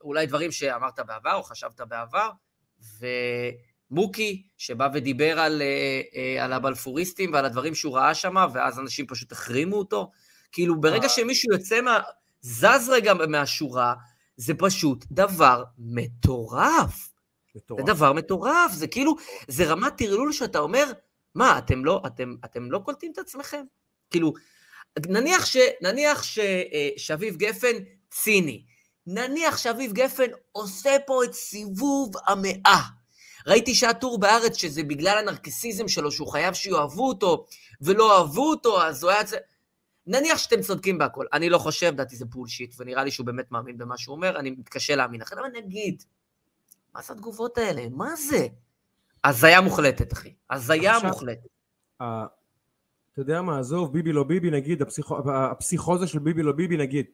לאולי 0.00 0.26
דברים 0.26 0.52
שאמרת 0.52 1.00
בעבר 1.06 1.34
או 1.34 1.42
חשבת 1.42 1.80
בעבר, 1.80 2.30
ו... 3.00 3.06
מוקי, 3.90 4.42
שבא 4.58 4.88
ודיבר 4.94 5.40
על, 5.40 5.62
אה, 5.62 6.00
אה, 6.16 6.44
על 6.44 6.52
הבלפוריסטים 6.52 7.32
ועל 7.32 7.44
הדברים 7.44 7.74
שהוא 7.74 7.96
ראה 7.96 8.14
שם, 8.14 8.34
ואז 8.52 8.78
אנשים 8.78 9.06
פשוט 9.06 9.32
החרימו 9.32 9.76
אותו. 9.76 10.10
כאילו, 10.52 10.80
ברגע 10.80 11.04
אה. 11.04 11.08
שמישהו 11.08 11.52
יוצא 11.52 11.80
מה... 11.80 12.00
זז 12.40 12.88
רגע 12.92 13.14
מהשורה, 13.14 13.94
זה 14.36 14.54
פשוט 14.54 15.04
דבר 15.10 15.64
מטורף. 15.78 17.15
מטורף. 17.56 17.86
זה 17.86 17.92
דבר 17.92 18.12
מטורף, 18.12 18.72
זה 18.72 18.86
כאילו, 18.86 19.16
זה 19.48 19.64
רמת 19.64 19.92
טרלול 19.96 20.32
שאתה 20.32 20.58
אומר, 20.58 20.92
מה, 21.34 21.58
אתם 21.58 21.84
לא, 21.84 22.02
אתם, 22.06 22.34
אתם 22.44 22.70
לא 22.70 22.78
קולטים 22.78 23.12
את 23.12 23.18
עצמכם? 23.18 23.64
כאילו, 24.10 24.32
נניח, 25.06 25.46
ש, 25.46 25.56
נניח 25.80 26.22
ש, 26.22 26.38
שאביב 26.96 27.36
גפן 27.36 27.76
ציני, 28.10 28.64
נניח 29.06 29.56
שאביב 29.56 29.92
גפן 29.92 30.30
עושה 30.52 30.96
פה 31.06 31.24
את 31.24 31.34
סיבוב 31.34 32.12
המאה, 32.26 32.82
ראיתי 33.46 33.74
שהטור 33.74 34.18
בארץ, 34.18 34.56
שזה 34.56 34.82
בגלל 34.82 35.18
הנרקסיזם 35.18 35.88
שלו, 35.88 36.12
שהוא 36.12 36.28
חייב 36.28 36.54
שיאהבו 36.54 37.08
אותו, 37.08 37.46
ולא 37.80 38.18
אהבו 38.18 38.50
אותו, 38.50 38.82
אז 38.82 39.02
הוא 39.02 39.10
היה... 39.10 39.22
נניח 40.06 40.38
שאתם 40.38 40.62
צודקים 40.62 40.98
בהכל. 40.98 41.26
אני 41.32 41.48
לא 41.48 41.58
חושב, 41.58 41.94
דעתי 41.96 42.16
זה 42.16 42.24
פולשיט, 42.26 42.74
ונראה 42.78 43.04
לי 43.04 43.10
שהוא 43.10 43.26
באמת 43.26 43.52
מאמין 43.52 43.78
במה 43.78 43.98
שהוא 43.98 44.16
אומר, 44.16 44.38
אני 44.38 44.50
מתקשה 44.50 44.96
להאמין 44.96 45.22
אחרת, 45.22 45.38
אבל 45.38 45.48
נגיד, 45.62 46.02
מה 46.96 47.02
זה 47.02 47.12
התגובות 47.12 47.58
האלה? 47.58 47.88
מה 47.90 48.16
זה? 48.16 48.46
הזיה 49.24 49.60
מוחלטת, 49.60 50.12
אחי. 50.12 50.34
הזיה 50.50 50.98
מוחלטת. 51.04 51.48
אתה 51.96 52.30
יודע 53.16 53.42
מה, 53.42 53.58
עזוב, 53.58 53.92
ביבי 53.92 54.12
לא 54.12 54.24
ביבי, 54.24 54.50
נגיד, 54.50 54.82
הפסיכו, 54.82 55.32
הפסיכוזה 55.32 56.06
של 56.06 56.18
ביבי 56.18 56.42
לא 56.42 56.52
ביבי, 56.52 56.76
נגיד. 56.76 57.06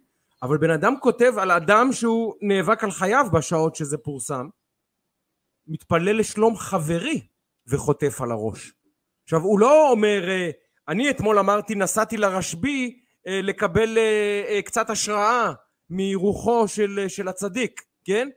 אבל 0.42 0.58
בן 0.58 0.70
אדם 0.70 0.94
כותב 1.00 1.32
על 1.38 1.50
אדם 1.50 1.92
שהוא 1.92 2.34
נאבק 2.40 2.84
על 2.84 2.90
חייו 2.90 3.26
בשעות 3.32 3.74
שזה 3.74 3.98
פורסם, 3.98 4.48
מתפלל 5.66 6.18
לשלום 6.18 6.56
חברי 6.56 7.26
וחוטף 7.66 8.20
על 8.20 8.30
הראש. 8.30 8.72
עכשיו 9.24 9.40
הוא 9.40 9.58
לא 9.58 9.90
אומר 9.90 10.28
אה, 10.28 10.50
אני 10.88 11.10
אתמול 11.10 11.38
אמרתי 11.38 11.74
נסעתי 11.74 12.16
לרשב"י 12.16 13.00
אה, 13.26 13.40
לקבל 13.42 13.98
אה, 13.98 14.60
קצת 14.64 14.90
השראה 14.90 15.52
מרוחו 15.90 16.68
של, 16.68 17.04
של 17.08 17.28
הצדיק, 17.28 17.82
כן? 18.04 18.28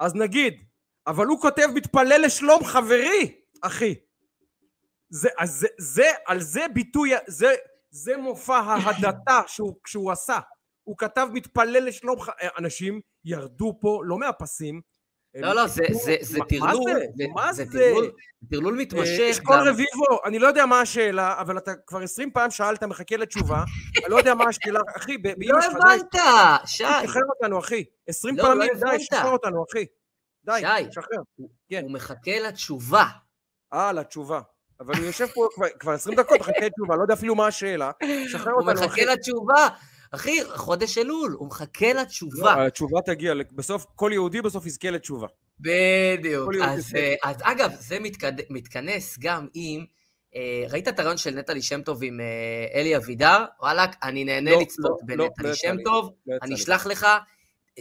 אז 0.00 0.14
נגיד, 0.14 0.69
אבל 1.10 1.26
הוא 1.26 1.40
כותב 1.40 1.66
מתפלל 1.74 2.22
לשלום 2.24 2.64
חברי, 2.64 3.40
אחי. 3.62 3.94
זה, 5.08 5.28
אז 5.38 5.50
זה, 5.50 5.66
זה, 5.78 6.10
על 6.26 6.40
זה 6.40 6.66
ביטוי, 6.74 7.12
זה, 7.26 7.54
זה 7.90 8.16
מופע 8.16 8.56
ההדתה 8.56 9.40
שהוא, 9.46 9.74
שהוא 9.86 10.12
עשה. 10.12 10.38
הוא 10.84 10.98
כתב 10.98 11.28
מתפלל 11.32 11.84
לשלום, 11.84 12.18
אנשים 12.58 13.00
ירדו 13.24 13.78
פה 13.80 14.00
לא 14.04 14.18
מהפסים, 14.18 14.80
לא, 15.34 15.54
לא, 15.54 15.66
זה 15.66 16.38
טרלול, 16.48 16.90
מה 17.34 17.52
זה? 17.52 17.64
טרלול 18.50 18.74
מתמשך. 18.74 19.20
אשכול 19.30 19.68
רביבו, 19.68 20.06
אני 20.24 20.38
לא 20.38 20.46
יודע 20.46 20.66
מה 20.66 20.80
השאלה, 20.80 21.40
אבל 21.40 21.58
אתה 21.58 21.72
כבר 21.86 22.00
עשרים 22.00 22.30
פעם 22.30 22.50
שאלת, 22.50 22.82
מחכה 22.82 23.16
לתשובה, 23.16 23.64
אני 23.98 24.12
לא 24.12 24.16
יודע 24.16 24.34
מה 24.34 24.44
השאלה, 24.48 24.80
אחי, 24.96 25.16
לא 25.38 25.58
הבנת, 25.64 26.14
שי. 26.66 26.84
שחרר 26.84 27.22
אותנו, 27.28 27.58
אחי. 27.58 27.84
עשרים 28.08 28.36
לא, 28.36 28.42
פעמים, 28.42 28.72
די, 28.74 29.04
שחרר 29.04 29.32
אותנו, 29.32 29.64
אחי. 29.70 29.86
די, 30.44 30.62
שחרר. 30.90 31.46
כן. 31.68 31.82
הוא 31.82 31.90
מחכה 31.90 32.40
לתשובה. 32.40 33.04
אה, 33.72 33.92
לתשובה. 33.92 34.40
אבל 34.80 34.96
הוא 34.96 35.04
יושב 35.04 35.26
פה 35.26 35.48
כבר 35.80 35.92
עשרים 35.92 36.16
דקות, 36.16 36.40
מחכה 36.40 36.66
לתשובה, 36.66 36.96
לא 36.96 37.02
יודע 37.02 37.14
אפילו 37.14 37.34
מה 37.34 37.46
השאלה. 37.46 37.90
שחרר 38.32 38.52
אותנו. 38.52 38.70
הוא 38.70 38.86
מחכה 38.86 39.04
לתשובה. 39.04 39.68
אחי, 40.10 40.38
חודש 40.44 40.98
אלול, 40.98 41.36
הוא 41.38 41.48
מחכה 41.48 41.92
לתשובה. 41.92 42.56
לא, 42.56 42.66
התשובה 42.66 43.00
תגיע, 43.06 43.34
בסוף, 43.52 43.86
כל 43.94 44.10
יהודי 44.14 44.42
בסוף 44.42 44.66
יזכה 44.66 44.90
לתשובה. 44.90 45.26
בדיוק. 45.60 46.50
אז, 46.64 46.94
אה, 46.96 47.14
אז 47.24 47.36
אגב, 47.42 47.72
זה 47.78 48.00
מתכד... 48.00 48.32
מתכנס 48.50 49.18
גם 49.20 49.46
עם... 49.54 49.84
אה, 50.36 50.64
ראית 50.70 50.88
את 50.88 50.98
הרעיון 50.98 51.16
של 51.16 51.34
נטלי 51.34 51.62
שם 51.62 51.82
טוב 51.82 52.02
עם 52.02 52.20
אה, 52.20 52.80
אלי 52.80 52.96
אבידר? 52.96 53.44
וואלכ, 53.60 53.90
אני 54.02 54.24
נהנה 54.24 54.50
לא, 54.50 54.60
לצפות 54.60 55.00
לא, 55.00 55.06
בנטלי 55.06 55.44
לא, 55.44 55.48
לא 55.48 55.54
שם 55.54 55.76
לא 55.78 55.82
טוב, 55.84 56.12
לא 56.26 56.36
אני 56.42 56.54
אשלח 56.54 56.86
לך. 56.86 57.06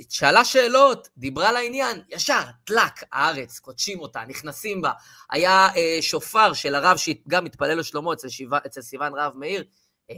שאלה 0.10 0.46
שאלות, 0.46 1.10
דיברה 1.18 1.52
לעניין, 1.52 2.02
ישר, 2.10 2.42
טלק, 2.66 3.04
הארץ, 3.12 3.60
קודשים 3.60 4.00
אותה, 4.00 4.24
נכנסים 4.28 4.82
בה. 4.82 4.92
היה 5.30 5.68
אה, 5.76 5.98
שופר 6.02 6.54
של 6.54 6.76
הרב 6.76 6.98
שגם 6.98 7.44
מתפלל 7.44 7.80
לשלמה 7.80 8.14
אצל, 8.14 8.28
אצל 8.66 8.82
סיוון 8.82 9.14
רב 9.16 9.34
מאיר, 9.36 9.64
אה, 10.12 10.16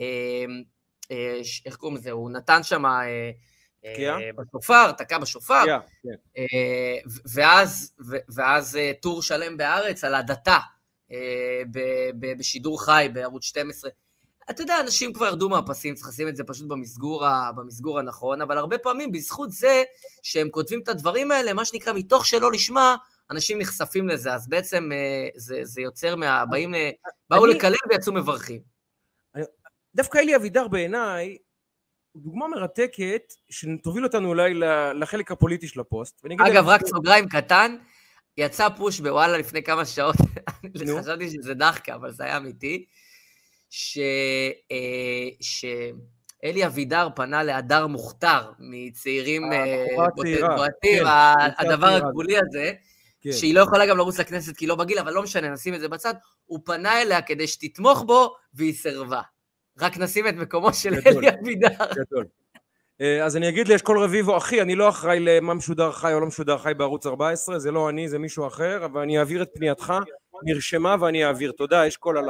אה, 1.12 1.41
איך 1.65 1.75
קוראים 1.75 1.97
לזה, 1.97 2.12
הוא 2.12 2.31
נתן 2.31 2.63
שם 2.63 2.86
אה, 2.86 3.31
אה, 3.86 4.29
בשופר, 4.38 4.91
תקע 4.91 5.17
בשופר, 5.17 5.63
כן. 6.03 6.39
ואז, 7.34 7.95
ואז 8.36 8.79
טור 9.01 9.21
שלם 9.21 9.57
בארץ 9.57 10.03
על 10.03 10.15
הדתה 10.15 10.57
בשידור 12.38 12.86
חי 12.86 13.07
בערוץ 13.13 13.43
12. 13.43 13.91
אתה 14.49 14.62
יודע, 14.62 14.80
אנשים 14.80 15.13
כבר 15.13 15.25
ירדו 15.25 15.49
מהפסים, 15.49 15.95
צריך 15.95 16.08
לשים 16.08 16.27
את 16.27 16.36
זה 16.36 16.43
פשוט 16.43 16.67
במסגור, 16.67 17.25
ה, 17.25 17.51
במסגור 17.51 17.99
הנכון, 17.99 18.41
אבל 18.41 18.58
הרבה 18.58 18.77
פעמים 18.77 19.12
בזכות 19.12 19.51
זה 19.51 19.84
שהם 20.23 20.49
כותבים 20.49 20.80
את 20.84 20.89
הדברים 20.89 21.32
האלה, 21.32 21.54
מה 21.54 21.65
שנקרא, 21.65 21.93
מתוך 21.93 22.25
שלא 22.25 22.51
לשמה, 22.51 22.95
אנשים 23.32 23.60
נחשפים 23.60 24.08
לזה, 24.08 24.34
אז 24.34 24.47
בעצם 24.47 24.91
אה, 24.91 25.27
זה, 25.36 25.60
זה 25.63 25.82
יוצר 25.82 26.15
מה... 26.15 26.45
באים, 26.45 26.75
אה, 26.75 26.89
באו 27.30 27.45
לקלל 27.45 27.73
ויצאו 27.89 28.13
מברכים. 28.13 28.62
דווקא 29.95 30.17
אלי 30.17 30.36
אבידר 30.36 30.67
בעיניי 30.67 31.38
הוא 32.12 32.23
דוגמה 32.23 32.47
מרתקת 32.47 33.34
שתוביל 33.49 34.04
אותנו 34.04 34.27
אולי 34.27 34.54
לחלק 34.95 35.32
הפוליטי 35.32 35.67
של 35.67 35.80
הפוסט. 35.80 36.25
אגב, 36.39 36.67
רק 36.67 36.88
סוגריים 36.88 37.30
קטן, 37.30 37.75
יצא 38.38 38.69
פוש 38.69 38.99
בוואלה 38.99 39.38
לפני 39.38 39.63
כמה 39.63 39.86
שעות. 39.86 40.15
חשבתי 40.99 41.30
שזה 41.30 41.54
דחקה, 41.54 41.95
אבל 41.95 42.12
זה 42.12 42.23
היה 42.23 42.38
אמיתי, 42.38 42.86
ש... 43.71 43.97
אה, 44.71 45.29
שאלי 45.41 46.65
אבידר 46.65 47.07
פנה 47.15 47.43
להדר 47.43 47.88
מוכתר 47.88 48.51
מצעירים... 48.60 49.53
אה, 49.53 49.86
הצעירה, 50.07 50.55
בועטים, 50.55 50.99
כן, 50.99 51.05
ה- 51.05 51.62
הדבר. 51.62 51.88
הגבולי 51.88 52.38
הזה, 52.38 52.71
כן. 53.21 53.31
שהיא 53.31 53.55
לא 53.55 53.62
יכולה 53.62 53.86
גם 53.86 53.97
לרוץ 53.97 54.19
לכנסת 54.19 54.57
כי 54.57 54.65
היא 54.65 54.69
לא 54.69 54.75
בגיל, 54.75 54.99
אבל 54.99 55.13
לא 55.13 55.23
משנה, 55.23 55.49
נשים 55.49 55.73
את 55.73 55.79
זה 55.79 55.88
בצד, 55.88 56.13
הוא 56.45 56.60
פנה 56.65 57.01
אליה 57.01 57.21
כדי 57.21 57.47
שתתמוך 57.47 58.03
בו, 58.07 58.34
והיא 58.53 58.73
סירבה. 58.73 59.21
רק 59.79 59.97
נשים 59.97 60.27
את 60.27 60.36
מקומו 60.36 60.73
של. 60.73 60.93
אלי 61.07 61.29
אבידר. 61.29 61.67
גדול. 61.95 62.25
אה, 63.01 63.25
אז 63.25 63.38
אני 63.38 63.49
אגיד 63.49 63.67
לאשכול 63.67 64.03
רביבו, 64.03 64.38
אחי, 64.38 64.62
אני 64.62 64.75
לא 64.75 64.89
אחראי 64.89 65.19
למה 65.19 65.53
משודר 65.53 65.91
חי 65.91 66.13
או 66.13 66.19
לא 66.19 66.27
משודר 66.27 66.57
חי 66.57 66.73
בערוץ 66.73 67.05
14, 67.05 67.60
זה 67.60 67.71
לא 67.71 67.89
אני, 67.89 68.10
זה 68.10 68.19
מישהו 68.19 68.47
אחר, 68.47 68.86
אבל 68.86 69.01
אני 69.01 69.19
אעביר 69.19 69.41
את 69.41 69.49
פנייתך, 69.53 69.93
נרשמה 70.43 70.95
ואני 70.99 71.25
אעביר. 71.25 71.51
תודה, 71.51 71.88
אשכול, 71.88 72.17
על 72.17 72.29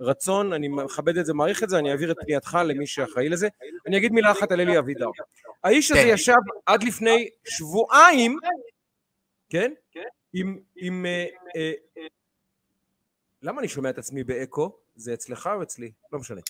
הרצון, 0.00 0.52
אני 0.52 0.68
מכבד 0.68 1.18
את 1.18 1.26
זה, 1.26 1.34
מעריך 1.34 1.62
את 1.62 1.68
זה, 1.68 1.78
אני 1.78 1.90
אעביר 1.90 2.10
את 2.10 2.16
פנייתך 2.20 2.58
למי 2.64 2.86
שאחראי 2.86 3.28
לזה. 3.28 3.48
אני 3.86 3.96
אגיד 3.96 4.12
מילה 4.12 4.32
אחת 4.32 4.52
על 4.52 4.60
אלי 4.60 4.78
אבידר. 4.78 5.06
האיש 5.64 5.90
הזה 5.90 6.00
כן. 6.02 6.08
ישב 6.08 6.36
עד 6.66 6.82
לפני 6.82 7.28
שבועיים, 7.48 8.38
כן? 9.50 9.72
עם... 10.32 10.58
עם 10.76 11.06
אה, 11.06 11.24
אה, 11.56 11.72
למה 13.42 13.60
אני 13.60 13.68
שומע 13.68 13.90
את 13.90 13.98
עצמי 13.98 14.24
באקו? 14.24 14.76
זה 14.96 15.14
אצלך 15.14 15.50
או 15.54 15.62
אצלי? 15.62 15.92
לא 16.12 16.18
משנה. 16.18 16.40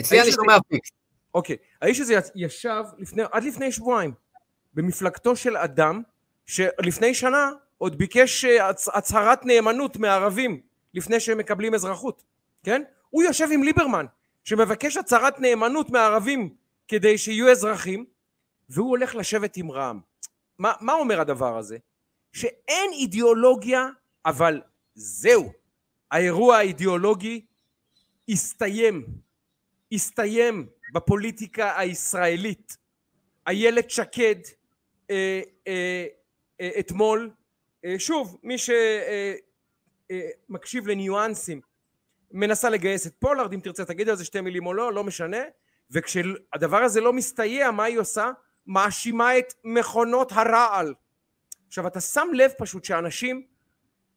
אצלי 0.00 0.20
אני 0.20 0.32
שומע 0.32 0.56
פיקס. 0.68 0.90
אוקיי, 1.34 1.56
האיש 1.82 2.00
הזה 2.00 2.14
ישב 2.34 2.84
לפני, 2.98 3.22
עד 3.32 3.44
לפני 3.44 3.72
שבועיים 3.72 4.12
במפלגתו 4.74 5.36
של 5.36 5.56
אדם 5.56 6.02
שלפני 6.46 7.14
שנה 7.14 7.50
עוד 7.78 7.98
ביקש 7.98 8.44
אה, 8.44 8.68
הצ, 8.68 8.88
הצהרת 8.88 9.44
נאמנות 9.44 9.96
מערבים 9.96 10.60
לפני 10.94 11.20
שהם 11.20 11.38
מקבלים 11.38 11.74
אזרחות, 11.74 12.24
כן? 12.64 12.82
הוא 13.10 13.22
יושב 13.22 13.48
עם 13.52 13.62
ליברמן 13.62 14.06
שמבקש 14.44 14.96
הצהרת 14.96 15.40
נאמנות 15.40 15.90
מערבים 15.90 16.54
כדי 16.88 17.18
שיהיו 17.18 17.50
אזרחים 17.50 18.04
והוא 18.68 18.88
הולך 18.88 19.14
לשבת 19.14 19.56
עם 19.56 19.70
רע"מ. 19.70 20.00
מה, 20.58 20.72
מה 20.80 20.92
אומר 20.92 21.20
הדבר 21.20 21.58
הזה? 21.58 21.78
שאין 22.32 22.90
אידיאולוגיה, 22.92 23.88
אבל 24.26 24.60
זהו. 24.94 25.52
האירוע 26.10 26.56
האידיאולוגי 26.56 27.44
הסתיים. 28.28 29.06
הסתיים 29.92 30.66
בפוליטיקה 30.92 31.78
הישראלית. 31.78 32.76
איילת 33.46 33.90
שקד 33.90 34.36
אה, 35.10 35.40
אה, 35.66 36.06
אה, 36.60 36.70
אתמול, 36.78 37.30
אה, 37.84 37.94
שוב, 37.98 38.38
מי 38.42 38.56
שמקשיב 40.48 40.86
לניואנסים, 40.86 41.60
מנסה 42.34 42.70
לגייס 42.70 43.06
את 43.06 43.14
פולארד, 43.18 43.52
אם 43.52 43.60
תרצה 43.60 43.84
תגיד 43.84 44.08
על 44.08 44.16
זה 44.16 44.24
שתי 44.24 44.40
מילים 44.40 44.66
או 44.66 44.74
לא, 44.74 44.92
לא 44.92 45.04
משנה, 45.04 45.36
וכשהדבר 45.90 46.76
הזה 46.82 47.00
לא 47.00 47.12
מסתייע, 47.12 47.70
מה 47.70 47.84
היא 47.84 47.98
עושה? 47.98 48.30
מאשימה 48.66 49.38
את 49.38 49.54
מכונות 49.64 50.32
הרעל. 50.32 50.94
עכשיו, 51.68 51.86
אתה 51.86 52.00
שם 52.00 52.28
לב 52.32 52.50
פשוט 52.58 52.84
שאנשים, 52.84 53.46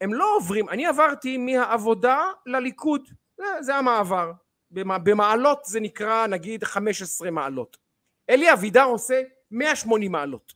הם 0.02 0.14
לא 0.14 0.36
עוברים, 0.36 0.70
אני 0.70 0.86
עברתי 0.86 1.38
מהעבודה 1.38 2.20
לליכוד, 2.46 3.10
זה, 3.38 3.44
זה 3.62 3.76
המעבר. 3.76 4.32
במע- 4.72 4.98
במעלות 4.98 5.66
זה 5.66 5.80
נקרא 5.80 6.28
נגיד 6.28 6.64
15 6.64 7.32
מעלות. 7.32 7.78
אלי 8.30 8.54
אבידר 8.54 8.84
עושה 8.84 9.22
180 9.52 10.12
מעלות. 10.12 10.54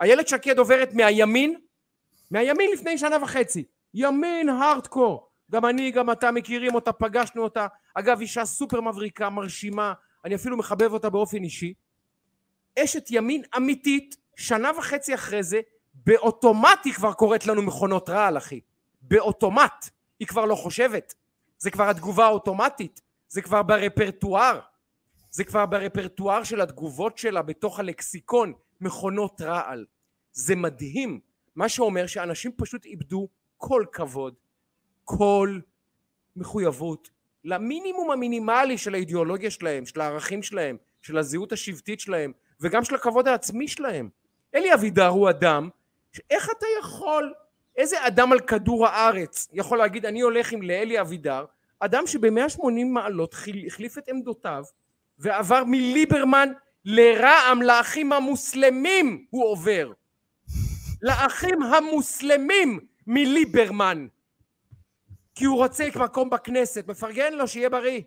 איילת 0.00 0.28
שקד 0.28 0.58
עוברת 0.58 0.92
מהימין, 0.94 1.60
מהימין 2.30 2.70
לפני 2.72 2.98
שנה 2.98 3.16
וחצי. 3.22 3.64
ימין 3.94 4.48
הארדקור. 4.48 5.27
גם 5.50 5.66
אני, 5.66 5.90
גם 5.90 6.10
אתה 6.10 6.30
מכירים 6.30 6.74
אותה, 6.74 6.92
פגשנו 6.92 7.42
אותה. 7.42 7.66
אגב, 7.94 8.20
אישה 8.20 8.44
סופר 8.44 8.80
מבריקה, 8.80 9.30
מרשימה, 9.30 9.92
אני 10.24 10.34
אפילו 10.34 10.56
מחבב 10.56 10.92
אותה 10.92 11.10
באופן 11.10 11.44
אישי. 11.44 11.74
אשת 12.78 13.06
ימין 13.10 13.42
אמיתית, 13.56 14.16
שנה 14.36 14.70
וחצי 14.78 15.14
אחרי 15.14 15.42
זה, 15.42 15.60
באוטומט 15.94 16.84
היא 16.84 16.94
כבר 16.94 17.12
קוראת 17.12 17.46
לנו 17.46 17.62
מכונות 17.62 18.08
רעל, 18.08 18.36
אחי. 18.36 18.60
באוטומט. 19.02 19.90
היא 20.20 20.28
כבר 20.28 20.44
לא 20.44 20.54
חושבת. 20.54 21.14
זה 21.58 21.70
כבר 21.70 21.88
התגובה 21.88 22.24
האוטומטית. 22.24 23.00
זה 23.28 23.42
כבר 23.42 23.62
ברפרטואר. 23.62 24.60
זה 25.30 25.44
כבר 25.44 25.66
ברפרטואר 25.66 26.44
של 26.44 26.60
התגובות 26.60 27.18
שלה 27.18 27.42
בתוך 27.42 27.80
הלקסיקון, 27.80 28.52
מכונות 28.80 29.40
רעל. 29.40 29.86
זה 30.32 30.56
מדהים. 30.56 31.20
מה 31.56 31.68
שאומר 31.68 32.06
שאנשים 32.06 32.52
פשוט 32.56 32.84
איבדו 32.84 33.28
כל 33.56 33.84
כבוד, 33.92 34.34
כל 35.10 35.58
מחויבות 36.36 37.10
למינימום 37.44 38.10
המינימלי 38.10 38.78
של 38.78 38.94
האידיאולוגיה 38.94 39.50
שלהם, 39.50 39.86
של 39.86 40.00
הערכים 40.00 40.42
שלהם, 40.42 40.76
של 41.02 41.18
הזהות 41.18 41.52
השבטית 41.52 42.00
שלהם, 42.00 42.32
וגם 42.60 42.84
של 42.84 42.94
הכבוד 42.94 43.28
העצמי 43.28 43.68
שלהם. 43.68 44.08
אלי 44.54 44.74
אבידר 44.74 45.06
הוא 45.06 45.30
אדם, 45.30 45.68
איך 46.30 46.50
אתה 46.58 46.66
יכול, 46.80 47.32
איזה 47.76 48.06
אדם 48.06 48.32
על 48.32 48.40
כדור 48.40 48.86
הארץ 48.86 49.48
יכול 49.52 49.78
להגיד 49.78 50.06
אני 50.06 50.20
הולך 50.20 50.52
עם 50.52 50.62
לאלי 50.62 51.00
אבידר, 51.00 51.44
אדם 51.80 52.06
שב-180 52.06 52.84
מעלות 52.92 53.34
החליף 53.34 53.98
את 53.98 54.08
עמדותיו 54.08 54.64
ועבר 55.18 55.62
מליברמן 55.66 56.48
לרע"מ, 56.84 57.62
לאחים 57.62 58.12
המוסלמים 58.12 59.26
הוא 59.30 59.44
עובר. 59.44 59.92
לאחים 61.02 61.62
המוסלמים 61.62 62.80
מליברמן. 63.06 64.06
כי 65.38 65.44
הוא 65.44 65.56
רוצה 65.56 65.88
מקום 65.96 66.30
בכנסת, 66.30 66.84
מפרגן 66.88 67.32
לו 67.32 67.48
שיהיה 67.48 67.70
בריא. 67.70 68.02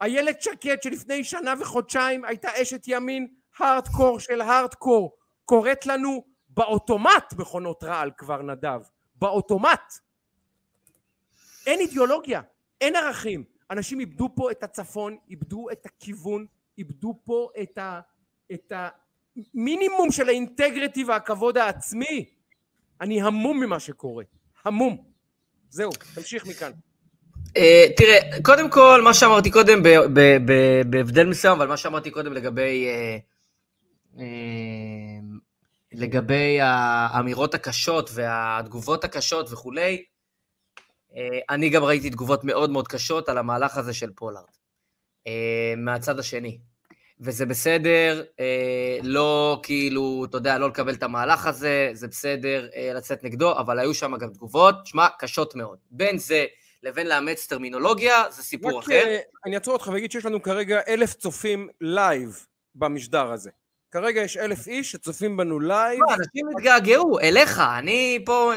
איילת 0.00 0.42
שקד 0.42 0.76
שלפני 0.82 1.24
שנה 1.24 1.54
וחודשיים 1.60 2.24
הייתה 2.24 2.48
אשת 2.62 2.82
ימין 2.86 3.28
הארדקור 3.58 4.20
של 4.20 4.40
הארדקור, 4.40 5.16
קוראת 5.44 5.86
לנו 5.86 6.24
באוטומט 6.48 7.34
מכונות 7.38 7.84
רעל 7.84 8.10
כבר 8.16 8.42
נדב, 8.42 8.80
באוטומט. 9.14 9.92
אין 11.66 11.80
אידיאולוגיה, 11.80 12.40
אין 12.80 12.96
ערכים. 12.96 13.44
אנשים 13.70 14.00
איבדו 14.00 14.28
פה 14.34 14.50
את 14.50 14.62
הצפון, 14.62 15.16
איבדו 15.28 15.70
את 15.72 15.86
הכיוון, 15.86 16.46
איבדו 16.78 17.20
פה 17.24 17.48
את, 17.62 17.78
ה, 17.78 18.00
את 18.52 18.72
המינימום 18.74 20.10
של 20.10 20.28
האינטגריטי 20.28 21.04
והכבוד 21.04 21.58
העצמי. 21.58 22.34
אני 23.00 23.22
המום 23.22 23.60
ממה 23.60 23.80
שקורה, 23.80 24.24
המום. 24.64 25.13
זהו, 25.74 25.90
תמשיך 26.14 26.46
מכאן. 26.46 26.70
אה, 27.56 27.86
תראה, 27.96 28.42
קודם 28.42 28.70
כל, 28.70 29.00
מה 29.04 29.14
שאמרתי 29.14 29.50
קודם, 29.50 29.82
בהבדל 30.90 31.26
מסוים, 31.26 31.52
אבל 31.52 31.66
מה 31.66 31.76
שאמרתי 31.76 32.10
קודם 32.10 32.32
לגבי... 32.32 32.86
אה, 32.86 33.18
אה, 34.18 34.24
לגבי 35.92 36.60
האמירות 36.60 37.54
הקשות 37.54 38.10
והתגובות 38.14 39.04
הקשות 39.04 39.52
וכולי, 39.52 40.04
אה, 41.16 41.38
אני 41.50 41.70
גם 41.70 41.84
ראיתי 41.84 42.10
תגובות 42.10 42.44
מאוד 42.44 42.70
מאוד 42.70 42.88
קשות 42.88 43.28
על 43.28 43.38
המהלך 43.38 43.76
הזה 43.76 43.94
של 43.94 44.10
פולארד, 44.14 44.44
אה, 45.26 45.74
מהצד 45.76 46.18
השני. 46.18 46.58
וזה 47.24 47.46
בסדר, 47.46 48.24
אה, 48.40 48.98
לא 49.02 49.60
כאילו, 49.62 50.24
אתה 50.30 50.36
יודע, 50.36 50.58
לא 50.58 50.68
לקבל 50.68 50.94
את 50.94 51.02
המהלך 51.02 51.46
הזה, 51.46 51.90
זה 51.92 52.08
בסדר 52.08 52.68
אה, 52.76 52.92
לצאת 52.94 53.24
נגדו, 53.24 53.58
אבל 53.58 53.78
היו 53.78 53.94
שם 53.94 54.16
גם 54.16 54.30
תגובות, 54.30 54.86
שמע, 54.86 55.06
קשות 55.18 55.54
מאוד. 55.54 55.78
בין 55.90 56.18
זה 56.18 56.46
לבין 56.82 57.06
לאמץ 57.06 57.46
טרמינולוגיה, 57.46 58.22
זה 58.30 58.42
סיפור 58.42 58.78
רק, 58.78 58.84
אחר. 58.84 59.04
אה, 59.06 59.18
אני 59.46 59.54
אעצור 59.54 59.74
אותך 59.74 59.90
ואגיד 59.92 60.12
שיש 60.12 60.24
לנו 60.24 60.42
כרגע 60.42 60.80
אלף 60.88 61.14
צופים 61.14 61.68
לייב 61.80 62.46
במשדר 62.74 63.32
הזה. 63.32 63.50
כרגע 63.90 64.20
יש 64.20 64.36
אלף 64.36 64.66
איש 64.66 64.92
שצופים 64.92 65.36
בנו 65.36 65.60
לייב. 65.60 66.00
לא, 66.00 66.14
אנשים 66.14 66.48
התגעגעו, 66.56 67.20
אליך, 67.20 67.62
אני 67.78 68.22
פה... 68.26 68.52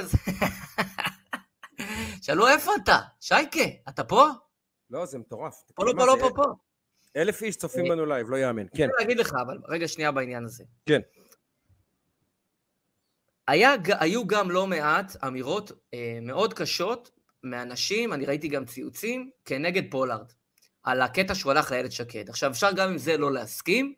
שאלו 2.24 2.48
איפה 2.48 2.72
אתה? 2.84 3.00
שייקה, 3.22 3.60
אתה 3.90 4.04
פה? 4.04 4.28
לא, 4.90 5.06
זה 5.06 5.18
מטורף. 5.18 5.56
פה 5.76 5.86
לא 5.86 5.94
מה 5.94 6.00
פה 6.00 6.06
לא? 6.06 6.18
פה 6.20 6.30
פה. 6.36 6.67
אלף 7.18 7.44
איש 7.44 7.56
צופים 7.56 7.86
אה, 7.86 7.90
בנו 7.90 8.06
לייב, 8.06 8.30
לא 8.30 8.38
יאמן. 8.38 8.64
כן, 8.76 8.84
אני 8.84 8.92
רוצה 8.92 9.04
להגיד 9.04 9.20
לך, 9.20 9.34
אבל 9.42 9.58
רגע 9.68 9.88
שנייה 9.88 10.12
בעניין 10.12 10.44
הזה. 10.46 10.64
כן. 10.86 11.00
היה, 13.48 13.74
היו 14.00 14.28
גם 14.28 14.52
לא 14.52 14.68
מעט 14.68 15.16
אמירות 15.24 15.72
אה, 15.94 16.20
מאוד 16.22 16.54
קשות 16.54 17.12
מאנשים, 17.44 18.14
אני 18.14 18.26
ראיתי 18.26 18.48
גם 18.48 18.66
ציוצים, 18.66 19.30
כנגד 19.46 19.92
פולארד. 19.92 20.32
על 20.84 21.02
הקטע 21.02 21.36
שהוא 21.36 21.52
הלך 21.52 21.72
לאיילת 21.72 21.92
שקד. 21.92 22.30
עכשיו, 22.30 22.52
אפשר 22.52 22.72
גם 22.72 22.90
עם 22.90 22.98
זה 22.98 23.18
לא 23.18 23.34
להסכים, 23.34 23.94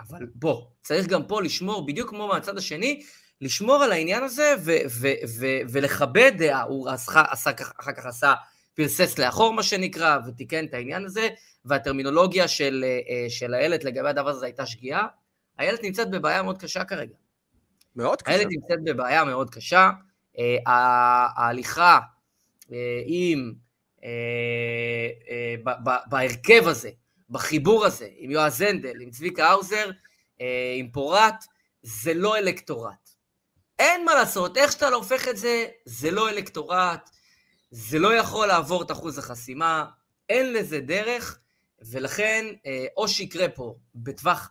אבל 0.00 0.26
בוא, 0.34 0.66
צריך 0.82 1.06
גם 1.06 1.26
פה 1.26 1.42
לשמור, 1.42 1.86
בדיוק 1.86 2.10
כמו 2.10 2.28
מהצד 2.28 2.58
השני, 2.58 3.02
לשמור 3.40 3.82
על 3.82 3.92
העניין 3.92 4.22
הזה 4.22 4.54
ו- 4.64 4.76
ו- 5.00 5.38
ו- 5.38 5.60
ולכבד 5.72 6.32
דעה. 6.38 6.62
הוא 6.62 6.88
עשה, 6.88 7.22
עשה, 7.30 7.50
אחר 7.80 7.92
כך 7.92 8.06
עשה, 8.06 8.34
פרסס 8.74 9.18
לאחור 9.18 9.52
מה 9.52 9.62
שנקרא, 9.62 10.18
ותיקן 10.26 10.64
את 10.64 10.74
העניין 10.74 11.04
הזה, 11.04 11.28
והטרמינולוגיה 11.64 12.48
של, 12.48 12.84
אה, 13.08 13.30
של 13.30 13.54
איילת 13.54 13.84
לגבי 13.84 14.08
הדבר 14.08 14.30
הזה 14.30 14.46
הייתה 14.46 14.66
שגיאה. 14.66 15.06
איילת 15.58 15.82
נמצאת 15.82 16.10
בבעיה 16.10 16.42
מאוד 16.42 16.58
קשה 16.58 16.84
כרגע. 16.84 17.14
מאוד 17.96 18.22
קשה. 18.22 18.34
איילת 18.34 18.46
נמצאת 18.50 18.78
בבעיה 18.84 19.24
מאוד 19.24 19.50
קשה. 19.50 19.90
אה, 20.38 20.56
ההליכה 21.36 21.98
אה, 22.72 23.02
עם, 23.06 23.52
בהרכב 26.06 26.68
הזה, 26.68 26.90
בחיבור 27.30 27.84
הזה, 27.86 28.08
עם 28.16 28.30
יועז 28.30 28.60
הנדל, 28.60 29.00
עם 29.00 29.10
צביקה 29.10 29.48
האוזר, 29.48 29.90
עם 30.76 30.90
פורת, 30.92 31.34
זה 31.82 32.14
לא 32.14 32.38
אלקטורט. 32.38 33.10
אין 33.78 34.04
מה 34.04 34.14
לעשות, 34.14 34.56
איך 34.56 34.72
שאתה 34.72 34.90
לא 34.90 34.96
הופך 34.96 35.28
את 35.28 35.36
זה, 35.36 35.66
זה 35.84 36.10
לא 36.10 36.30
אלקטורט, 36.30 37.10
זה 37.74 37.98
לא 37.98 38.14
יכול 38.14 38.46
לעבור 38.46 38.82
את 38.82 38.90
אחוז 38.90 39.18
החסימה, 39.18 39.84
אין 40.28 40.52
לזה 40.52 40.80
דרך, 40.80 41.38
ולכן 41.90 42.46
אה, 42.66 42.86
או 42.96 43.08
שיקרה 43.08 43.48
פה 43.48 43.74
בטווח 43.94 44.50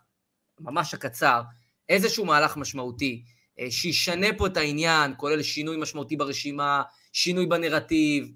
ממש 0.60 0.94
הקצר 0.94 1.42
איזשהו 1.90 2.26
מהלך 2.26 2.58
משמעותי, 2.58 3.24
אה, 3.60 3.72
שישנה 3.72 4.28
פה 4.38 4.48
את 4.48 4.58
העניין, 4.58 5.14
כולל 5.18 5.44
שינוי 5.44 5.78
משמעותי 5.78 6.16
ברשימה, 6.16 6.84
שינוי 7.14 7.46
בנרטיב, 7.46 8.32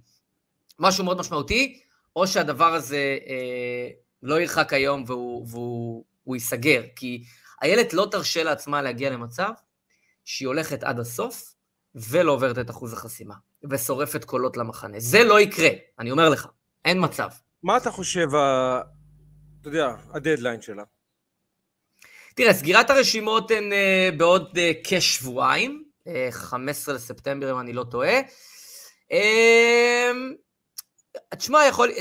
משהו 0.79 1.03
מאוד 1.03 1.19
משמעותי, 1.19 1.79
או 2.15 2.27
שהדבר 2.27 2.73
הזה 2.73 3.17
אה, 3.27 3.89
לא 4.23 4.41
ירחק 4.41 4.73
היום 4.73 5.03
והוא, 5.07 5.47
והוא 5.49 6.35
ייסגר, 6.35 6.83
כי 6.95 7.23
איילת 7.61 7.93
לא 7.93 8.07
תרשה 8.11 8.43
לעצמה 8.43 8.81
להגיע 8.81 9.09
למצב 9.09 9.51
שהיא 10.25 10.47
הולכת 10.47 10.83
עד 10.83 10.99
הסוף 10.99 11.54
ולא 11.95 12.31
עוברת 12.31 12.57
את 12.57 12.69
אחוז 12.69 12.93
החסימה, 12.93 13.35
ושורפת 13.69 14.23
קולות 14.23 14.57
למחנה. 14.57 14.99
זה 14.99 15.23
לא 15.23 15.39
יקרה, 15.39 15.69
אני 15.99 16.11
אומר 16.11 16.29
לך, 16.29 16.47
אין 16.85 17.03
מצב. 17.03 17.29
מה 17.63 17.77
אתה 17.77 17.91
חושב, 17.91 18.27
אתה 19.61 19.69
יודע, 19.69 19.95
הדדליין 20.13 20.61
שלה? 20.61 20.83
תראה, 22.35 22.53
סגירת 22.53 22.89
הרשימות 22.89 23.51
הן 23.51 23.71
uh, 23.71 24.15
בעוד 24.17 24.57
uh, 24.57 24.59
כשבועיים, 24.83 25.83
uh, 26.07 26.11
15 26.31 26.95
לספטמבר 26.95 27.51
אם 27.51 27.59
אני 27.59 27.73
לא 27.73 27.83
טועה. 27.83 28.19
Uh, 29.11 29.15
תשמע, 31.37 31.59
יכול... 31.69 31.91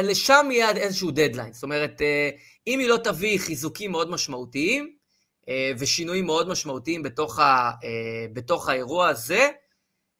לשם 0.00 0.48
יש 0.50 0.62
לה 0.62 0.70
איזשהו 0.70 1.10
דדליין. 1.10 1.52
זאת 1.52 1.62
אומרת, 1.62 2.00
uh, 2.00 2.40
אם 2.66 2.78
היא 2.78 2.88
לא 2.88 2.96
תביא 3.04 3.38
חיזוקים 3.38 3.90
מאוד 3.90 4.10
משמעותיים, 4.10 4.84
אה, 4.84 4.98
ושינויים 5.78 6.26
מאוד 6.26 6.48
משמעותיים 6.48 7.02
בתוך, 7.02 7.38
ה, 7.38 7.70
אה, 7.84 8.26
בתוך 8.32 8.68
האירוע 8.68 9.08
הזה, 9.08 9.48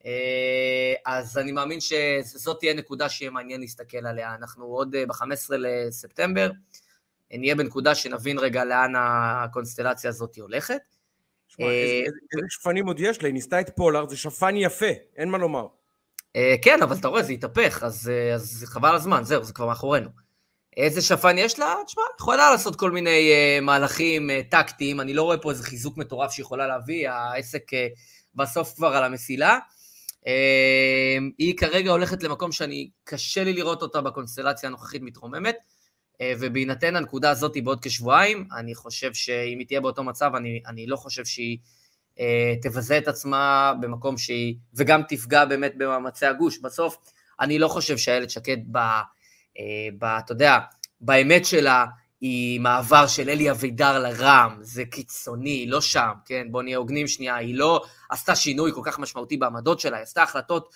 אה, 0.06 0.94
אז 1.06 1.38
אני 1.38 1.52
מאמין 1.52 1.78
שזאת 1.80 2.58
תהיה 2.58 2.74
נקודה 2.74 3.08
שיהיה 3.08 3.30
מעניין 3.30 3.60
להסתכל 3.60 4.06
עליה. 4.06 4.34
אנחנו 4.34 4.64
עוד 4.64 4.96
ב-15 4.96 5.56
לספטמבר, 5.58 6.50
נהיה 7.30 7.54
בנקודה 7.54 7.94
שנבין 7.94 8.38
רגע 8.38 8.64
לאן 8.64 8.92
הקונסטלציה 8.96 10.10
הזאת 10.10 10.36
הולכת. 10.38 10.80
איזה 11.58 12.46
שפנים 12.48 12.86
עוד 12.86 13.00
יש 13.00 13.22
לה? 13.22 13.28
היא 13.28 13.34
ניסתה 13.34 13.60
את 13.60 13.70
פולארד, 13.76 14.08
זה 14.08 14.16
שפן 14.16 14.56
יפה, 14.56 14.86
אין 15.16 15.28
מה 15.28 15.38
לומר. 15.38 15.66
כן, 16.62 16.82
אבל 16.82 16.96
אתה 16.96 17.08
רואה, 17.08 17.22
זה 17.22 17.32
התהפך, 17.32 17.82
אז, 17.82 18.10
אז 18.34 18.64
חבל 18.66 18.94
הזמן, 18.94 19.24
זהו, 19.24 19.44
זה 19.44 19.52
כבר 19.52 19.66
מאחורינו. 19.66 20.21
איזה 20.76 21.02
שפן 21.02 21.38
יש 21.38 21.58
לה? 21.58 21.74
תשמע, 21.86 22.02
יכולה 22.20 22.50
לעשות 22.50 22.76
כל 22.76 22.90
מיני 22.90 23.30
uh, 23.30 23.60
מהלכים 23.60 24.30
uh, 24.30 24.50
טקטיים, 24.50 25.00
אני 25.00 25.14
לא 25.14 25.22
רואה 25.22 25.38
פה 25.38 25.50
איזה 25.50 25.64
חיזוק 25.64 25.96
מטורף 25.96 26.32
שיכולה 26.32 26.66
להביא, 26.66 27.10
העסק 27.10 27.72
uh, 27.72 27.76
בסוף 28.34 28.74
כבר 28.74 28.88
על 28.88 29.04
המסילה. 29.04 29.58
Uh, 30.08 30.24
היא 31.38 31.56
כרגע 31.56 31.90
הולכת 31.90 32.22
למקום 32.22 32.52
שאני, 32.52 32.90
קשה 33.04 33.44
לי 33.44 33.52
לראות 33.52 33.82
אותה 33.82 34.00
בקונסטלציה 34.00 34.68
הנוכחית 34.68 35.02
מתרוממת, 35.02 35.56
uh, 35.56 36.16
ובהינתן 36.40 36.96
הנקודה 36.96 37.30
הזאת 37.30 37.56
בעוד 37.64 37.80
כשבועיים, 37.82 38.48
אני 38.56 38.74
חושב 38.74 39.14
שאם 39.14 39.58
היא 39.58 39.66
תהיה 39.66 39.80
באותו 39.80 40.04
מצב, 40.04 40.34
אני, 40.34 40.62
אני 40.66 40.86
לא 40.86 40.96
חושב 40.96 41.24
שהיא 41.24 41.58
uh, 42.14 42.20
תבזה 42.62 42.98
את 42.98 43.08
עצמה 43.08 43.72
במקום 43.80 44.18
שהיא, 44.18 44.54
וגם 44.74 45.02
תפגע 45.08 45.44
באמת 45.44 45.72
במאמצי 45.76 46.26
הגוש. 46.26 46.58
בסוף, 46.58 46.96
אני 47.40 47.58
לא 47.58 47.68
חושב 47.68 47.96
שאיילת 47.98 48.30
שקד 48.30 48.58
ב... 48.70 48.76
אה, 48.76 49.02
אתה 50.18 50.32
יודע, 50.32 50.58
באמת 51.00 51.46
שלה 51.46 51.86
היא 52.20 52.60
מעבר 52.60 53.06
של 53.06 53.28
אלי 53.28 53.50
אבידר 53.50 53.98
לרע"מ, 53.98 54.58
זה 54.60 54.84
קיצוני, 54.84 55.66
לא 55.66 55.80
שם, 55.80 56.10
כן? 56.24 56.46
בואו 56.50 56.62
נהיה 56.62 56.76
הוגנים 56.76 57.06
שנייה, 57.08 57.36
היא 57.36 57.54
לא 57.54 57.84
עשתה 58.10 58.34
שינוי 58.34 58.72
כל 58.74 58.80
כך 58.84 58.98
משמעותי 58.98 59.36
בעמדות 59.36 59.80
שלה, 59.80 59.96
היא 59.96 60.02
עשתה 60.02 60.22
החלטות 60.22 60.74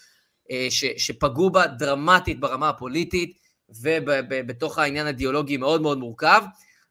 אה, 0.51 0.67
ש, 0.71 0.85
שפגעו 0.97 1.51
בה 1.51 1.67
דרמטית 1.67 2.41
ברמה 2.41 2.69
הפוליטית, 2.69 3.39
ובתוך 3.83 4.79
העניין 4.79 5.07
האידיאולוגי 5.07 5.57
מאוד 5.57 5.83
מאוד 5.83 5.99
מורכב, 5.99 6.43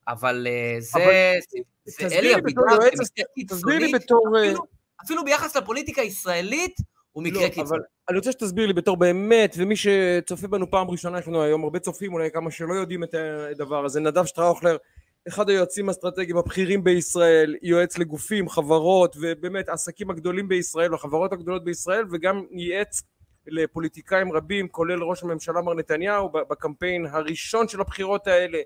אבל 0.07 0.47
אה, 0.49 0.75
זה, 0.79 1.03
אבל... 1.03 1.13
זה, 1.85 2.09
זה 2.09 2.15
אלי 2.15 2.35
אבידר, 2.35 2.61
זה 2.93 3.23
קיצוני, 3.35 3.91
בתור... 3.93 4.21
אפילו, 4.39 4.63
אפילו 5.05 5.23
ביחס 5.25 5.55
לפוליטיקה 5.55 6.01
הישראלית, 6.01 6.75
הוא 7.15 7.23
מקרה 7.23 7.43
לא, 7.43 7.49
קיצוני. 7.49 7.81
אני 8.09 8.17
רוצה 8.17 8.31
שתסביר 8.31 8.67
לי 8.67 8.73
בתור 8.73 8.97
באמת, 8.97 9.55
ומי 9.57 9.75
שצופה 9.75 10.47
בנו 10.47 10.71
פעם 10.71 10.89
ראשונה, 10.89 11.19
יש 11.19 11.27
לנו 11.27 11.43
היום 11.43 11.63
הרבה 11.63 11.79
צופים, 11.79 12.13
אולי 12.13 12.31
כמה 12.31 12.51
שלא 12.51 12.73
יודעים 12.73 13.03
את 13.03 13.13
הדבר 13.51 13.85
הזה, 13.85 13.99
נדב 13.99 14.25
שטראוכלר, 14.25 14.77
אחד 15.27 15.49
היועצים 15.49 15.87
האסטרטגיים 15.89 16.37
הבכירים 16.37 16.83
בישראל, 16.83 17.55
יועץ 17.61 17.97
לגופים, 17.97 18.49
חברות, 18.49 19.15
ובאמת 19.19 19.69
העסקים 19.69 20.09
הגדולים 20.09 20.47
בישראל, 20.47 20.93
החברות 20.93 21.33
הגדולות 21.33 21.63
בישראל, 21.63 22.05
וגם 22.11 22.43
ייעץ 22.51 23.03
לפוליטיקאים 23.47 24.33
רבים, 24.33 24.67
כולל 24.67 25.03
ראש 25.03 25.23
הממשלה 25.23 25.61
מר 25.61 25.73
נתניהו, 25.73 26.29
בקמפיין 26.29 27.05
הראשון 27.05 27.67
של 27.67 27.81
הבחירות 27.81 28.27
האלה, 28.27 28.59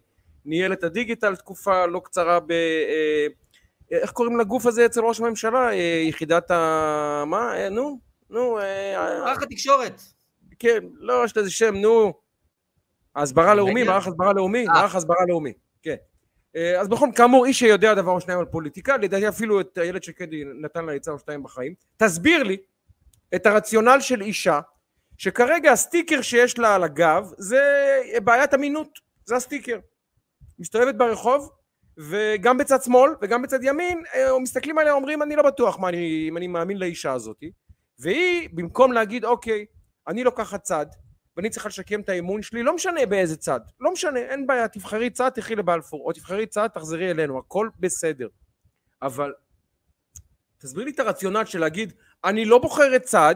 ניהל 0.46 0.74
את 0.74 0.84
הדיגיטל 0.84 1.36
תקופה 1.36 1.86
לא 1.86 2.02
קצרה 2.04 2.40
ב... 2.40 2.52
אה, 2.52 3.28
איך 3.92 4.12
קוראים 4.12 4.40
לגוף 4.40 4.66
הזה 4.66 4.86
אצל 4.86 5.02
ראש 5.02 5.20
הממשלה? 5.20 5.70
אה, 5.70 6.04
יחידת 6.08 6.52
ה... 6.52 7.24
מה? 7.28 7.58
אה, 7.58 7.70
נו? 7.70 8.09
נו... 8.30 8.60
אה, 8.60 9.20
מערך 9.24 9.44
התקשורת. 9.44 10.02
כן, 10.60 10.80
לא, 10.94 11.26
יש 11.26 11.38
לזה 11.38 11.52
שם, 11.52 11.76
נו. 11.76 12.14
הסברה 13.16 13.56
לאומי, 13.56 13.84
מערך 13.84 14.08
הסברה 14.08 14.34
לאומי, 14.34 14.68
אה. 14.68 14.74
מערך 14.74 14.96
הסברה 14.96 15.18
לאומי, 15.28 15.54
כן. 15.82 15.96
אה, 16.56 16.82
אז 16.82 16.88
בכל 16.88 17.10
כאמור, 17.16 17.46
איש 17.46 17.60
שיודע 17.60 17.94
דבר 17.94 18.12
או 18.12 18.22
שניים 18.22 18.40
על 18.40 18.46
פוליטיקה, 18.46 18.98
לדעתי 18.98 19.28
אפילו 19.28 19.62
את 19.62 19.78
איילת 19.78 20.04
שקד 20.04 20.28
נתן 20.62 20.86
לה 20.86 20.94
עצה 20.94 21.12
או 21.12 21.20
שתיים 21.20 21.44
בחיים. 21.44 21.74
תסביר 21.98 22.44
לי 22.44 22.58
את 23.36 23.46
הרציונל 23.46 23.98
של 24.00 24.22
אישה, 24.22 24.60
שכרגע 25.18 25.72
הסטיקר 25.72 26.22
שיש 26.22 26.60
לה 26.60 26.76
על 26.76 26.84
הגב 26.84 27.32
זה 27.38 27.62
בעיית 28.24 28.54
אמינות, 28.54 29.00
זה 29.26 29.36
הסטיקר. 29.36 29.80
מסתובבת 30.60 30.96
ברחוב, 30.96 31.52
וגם 31.98 32.58
בצד 32.58 32.84
שמאל 32.84 33.12
וגם 33.22 33.42
בצד 33.42 33.64
ימין, 33.64 34.04
מסתכלים 34.42 34.78
עליה 34.78 34.94
ואומרים 34.94 35.24
אני 35.24 35.36
לא 35.36 35.44
בטוח 35.44 35.80
מה 35.80 35.90
אני, 35.90 36.26
אם 36.30 36.38
אני 36.38 36.48
מאמין 36.48 36.78
לאישה 36.78 37.14
הזאתי. 37.14 37.52
והיא 38.00 38.50
במקום 38.54 38.92
להגיד 38.92 39.26
אוקיי 39.26 39.66
אני 40.08 40.24
לוקחת 40.24 40.64
צד 40.64 40.86
ואני 41.38 41.50
צריכה 41.50 41.70
לשקם 41.70 42.02
את 42.02 42.10
האמון 42.10 42.42
שלי 42.42 42.64
לא 42.64 42.76
משנה 42.76 43.06
באיזה 43.06 43.38
צד 43.38 43.60
לא 43.80 43.92
משנה 43.92 44.20
אין 44.20 44.48
בעיה 44.48 44.68
תבחרי 44.68 45.10
צד 45.10 45.30
תלכי 45.30 45.56
לבלפור 45.56 46.06
או 46.06 46.14
תבחרי 46.14 46.46
צד 46.46 46.68
תחזרי 46.68 47.12
אלינו 47.12 47.40
הכל 47.40 47.70
בסדר 47.80 48.28
אבל 49.02 49.34
תסביר 50.58 50.86
לי 50.86 50.92
את 50.92 51.00
הרציונל 51.00 51.46
של 51.46 51.60
להגיד 51.60 51.94
אני 52.24 52.46
לא 52.46 52.58
בוחרת 52.58 53.02
צד 53.02 53.36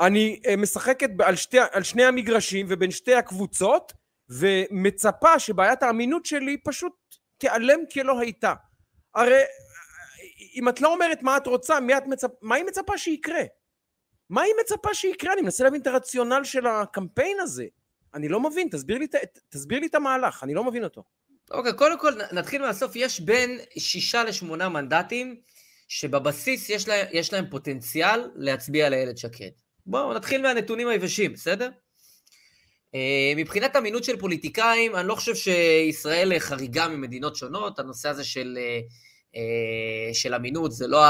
אני 0.00 0.40
אה, 0.46 0.56
משחקת 0.56 1.10
על, 1.24 1.36
שתי, 1.36 1.58
על 1.72 1.82
שני 1.82 2.04
המגרשים 2.04 2.66
ובין 2.68 2.90
שתי 2.90 3.14
הקבוצות 3.14 3.92
ומצפה 4.28 5.38
שבעיית 5.38 5.82
האמינות 5.82 6.26
שלי 6.26 6.56
פשוט 6.64 6.92
תיעלם 7.38 7.80
כלא 7.92 8.20
הייתה 8.20 8.54
הרי 9.14 9.42
אם 10.54 10.68
את 10.68 10.80
לא 10.80 10.92
אומרת 10.92 11.22
מה 11.22 11.36
את 11.36 11.46
רוצה, 11.46 11.78
את 11.98 12.06
מצפ... 12.06 12.30
מה 12.42 12.54
היא 12.54 12.64
מצפה 12.64 12.98
שיקרה? 12.98 13.42
מה 14.30 14.42
היא 14.42 14.54
מצפה 14.60 14.94
שיקרה? 14.94 15.32
אני 15.32 15.42
מנסה 15.42 15.64
להבין 15.64 15.80
את 15.80 15.86
הרציונל 15.86 16.40
של 16.44 16.66
הקמפיין 16.66 17.40
הזה. 17.40 17.64
אני 18.14 18.28
לא 18.28 18.40
מבין, 18.40 18.68
תסביר 18.70 18.98
לי, 18.98 19.06
תסביר 19.48 19.80
לי 19.80 19.86
את 19.86 19.94
המהלך, 19.94 20.42
אני 20.42 20.54
לא 20.54 20.64
מבין 20.64 20.84
אותו. 20.84 21.02
אוקיי, 21.50 21.72
קודם 21.72 21.98
כל 21.98 22.12
נתחיל 22.32 22.62
מהסוף, 22.62 22.92
יש 22.94 23.20
בין 23.20 23.58
שישה 23.78 24.24
לשמונה 24.24 24.68
מנדטים 24.68 25.40
שבבסיס 25.88 26.70
יש 26.70 26.88
להם, 26.88 27.06
יש 27.12 27.32
להם 27.32 27.44
פוטנציאל 27.50 28.30
להצביע 28.34 28.90
לאיילת 28.90 29.18
שקד. 29.18 29.50
בואו 29.86 30.14
נתחיל 30.14 30.42
מהנתונים 30.42 30.88
היבשים, 30.88 31.32
בסדר? 31.32 31.70
אה, 32.94 33.32
מבחינת 33.36 33.76
אמינות 33.76 34.04
של 34.04 34.18
פוליטיקאים, 34.18 34.96
אני 34.96 35.08
לא 35.08 35.14
חושב 35.14 35.34
שישראל 35.34 36.38
חריגה 36.38 36.88
ממדינות 36.88 37.36
שונות, 37.36 37.78
הנושא 37.78 38.08
הזה 38.08 38.24
של, 38.24 38.58
אה, 38.60 38.80
אה, 39.36 40.14
של 40.14 40.34
אמינות 40.34 40.72
זה 40.72 40.86
לא 40.86 41.00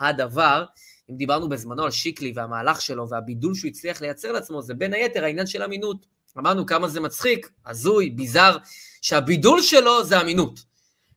הדבר. 0.00 0.64
אם 1.10 1.16
דיברנו 1.16 1.48
בזמנו 1.48 1.84
על 1.84 1.90
שיקלי 1.90 2.32
והמהלך 2.34 2.80
שלו 2.80 3.08
והבידול 3.08 3.54
שהוא 3.54 3.68
הצליח 3.68 4.00
לייצר 4.00 4.32
לעצמו, 4.32 4.62
זה 4.62 4.74
בין 4.74 4.94
היתר 4.94 5.24
העניין 5.24 5.46
של 5.46 5.62
אמינות. 5.62 6.06
אמרנו 6.38 6.66
כמה 6.66 6.88
זה 6.88 7.00
מצחיק, 7.00 7.50
הזוי, 7.66 8.10
ביזאר, 8.10 8.56
שהבידול 9.02 9.62
שלו 9.62 10.04
זה 10.04 10.20
אמינות. 10.20 10.60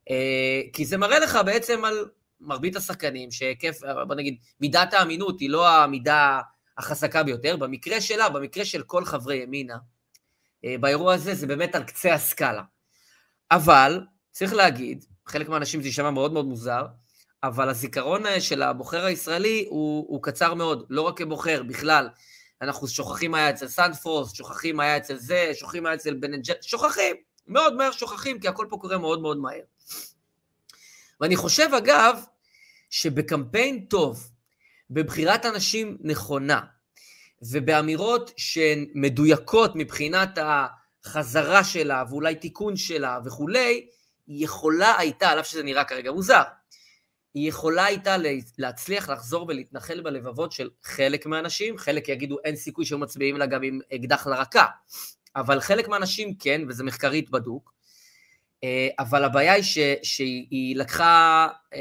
אה, 0.10 0.62
כי 0.74 0.86
זה 0.86 0.98
מראה 0.98 1.20
לך 1.20 1.40
בעצם 1.46 1.86
על 1.86 2.06
מרבית 2.40 2.76
השחקנים, 2.76 3.32
שהיקף, 3.32 3.80
בוא 4.08 4.16
נגיד, 4.16 4.38
מידת 4.62 4.94
האמינות 4.94 5.40
היא 5.40 5.50
לא 5.50 5.70
המידה 5.70 6.40
החזקה 6.78 7.24
ביותר, 7.24 7.58
במקרה 7.58 8.02
שלה, 8.02 8.30
במקרה 8.30 8.66
של 8.66 8.84
כל 8.84 9.06
חברי 9.06 9.36
ימינה, 9.36 9.78
אה, 10.66 10.76
באירוע 10.80 11.14
הזה 11.14 11.36
זה 11.36 11.48
באמת 11.48 11.76
על 11.76 11.84
קצה 11.84 12.14
הסקאלה. 12.14 12.64
אבל, 13.52 14.02
צריך 14.32 14.54
להגיד, 14.54 15.06
חלק 15.28 15.50
מהאנשים 15.50 15.82
זה 15.82 15.88
יישמע 15.88 16.12
מאוד 16.12 16.34
מאוד 16.34 16.46
מוזר, 16.46 16.86
אבל 17.44 17.70
הזיכרון 17.70 18.24
של 18.40 18.62
הבוחר 18.62 19.06
הישראלי 19.06 19.66
הוא, 19.70 20.06
הוא 20.08 20.24
קצר 20.24 20.54
מאוד, 20.54 20.86
לא 20.90 21.02
רק 21.02 21.18
כבוחר, 21.18 21.64
בכלל. 21.64 22.10
אנחנו 22.62 22.88
שוכחים 22.88 23.32
מה 23.32 23.38
היה 23.38 23.50
אצל 23.50 23.68
סנדפורס, 23.68 24.34
שוכחים 24.34 24.76
מה 24.76 24.84
היה 24.84 24.98
אצל 24.98 25.16
זה, 25.18 25.52
שוכחים 25.54 25.84
מה 25.84 25.90
היה 25.90 25.96
אצל 25.96 26.14
בנג'ט, 26.14 26.64
שוכחים, 26.64 27.16
מאוד 27.48 27.76
מהר 27.76 27.92
שוכחים, 27.92 28.40
כי 28.40 28.48
הכל 28.48 28.66
פה 28.70 28.78
קורה 28.78 28.98
מאוד 28.98 29.22
מאוד 29.22 29.38
מהר. 29.38 29.62
ואני 31.22 31.36
חושב, 31.36 31.70
אגב, 31.78 32.24
שבקמפיין 32.90 33.86
טוב, 33.86 34.30
בבחירת 34.90 35.46
אנשים 35.46 35.98
נכונה, 36.02 36.62
ובאמירות 37.42 38.32
שהן 38.38 38.86
מדויקות 38.96 39.72
מבחינת 39.76 40.38
החזרה 40.42 41.64
שלה, 41.64 42.04
ואולי 42.10 42.36
תיקון 42.36 42.76
שלה 42.76 43.20
וכולי, 43.26 43.88
יכולה 44.28 44.98
הייתה, 44.98 45.30
על 45.30 45.40
אף 45.40 45.48
שזה 45.48 45.64
נראה 45.64 45.84
כרגע 45.84 46.12
מוזר, 46.12 46.42
היא 47.34 47.50
יכולה 47.50 47.86
הייתה 47.86 48.16
להצליח 48.58 49.10
לחזור 49.10 49.46
ולהתנחל 49.48 50.02
בלבבות 50.02 50.52
של 50.52 50.70
חלק 50.84 51.26
מהאנשים, 51.26 51.78
חלק 51.78 52.10
יגידו 52.10 52.38
אין 52.44 52.56
סיכוי 52.56 52.86
שהיו 52.86 52.98
מצביעים 52.98 53.38
לה 53.38 53.46
גם 53.46 53.64
עם 53.64 53.80
אקדח 53.96 54.28
לרקה, 54.28 54.66
אבל 55.36 55.60
חלק 55.60 55.88
מהאנשים 55.88 56.36
כן, 56.36 56.62
וזה 56.68 56.84
מחקרית 56.84 57.30
בדוק, 57.30 57.74
אה, 58.64 58.88
אבל 59.00 59.24
הבעיה 59.24 59.54
היא 59.54 59.64
ש, 59.64 59.78
שהיא 60.04 60.76
לקחה 60.76 61.48
uh, 61.74 61.78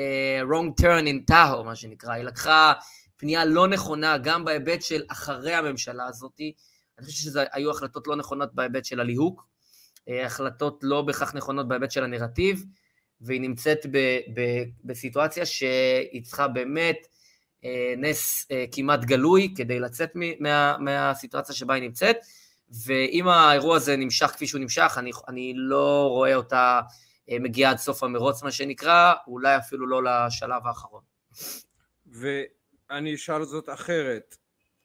wrong 0.50 0.82
turn 0.82 1.06
in 1.06 1.32
Tahoe, 1.32 1.62
מה 1.64 1.76
שנקרא, 1.76 2.12
היא 2.12 2.24
לקחה 2.24 2.72
פנייה 3.16 3.44
לא 3.44 3.68
נכונה 3.68 4.18
גם 4.18 4.44
בהיבט 4.44 4.82
של 4.82 5.02
אחרי 5.08 5.54
הממשלה 5.54 6.06
הזאת, 6.06 6.40
אני 6.98 7.06
חושב 7.06 7.22
שזה 7.22 7.44
היו 7.52 7.70
החלטות 7.70 8.06
לא 8.06 8.16
נכונות 8.16 8.54
בהיבט 8.54 8.84
של 8.84 9.00
הליהוק, 9.00 9.46
אה, 10.08 10.26
החלטות 10.26 10.80
לא 10.82 11.02
בהכרח 11.02 11.34
נכונות 11.34 11.68
בהיבט 11.68 11.90
של 11.90 12.04
הנרטיב, 12.04 12.64
והיא 13.20 13.40
נמצאת 13.40 13.86
ב, 13.90 13.98
ב, 14.34 14.40
בסיטואציה 14.84 15.46
שהיא 15.46 16.22
צריכה 16.22 16.48
באמת 16.48 17.06
אה, 17.64 17.94
נס 17.96 18.46
אה, 18.50 18.64
כמעט 18.72 19.04
גלוי 19.04 19.54
כדי 19.56 19.80
לצאת 19.80 20.10
מה, 20.40 20.76
מהסיטואציה 20.78 21.54
שבה 21.54 21.74
היא 21.74 21.82
נמצאת, 21.82 22.16
ואם 22.86 23.28
האירוע 23.28 23.76
הזה 23.76 23.96
נמשך 23.96 24.26
כפי 24.26 24.46
שהוא 24.46 24.60
נמשך, 24.60 24.94
אני, 24.96 25.10
אני 25.28 25.52
לא 25.56 26.06
רואה 26.08 26.34
אותה 26.34 26.80
אה, 27.30 27.38
מגיעה 27.38 27.70
עד 27.70 27.78
סוף 27.78 28.02
המרוץ, 28.02 28.42
מה 28.42 28.50
שנקרא, 28.50 29.12
אולי 29.26 29.56
אפילו 29.56 29.86
לא 29.86 30.02
לשלב 30.04 30.66
האחרון. 30.66 31.02
ואני 32.06 33.14
אשאל 33.14 33.44
זאת 33.44 33.68
אחרת. 33.68 34.36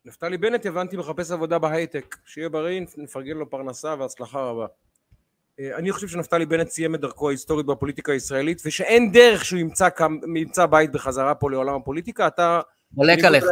נפתלי 0.05 0.37
בנט, 0.37 0.65
הבנתי, 0.65 0.97
מחפש 0.97 1.31
עבודה 1.31 1.59
בהייטק. 1.59 2.15
שיהיה 2.25 2.49
בריא, 2.49 2.81
נפרגן 2.97 3.37
לו 3.37 3.49
פרנסה 3.49 3.95
והצלחה 3.99 4.39
רבה. 4.39 4.65
אה, 5.59 5.75
אני 5.77 5.91
חושב 5.91 6.07
שנפתלי 6.07 6.45
בנט 6.45 6.69
סיים 6.69 6.95
את 6.95 7.01
דרכו 7.01 7.29
ההיסטורית 7.29 7.65
בפוליטיקה 7.65 8.11
הישראלית 8.11 8.61
ושאין 8.65 9.11
דרך 9.11 9.45
שהוא 9.45 9.59
ימצא, 9.59 9.89
ימצא 10.35 10.65
בית 10.65 10.91
בחזרה 10.91 11.35
פה 11.35 11.51
לעולם 11.51 11.75
הפוליטיקה 11.75 12.27
אתה... 12.27 12.61
מולק 12.91 13.23
עליך. 13.23 13.45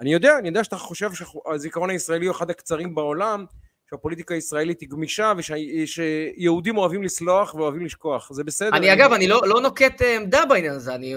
אני 0.00 0.12
יודע, 0.12 0.38
אני 0.38 0.48
יודע 0.48 0.64
שאתה 0.64 0.76
חושב 0.76 1.10
שהזיכרון 1.12 1.90
הישראלי 1.90 2.26
הוא 2.26 2.36
אחד 2.36 2.50
הקצרים 2.50 2.94
בעולם 2.94 3.44
שהפוליטיקה 3.90 4.34
הישראלית 4.34 4.80
היא 4.80 4.88
גמישה 4.88 5.32
ושיהודים 5.36 6.78
אוהבים 6.78 7.02
לסלוח 7.02 7.54
ואוהבים 7.54 7.84
לשכוח, 7.84 8.32
זה 8.32 8.44
בסדר. 8.44 8.76
אני 8.76 8.92
אגב, 8.92 9.12
אני 9.12 9.28
לא, 9.28 9.40
לא 9.46 9.60
נוקט 9.60 10.02
אה, 10.02 10.16
עמדה 10.16 10.44
בעניין 10.46 10.72
הזה, 10.74 10.94
אני 10.94 11.14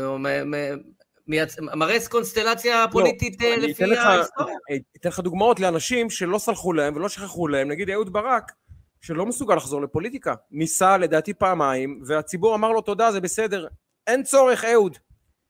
מראה 1.76 1.98
קונסטלציה 2.10 2.86
לא, 2.86 2.92
פוליטית 2.92 3.42
אה, 3.42 3.58
לפי 3.58 3.84
ההיסטוריה. 3.84 4.56
אני 4.70 4.80
אתן 4.98 5.10
לך 5.10 5.20
דוגמאות 5.20 5.60
לאנשים 5.60 6.10
שלא 6.10 6.38
סלחו 6.38 6.74
להם 6.74 6.96
ולא 6.96 7.10
שכחו 7.10 7.48
להם, 7.48 7.68
נגיד 7.68 7.90
אהוד 7.90 8.14
ברק 8.14 8.52
שלא 9.04 9.26
מסוגל 9.26 9.56
לחזור 9.56 9.82
לפוליטיקה. 9.82 10.34
ניסה 10.52 10.98
לדעתי 10.98 11.34
פעמיים, 11.34 12.02
והציבור 12.06 12.56
אמר 12.56 12.72
לו 12.72 12.82
תודה, 12.82 13.12
זה 13.12 13.22
בסדר. 13.22 13.68
אין 14.08 14.24
צורך, 14.24 14.66
אהוד. 14.66 14.98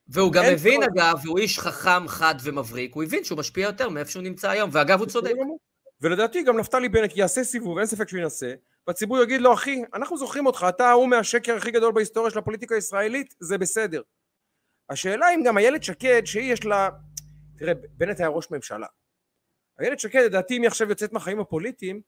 והוא 0.08 0.32
גם 0.32 0.44
הבין, 0.54 0.82
צורך. 0.82 0.94
אגב, 0.96 1.20
והוא 1.24 1.40
איש 1.40 1.60
חכם, 1.60 2.08
חד 2.08 2.36
ומבריק, 2.44 2.96
הוא 2.96 3.04
הבין 3.04 3.24
שהוא 3.24 3.38
משפיע 3.40 3.66
יותר 3.66 3.90
מאיפה 3.90 4.12
שהוא 4.12 4.24
נמצא 4.24 4.50
היום, 4.50 4.70
ואגב, 4.74 5.00
הוא 5.00 5.08
צודק. 5.08 5.32
ולדעתי 6.02 6.44
גם 6.44 6.58
נפתלי 6.58 6.90
בנט 6.90 7.18
יעשה 7.18 7.44
סיבוב, 7.44 7.78
אין 7.78 7.88
ספק 7.88 8.10
שהוא 8.10 8.20
ינסה, 8.20 8.54
והציבור 8.88 9.24
יגיד 9.24 9.42
לו, 9.42 9.54
אחי, 9.54 9.82
אנחנו 9.94 10.18
זוכרים 10.18 10.46
אותך, 10.46 10.66
אתה 10.70 10.90
ההוא 10.90 11.08
מהשקר 11.08 11.56
הכי 11.56 11.72
גדול 11.72 11.92
בהיסטוריה 11.94 12.32
של 12.32 12.40
הפוליטיקה 12.40 12.76
הישראלית, 12.76 13.34
זה 13.40 13.58
בסדר. 13.58 14.02
השאלה 14.90 15.34
אם 15.36 15.44
גם 15.46 15.58
איילת 15.58 15.84
שקד, 15.84 16.22
שהיא 16.26 16.54
יש 16.54 16.66
לה... 16.66 16.90
תראה, 17.58 17.74
בנט 17.98 18.20
היה 18.20 18.30
ראש 18.30 18.52
ממשלה. 18.52 18.88
איילת 19.80 20.00
שקד, 20.00 20.22
לדעתי, 20.26 20.58
אם 20.58 20.62
היא 20.62 20.68
עכשיו 20.68 20.90
יוצאת 20.90 21.14
מהחיים 21.14 21.40
הפוליטיים, 21.40 22.02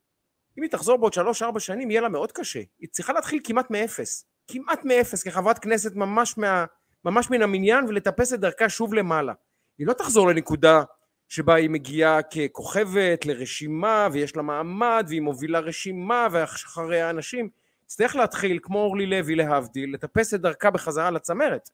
אם 0.58 0.64
היא 0.64 0.72
תחזור 0.72 0.98
בעוד 0.98 1.14
שלוש-ארבע 1.14 1.60
שנים, 1.60 1.92
יהיה 1.92 2.02
לה 2.02 2.10
מאוד 2.10 2.32
קשה. 2.32 2.62
היא 2.80 2.90
צריכה 2.92 3.14
להתחיל 3.14 3.40
כמעט 3.44 3.72
מאפס. 3.72 4.26
כמעט 4.48 4.86
מאפס, 4.86 5.24
כחברת 5.24 5.60
כנסת 5.60 5.96
ממש, 5.96 6.38
מה, 6.38 6.66
ממש 7.06 7.30
מן 7.32 7.42
המניין, 7.42 7.86
ולטפס 7.86 8.34
את 8.34 8.40
דרכה 8.40 8.70
שוב 8.70 8.94
למעלה. 8.94 9.34
היא 9.78 9.88
לא 9.88 9.94
תחזור 9.94 10.28
לנקודה 10.28 10.84
שבה 11.28 11.56
היא 11.56 11.70
מגיעה 11.70 12.20
ככוכבת 12.22 13.26
לרשימה, 13.26 14.08
ויש 14.12 14.36
לה 14.36 14.42
מעמד, 14.42 15.06
והיא 15.08 15.22
מובילה 15.22 15.60
רשימה, 15.60 16.28
ואחריה 16.32 17.10
אנשים. 17.10 17.50
תצטרך 17.86 18.16
להתחיל, 18.16 18.60
כמו 18.62 18.80
אורלי 18.80 19.06
לוי 19.06 19.36
להבדיל, 19.36 19.94
לטפס 19.94 20.34
את 20.34 20.42
דרכה 20.42 20.72
בחזרה 20.72 21.12
לצמרת. 21.12 21.70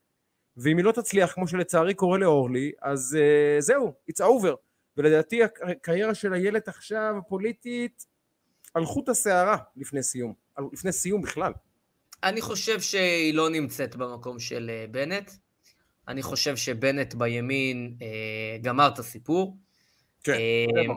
ואם 0.56 0.76
היא 0.76 0.84
לא 0.84 0.92
תצליח, 0.92 1.32
כמו 1.32 1.48
שלצערי 1.48 1.94
קורה 1.94 2.18
לאורלי, 2.18 2.72
אז 2.82 3.18
uh, 3.18 3.60
זהו, 3.60 3.92
it's 4.10 4.24
over. 4.24 4.56
ולדעתי 4.96 5.40
הקריירה 5.42 6.14
של 6.14 6.34
איילת 6.34 6.68
עכשיו, 6.68 7.14
הפוליטית, 7.18 8.06
על 8.74 8.84
חוט 8.84 9.08
השערה 9.08 9.56
לפני 9.76 10.02
סיום, 10.02 10.34
לפני 10.72 10.92
סיום 10.92 11.22
בכלל. 11.22 11.52
אני 12.24 12.40
חושב 12.40 12.80
שהיא 12.80 13.34
לא 13.34 13.50
נמצאת 13.50 13.96
במקום 13.96 14.38
של 14.38 14.70
אה, 14.70 14.84
בנט. 14.90 15.30
אני 16.08 16.22
חושב 16.22 16.56
שבנט 16.56 17.14
בימין 17.14 17.96
אה, 18.02 18.58
גמר 18.62 18.88
את 18.88 18.98
הסיפור. 18.98 19.56
כן. 20.24 20.32
אה, 20.32 20.94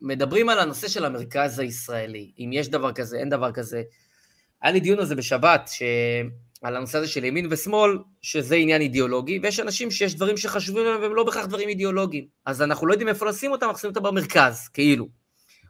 מדברים 0.00 0.48
על 0.48 0.58
הנושא 0.58 0.88
של 0.88 1.04
המרכז 1.04 1.58
הישראלי, 1.58 2.32
אם 2.38 2.50
יש 2.52 2.68
דבר 2.68 2.92
כזה, 2.92 3.18
אין 3.18 3.28
דבר 3.28 3.52
כזה. 3.52 3.82
היה 4.62 4.72
לי 4.72 4.80
דיון 4.80 4.98
על 4.98 5.06
זה 5.06 5.14
בשבת, 5.14 5.70
ש... 5.72 5.82
על 6.62 6.76
הנושא 6.76 6.98
הזה 6.98 7.08
של 7.08 7.24
ימין 7.24 7.46
ושמאל, 7.50 7.98
שזה 8.22 8.54
עניין 8.54 8.82
אידיאולוגי, 8.82 9.38
ויש 9.42 9.60
אנשים 9.60 9.90
שיש 9.90 10.14
דברים 10.14 10.36
שחשובים 10.36 10.84
להם 10.84 11.02
והם 11.02 11.14
לא 11.14 11.24
בהכרח 11.24 11.46
דברים 11.46 11.68
אידיאולוגיים. 11.68 12.26
אז 12.46 12.62
אנחנו 12.62 12.86
לא 12.86 12.92
יודעים 12.92 13.08
איפה 13.08 13.26
לשים 13.26 13.52
אותם, 13.52 13.66
אנחנו 13.66 13.78
שמים 13.78 13.94
אותם 13.96 14.02
במרכז, 14.02 14.68
כאילו. 14.68 15.08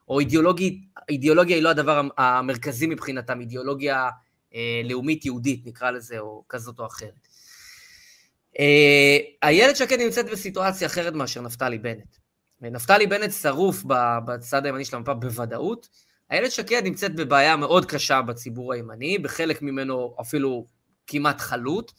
או 0.09 0.21
אידיאולוגי, 0.21 0.81
אידיאולוגיה 1.09 1.57
היא 1.57 1.63
לא 1.63 1.69
הדבר 1.69 2.01
המרכזי 2.17 2.87
מבחינתם, 2.87 3.41
אידיאולוגיה 3.41 4.09
אה, 4.55 4.81
לאומית 4.85 5.25
יהודית 5.25 5.67
נקרא 5.67 5.91
לזה, 5.91 6.19
או 6.19 6.45
כזאת 6.49 6.79
או 6.79 6.87
אחרת. 6.87 7.29
אה, 8.59 9.19
איילת 9.43 9.77
שקד 9.77 9.99
נמצאת 10.01 10.31
בסיטואציה 10.31 10.87
אחרת 10.87 11.13
מאשר 11.13 11.41
נפתלי 11.41 11.79
בנט. 11.79 12.17
נפתלי 12.61 13.07
בנט 13.07 13.33
שרוף 13.33 13.83
בצד 14.27 14.67
הימני 14.67 14.85
של 14.85 14.97
המפה 14.97 15.15
בוודאות, 15.15 15.89
איילת 16.31 16.53
שקד 16.53 16.83
נמצאת 16.85 17.15
בבעיה 17.15 17.57
מאוד 17.57 17.85
קשה 17.87 18.23
בציבור 18.23 18.73
הימני, 18.73 19.19
בחלק 19.19 19.63
ממנו 19.63 20.17
אפילו 20.21 20.67
כמעט 21.07 21.41
חלוט, 21.41 21.93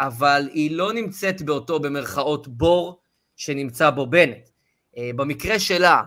אבל 0.00 0.48
היא 0.52 0.76
לא 0.76 0.92
נמצאת 0.92 1.42
באותו 1.42 1.80
במרכאות 1.80 2.48
בור 2.48 3.02
שנמצא 3.36 3.90
בו 3.90 4.06
בנט. 4.06 4.48
אה, 4.96 5.10
במקרה 5.16 5.58
שלה, 5.58 6.02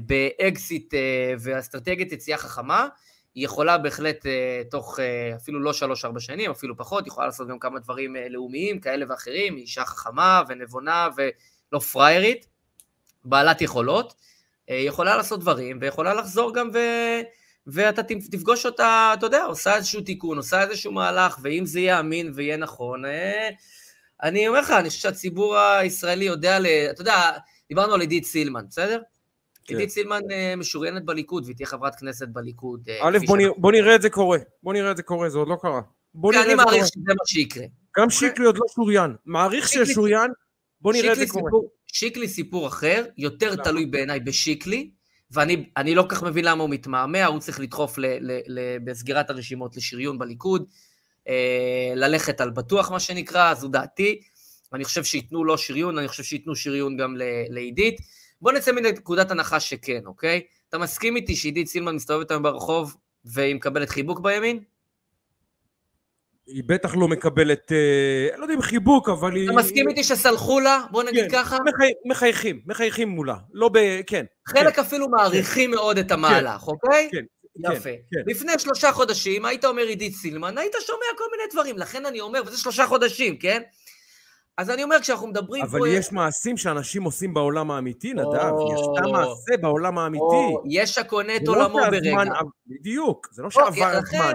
באקזיט 0.00 0.94
אה, 0.94 1.34
ואסטרטגיית 1.40 2.12
יציאה 2.12 2.38
חכמה, 2.38 2.88
היא 3.34 3.44
יכולה 3.44 3.78
בהחלט 3.78 4.26
אה, 4.26 4.62
תוך 4.70 4.98
אפילו 5.36 5.60
לא 5.60 5.72
שלוש-ארבע 5.72 6.20
שנים, 6.20 6.50
אפילו 6.50 6.76
פחות, 6.76 7.04
היא 7.04 7.10
יכולה 7.10 7.26
לעשות 7.26 7.48
גם 7.48 7.58
כמה 7.58 7.80
דברים 7.80 8.16
לאומיים 8.30 8.80
כאלה 8.80 9.04
ואחרים, 9.08 9.54
היא 9.54 9.62
אישה 9.62 9.84
חכמה 9.84 10.42
ונבונה 10.48 11.08
ולא 11.16 11.78
פריירית, 11.78 12.46
בעלת 13.24 13.60
יכולות, 13.60 14.14
היא 14.66 14.88
יכולה 14.88 15.16
לעשות 15.16 15.40
דברים 15.40 15.78
ויכולה 15.80 16.14
לחזור 16.14 16.54
גם 16.54 16.70
ו... 16.74 16.78
ואתה 17.66 18.02
תפגוש 18.02 18.66
אותה, 18.66 19.14
אתה 19.18 19.26
יודע, 19.26 19.44
עושה 19.44 19.76
איזשהו 19.76 20.00
תיקון, 20.00 20.36
עושה 20.36 20.62
איזשהו 20.62 20.92
מהלך, 20.92 21.38
ואם 21.42 21.66
זה 21.66 21.80
יהיה 21.80 22.00
אמין 22.00 22.32
ויהיה 22.34 22.56
נכון, 22.56 23.02
אני 24.22 24.48
אומר 24.48 24.60
לך, 24.60 24.70
אני 24.70 24.88
חושב 24.88 25.00
שהציבור 25.00 25.56
הישראלי 25.56 26.24
יודע. 26.24 26.58
אתה 26.90 27.00
יודע, 27.00 27.30
דיברנו 27.68 27.94
על 27.94 28.00
עידית 28.00 28.24
סילמן, 28.24 28.64
בסדר? 28.68 29.00
כן. 29.64 29.74
עידית 29.74 29.90
סילמן 29.90 30.20
אה, 30.30 30.56
משוריינת 30.56 31.04
בליכוד, 31.04 31.44
והיא 31.44 31.56
תהיה 31.56 31.66
חברת 31.66 31.94
כנסת 31.94 32.28
בליכוד. 32.28 32.88
אה, 32.88 33.08
א', 33.08 33.18
בוא, 33.56 33.72
נראה 33.72 33.94
את 33.94 34.02
זה 34.02 34.10
קורה. 34.10 34.38
בוא 34.62 34.72
נראה 34.72 34.90
את 34.90 34.96
זה 34.96 35.02
קורה, 35.02 35.30
זה 35.30 35.38
עוד 35.38 35.48
לא 35.48 35.56
קרה. 35.62 35.80
נראה 36.14 36.44
אני 36.44 36.54
מעריך 36.54 36.86
שזה 36.86 37.00
מה 37.08 37.26
שיקרה. 37.26 37.64
גם 37.98 38.10
שיקלי 38.10 38.46
עוד 38.46 38.56
לא 38.56 38.64
שוריין. 38.74 39.14
מעריך 39.26 39.68
ששוריין, 39.68 40.30
בוא 40.80 40.92
נראה 40.92 41.12
את 41.12 41.18
זה 41.18 41.26
קורה. 41.28 41.50
שיקלי 41.86 42.28
סיפור 42.28 42.66
אחר, 42.66 43.04
יותר 43.18 43.56
תלוי 43.56 43.86
בעיניי 43.86 44.20
בשיקלי, 44.20 44.90
ואני 45.30 45.94
לא 45.94 46.02
כל 46.02 46.08
כך 46.08 46.22
מבין 46.22 46.44
למה 46.44 46.62
הוא 46.62 46.70
מתמהמה, 46.70 47.24
הוא 47.24 47.40
צריך 47.40 47.60
לדחוף 47.60 47.98
ל, 47.98 48.06
ל, 48.06 48.40
ל, 48.46 48.78
בסגירת 48.84 49.30
הרשימות 49.30 49.76
לשריון 49.76 50.18
בליכוד, 50.18 50.66
אה, 51.28 51.92
ללכת 51.96 52.40
על 52.40 52.50
בטוח, 52.50 52.90
מה 52.90 53.00
שנקרא, 53.00 53.54
זו 53.54 53.68
דעתי. 53.68 54.20
ואני 54.72 54.84
חושב 54.84 55.04
שייתנו 55.04 55.44
לו 55.44 55.58
שריון, 55.58 55.98
אני 55.98 56.08
חושב 56.08 56.22
שייתנו 56.22 56.56
שריון 56.56 56.96
גם 56.96 57.16
לעידית. 57.48 57.96
בוא 58.40 58.52
נצא 58.52 58.72
מנקודת 58.72 59.30
הנחה 59.30 59.60
שכן, 59.60 60.00
אוקיי? 60.06 60.40
אתה 60.68 60.78
מסכים 60.78 61.16
איתי 61.16 61.36
שעידית 61.36 61.68
סילמן 61.68 61.94
מסתובבת 61.94 62.30
היום 62.30 62.42
ברחוב 62.42 62.96
והיא 63.24 63.54
מקבלת 63.54 63.90
חיבוק 63.90 64.20
בימין? 64.20 64.60
היא 66.46 66.62
בטח 66.66 66.94
לא 66.94 67.08
מקבלת, 67.08 67.72
אה, 67.72 68.36
לא 68.36 68.42
יודע 68.42 68.54
אם 68.54 68.62
חיבוק, 68.62 69.08
אבל 69.08 69.36
היא... 69.36 69.44
אתה 69.44 69.56
מסכים 69.56 69.88
איתי 69.88 70.04
שסלחו 70.04 70.60
לה? 70.60 70.84
בוא 70.90 71.02
נגיד 71.02 71.24
כן, 71.24 71.30
ככה. 71.30 71.56
מחי, 71.56 71.92
מחייכים, 72.04 72.60
מחייכים 72.66 73.08
מולה. 73.08 73.36
לא 73.52 73.68
ב... 73.68 73.78
כן. 74.06 74.24
חלק 74.48 74.74
כן, 74.74 74.80
אפילו 74.80 75.08
מעריכים 75.08 75.70
כן, 75.70 75.76
מאוד 75.76 75.98
את 75.98 76.10
המהלך, 76.10 76.60
כן, 76.60 76.70
אוקיי? 76.70 77.08
כן. 77.12 77.24
יפה. 77.72 77.82
כן, 77.82 77.96
כן. 78.12 78.30
לפני 78.30 78.52
שלושה 78.58 78.92
חודשים 78.92 79.44
היית 79.44 79.64
אומר 79.64 79.82
עידית 79.82 80.14
סילמן, 80.14 80.58
היית 80.58 80.74
שומע 80.86 81.18
כל 81.18 81.24
מיני 81.30 81.42
דברים, 81.52 81.78
לכן 81.78 82.06
אני 82.06 82.20
אומר, 82.20 82.42
וזה 82.46 82.58
שלושה 82.58 82.86
חודשים, 82.86 83.36
כן? 83.36 83.62
אז 84.58 84.70
אני 84.70 84.82
אומר, 84.82 85.00
כשאנחנו 85.00 85.26
מדברים 85.26 85.62
אבל 85.62 85.78
פה... 85.78 85.86
אבל 85.86 85.96
יש 85.96 86.12
מעשים 86.12 86.56
שאנשים 86.56 87.02
עושים 87.02 87.34
בעולם 87.34 87.70
האמיתי, 87.70 88.12
נדב. 88.12 88.52
או... 88.52 88.72
יש 88.74 88.80
מעשה 89.12 89.56
בעולם 89.60 89.98
האמיתי. 89.98 90.24
או... 90.24 90.62
יש 90.70 90.98
הקונה 90.98 91.36
את 91.36 91.42
לא 91.46 91.52
עולמו 91.52 91.78
לא 91.78 91.90
ברגע. 91.90 92.16
בדיוק, 92.66 93.28
זה 93.32 93.42
לא 93.42 93.50
שעבר 93.50 93.86
הזמן. 93.86 94.32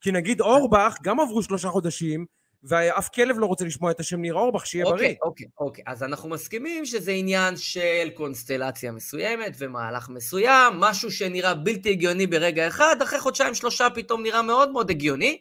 כי 0.00 0.12
נגיד 0.12 0.40
אורבך, 0.40 0.96
גם 1.02 1.20
עברו 1.20 1.42
שלושה 1.42 1.68
חודשים, 1.68 2.26
ואף 2.62 3.08
כלב 3.08 3.38
לא 3.38 3.46
רוצה 3.46 3.64
לשמוע 3.64 3.90
את 3.90 4.00
השם 4.00 4.20
ניר 4.20 4.34
אורבך, 4.34 4.66
שיהיה 4.66 4.84
אוקיי, 4.84 4.98
בריא. 4.98 5.16
אוקיי, 5.22 5.46
אוקיי. 5.60 5.84
אז 5.86 6.02
אנחנו 6.02 6.28
מסכימים 6.28 6.86
שזה 6.86 7.10
עניין 7.10 7.56
של 7.56 8.10
קונסטלציה 8.14 8.92
מסוימת 8.92 9.52
ומהלך 9.58 10.08
מסוים, 10.08 10.74
משהו 10.80 11.10
שנראה 11.10 11.54
בלתי 11.54 11.90
הגיוני 11.90 12.26
ברגע 12.26 12.68
אחד, 12.68 12.96
אחרי 13.02 13.20
חודשיים 13.20 13.54
שלושה 13.54 13.88
פתאום 13.94 14.22
נראה 14.22 14.42
מאוד 14.42 14.72
מאוד 14.72 14.90
הגיוני. 14.90 15.38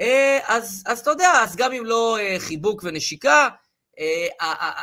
אה, 0.00 0.38
אז, 0.48 0.82
אז 0.86 1.00
אתה 1.00 1.10
יודע, 1.10 1.32
אז 1.42 1.56
גם 1.56 1.72
אם 1.72 1.84
לא 1.84 2.18
אה, 2.18 2.36
חיבוק 2.38 2.82
ונשיקה, 2.84 3.48
אה, 3.98 4.26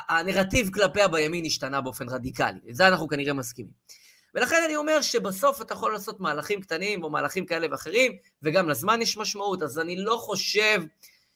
הנרטיב 0.09 0.70
כלפיה 0.74 1.07
בימין 1.07 1.45
השתנה 1.45 1.82
באופן 1.82 2.09
רדיקלי. 2.09 2.59
לזה 2.65 2.88
אנחנו 2.88 3.07
כנראה 3.07 3.34
מסכימים. 3.34 3.72
ולכן 4.36 4.61
אני 4.65 4.76
אומר 4.76 5.01
שבסוף 5.01 5.61
אתה 5.61 5.74
יכול 5.74 5.93
לעשות 5.93 6.20
מהלכים 6.20 6.61
קטנים 6.61 7.03
או 7.03 7.09
מהלכים 7.09 7.45
כאלה 7.45 7.68
ואחרים, 7.72 8.11
וגם 8.43 8.70
לזמן 8.70 9.01
יש 9.01 9.18
משמעות, 9.18 9.63
אז 9.63 9.80
אני 9.80 9.95
לא 9.95 10.18
חושב 10.18 10.84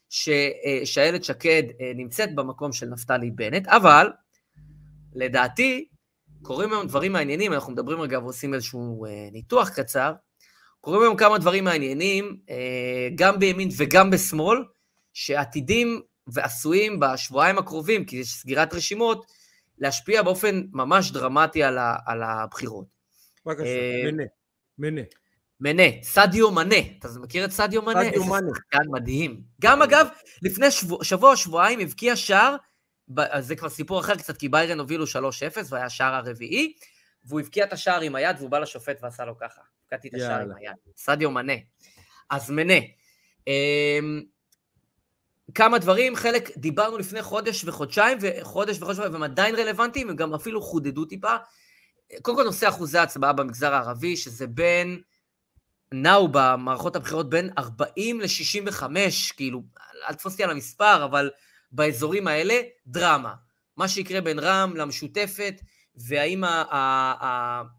שאיילת 0.10 1.24
שקד 1.24 1.64
נמצאת 1.96 2.36
במקום 2.36 2.74
של 2.74 2.86
נפתלי 2.86 3.32
בנט, 3.32 3.68
אבל 3.68 4.10
לדעתי 5.14 5.88
קורים 6.42 6.74
היום 6.74 6.88
דברים 6.88 7.12
מעניינים, 7.12 7.54
אנחנו 7.54 7.74
מדברים 7.74 8.02
רגע 8.02 8.20
ועושים 8.20 8.54
איזשהו 8.54 9.06
ניתוח 9.32 9.70
קצר, 9.70 10.14
קורים 10.82 11.02
היום 11.02 11.16
כמה 11.16 11.38
דברים 11.38 11.64
מעניינים, 11.64 12.38
אה, 12.50 13.10
גם 13.16 13.40
בימין 13.40 13.70
וגם 13.78 14.10
בשמאל, 14.10 14.64
שעתידים 15.14 16.02
ועשויים 16.28 17.00
בשבועיים 17.00 17.58
הקרובים, 17.58 18.06
כי 18.06 18.16
יש 18.16 18.34
סגירת 18.34 18.74
רשימות, 18.74 19.26
להשפיע 19.78 20.24
באופן 20.24 20.62
ממש 20.72 21.12
דרמטי 21.12 21.64
על, 21.64 21.78
ה, 21.78 21.96
על 22.06 22.24
הבחירות. 22.24 22.86
בבקשה, 23.46 23.64
אה, 23.66 24.12
מנה, 24.12 24.24
מנה. 24.78 25.02
מנה, 25.60 25.84
סדיו 26.04 26.52
מנה, 26.52 26.76
אתה 27.00 27.08
מכיר 27.22 27.46
את 27.46 27.52
סדיו 27.52 27.82
מנה? 27.82 28.04
סדיו 28.04 28.26
מנה. 28.26 28.38
איזה 28.38 28.50
שחקן 28.56 28.90
מדהים. 28.92 29.42
גם 29.62 29.82
אגב, 29.82 30.08
לפני 30.42 30.72
שבוע, 30.72 31.04
שבוע 31.04 31.36
שבועיים 31.36 31.80
הבקיע 31.80 32.16
שער, 32.16 32.56
זה 33.40 33.56
כבר 33.56 33.70
סיפור 33.70 34.00
אחר 34.00 34.16
קצת, 34.16 34.38
כי 34.38 34.50
ביירן 34.50 34.80
הובילו 34.80 35.06
3-0, 35.06 35.08
והיה 35.70 35.86
השער 35.86 36.16
הרביעי, 36.16 36.74
והוא 37.26 37.40
הבקיע 37.40 37.66
את 37.66 37.74
השער 37.74 38.02
עם 38.02 38.16
היד, 38.16 38.36
והוא 38.40 38.50
בא 38.50 38.60
לשופט 38.60 38.98
ועשה 39.02 39.26
לו 39.26 39.38
ככה. 39.38 39.62
הבקעתי 39.84 40.08
את 40.08 40.14
השער 40.14 40.42
עם 40.42 40.52
היד. 40.56 40.76
סדיו 40.98 41.32
מנה. 41.32 41.54
אז 42.30 42.50
מנה. 42.50 42.74
אמ, 43.48 44.22
כמה 45.56 45.80
דברים, 45.80 46.16
חלק 46.16 46.58
דיברנו 46.58 46.98
לפני 46.98 47.22
חודש 47.22 47.64
וחודשיים, 47.66 48.18
וחודש 48.22 48.82
וחודש 48.82 49.00
והם 49.00 49.24
עדיין 49.24 49.56
רלוונטיים, 49.56 50.10
הם 50.10 50.16
גם 50.16 50.34
אפילו 50.34 50.62
חודדו 50.62 51.06
טיפה. 51.06 51.36
קודם 52.22 52.38
כל 52.38 52.44
נושא 52.44 52.70
אחוזי 52.70 52.98
ההצבעה 52.98 53.34
במגזר 53.34 53.74
הערבי, 53.74 54.18
שזה 54.18 54.48
בין, 54.48 55.02
נעו 55.92 56.28
במערכות 56.32 56.96
הבחירות 56.96 57.30
בין 57.30 57.50
40 57.58 58.22
ל-65, 58.22 58.84
כאילו, 59.38 59.64
אל 60.10 60.14
תפוס 60.14 60.34
אותי 60.34 60.44
על 60.44 60.50
המספר, 60.50 61.06
אבל 61.06 61.30
באזורים 61.72 62.28
האלה, 62.28 62.62
דרמה. 62.88 63.34
מה 63.78 63.88
שיקרה 63.88 64.22
בין 64.22 64.40
רע"מ 64.40 64.76
למשותפת, 64.76 65.62
והאם 65.96 66.44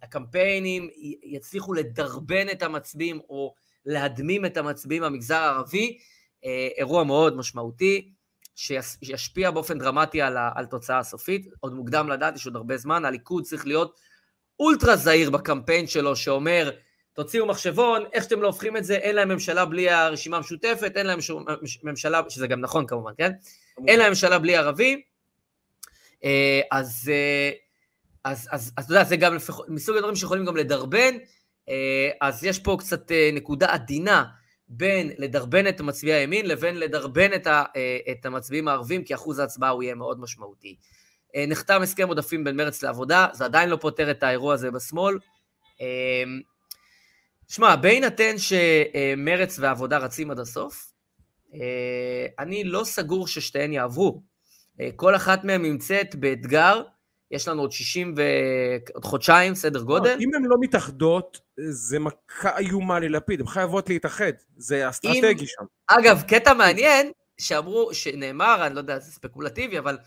הקמפיינים 0.02 0.88
יצליחו 1.22 1.74
לדרבן 1.74 2.50
את 2.52 2.62
המצביעים 2.62 3.20
או 3.28 3.54
להדמים 3.86 4.46
את 4.46 4.56
המצביעים 4.56 5.02
במגזר 5.02 5.36
הערבי, 5.36 5.98
אה, 6.44 6.68
אירוע 6.76 7.04
מאוד 7.04 7.36
משמעותי, 7.36 8.12
שישפיע 8.54 9.50
באופן 9.50 9.78
דרמטי 9.78 10.22
על, 10.22 10.36
התוצאה 10.38 10.98
הסופית. 10.98 11.46
עוד 11.60 11.74
מוקדם 11.74 12.08
לדעת, 12.08 12.36
יש 12.36 12.46
עוד 12.46 12.56
הרבה 12.56 12.76
זמן, 12.76 13.04
הליכוד 13.04 13.44
צריך 13.44 13.66
להיות 13.66 14.00
אולטרה 14.60 14.96
זהיר 14.96 15.30
בקמפיין 15.30 15.86
שלו, 15.86 16.16
שאומר, 16.16 16.70
תוציאו 17.12 17.46
מחשבון, 17.46 18.02
איך 18.12 18.24
שאתם 18.24 18.42
לא 18.42 18.46
הופכים 18.46 18.76
את 18.76 18.84
זה, 18.84 18.94
אין 18.94 19.16
להם 19.16 19.28
ממשלה 19.28 19.64
בלי 19.64 19.90
הרשימה 19.90 20.36
המשותפת, 20.36 20.92
אין 20.96 21.06
להם 21.06 21.18
ממשלה, 21.82 22.20
שזה 22.28 22.46
גם 22.46 22.60
נכון 22.60 22.86
כמובן, 22.86 23.12
כן? 23.18 23.32
אין 23.88 23.98
להם 23.98 24.08
ממשלה 24.08 24.38
בלי 24.38 24.56
ערבי. 24.56 25.02
אה, 26.24 26.60
אז 26.70 27.10
אה, 27.12 27.50
אז, 28.24 28.48
אז, 28.50 28.72
אז 28.76 28.84
אתה 28.84 28.92
יודע, 28.92 29.04
זה 29.04 29.16
גם 29.16 29.36
מסוג 29.68 29.96
הדברים 29.96 30.16
שיכולים 30.16 30.44
גם 30.44 30.56
לדרבן, 30.56 31.14
אה, 31.68 32.10
אז 32.20 32.44
יש 32.44 32.58
פה 32.58 32.76
קצת 32.78 33.12
אה, 33.12 33.30
נקודה 33.32 33.72
עדינה 33.72 34.24
בין 34.68 35.12
לדרבן 35.18 35.68
את 35.68 35.80
מצביעי 35.80 36.18
הימין 36.18 36.46
לבין 36.46 36.78
לדרבן 36.78 37.34
את, 37.34 37.46
ה, 37.46 37.64
אה, 37.76 37.98
את 38.12 38.26
המצביעים 38.26 38.68
הערבים, 38.68 39.04
כי 39.04 39.14
אחוז 39.14 39.38
ההצבעה 39.38 39.70
הוא 39.70 39.82
יהיה 39.82 39.94
מאוד 39.94 40.20
משמעותי. 40.20 40.76
נחתם 41.48 41.82
הסכם 41.82 42.08
עודפים 42.08 42.44
בין 42.44 42.56
מרץ 42.56 42.82
לעבודה, 42.82 43.26
זה 43.32 43.44
עדיין 43.44 43.68
לא 43.68 43.76
פותר 43.76 44.10
את 44.10 44.22
האירוע 44.22 44.54
הזה 44.54 44.70
בשמאל. 44.70 45.18
שמע, 47.48 47.76
בהינתן 47.76 48.34
שמרץ 48.38 49.58
ועבודה 49.58 49.98
רצים 49.98 50.30
עד 50.30 50.38
הסוף, 50.38 50.92
אני 52.38 52.64
לא 52.64 52.84
סגור 52.84 53.28
ששתיהן 53.28 53.72
יעברו. 53.72 54.22
כל 54.96 55.16
אחת 55.16 55.44
מהן 55.44 55.62
נמצאת 55.62 56.14
באתגר 56.14 56.82
יש 57.32 57.48
לנו 57.48 57.62
עוד 57.62 57.72
60 57.72 58.14
ועוד 58.16 59.04
חודשיים, 59.04 59.54
סדר 59.54 59.78
לא, 59.78 59.84
גודל. 59.84 60.16
אם 60.20 60.34
הן 60.34 60.44
לא 60.44 60.56
מתאחדות, 60.60 61.40
זה 61.56 61.98
מכה 61.98 62.58
איומה 62.58 63.00
ללפיד, 63.00 63.40
הן 63.40 63.46
חייבות 63.46 63.88
להתאחד, 63.88 64.32
זה 64.56 64.88
אסטרטגי 64.88 65.46
שם. 65.46 65.64
אגב, 65.86 66.22
קטע 66.28 66.54
מעניין, 66.54 67.10
שאמרו, 67.40 67.94
שנאמר, 67.94 68.66
אני 68.66 68.74
לא 68.74 68.80
יודע, 68.80 68.98
זה 68.98 69.12
ספקולטיבי, 69.12 69.78
אבל 69.78 69.98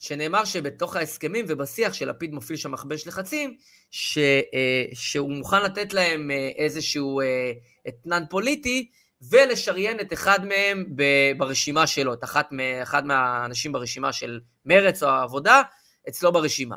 שנאמר 0.00 0.44
שבתוך 0.44 0.96
ההסכמים 0.96 1.44
ובשיח 1.48 1.92
שלפיד 1.92 2.34
מפעיל 2.34 2.58
שם 2.58 2.72
מכבש 2.72 3.06
לחצים, 3.06 3.56
ש, 3.90 4.18
אה, 4.18 4.84
שהוא 4.92 5.32
מוכן 5.32 5.62
לתת 5.62 5.92
להם 5.92 6.30
אה, 6.30 6.50
איזשהו 6.56 7.20
אה, 7.20 7.52
אתנן 7.88 8.22
פוליטי, 8.30 8.90
ולשריין 9.30 10.00
את 10.00 10.12
אחד 10.12 10.46
מהם 10.46 10.84
ברשימה 11.36 11.86
שלו, 11.86 12.14
את 12.14 12.24
אחת, 12.24 12.50
אחד 12.82 13.06
מהאנשים 13.06 13.72
ברשימה 13.72 14.12
של 14.12 14.40
מרץ 14.64 15.02
או 15.02 15.08
העבודה, 15.08 15.62
אצלו 16.08 16.32
ברשימה. 16.32 16.76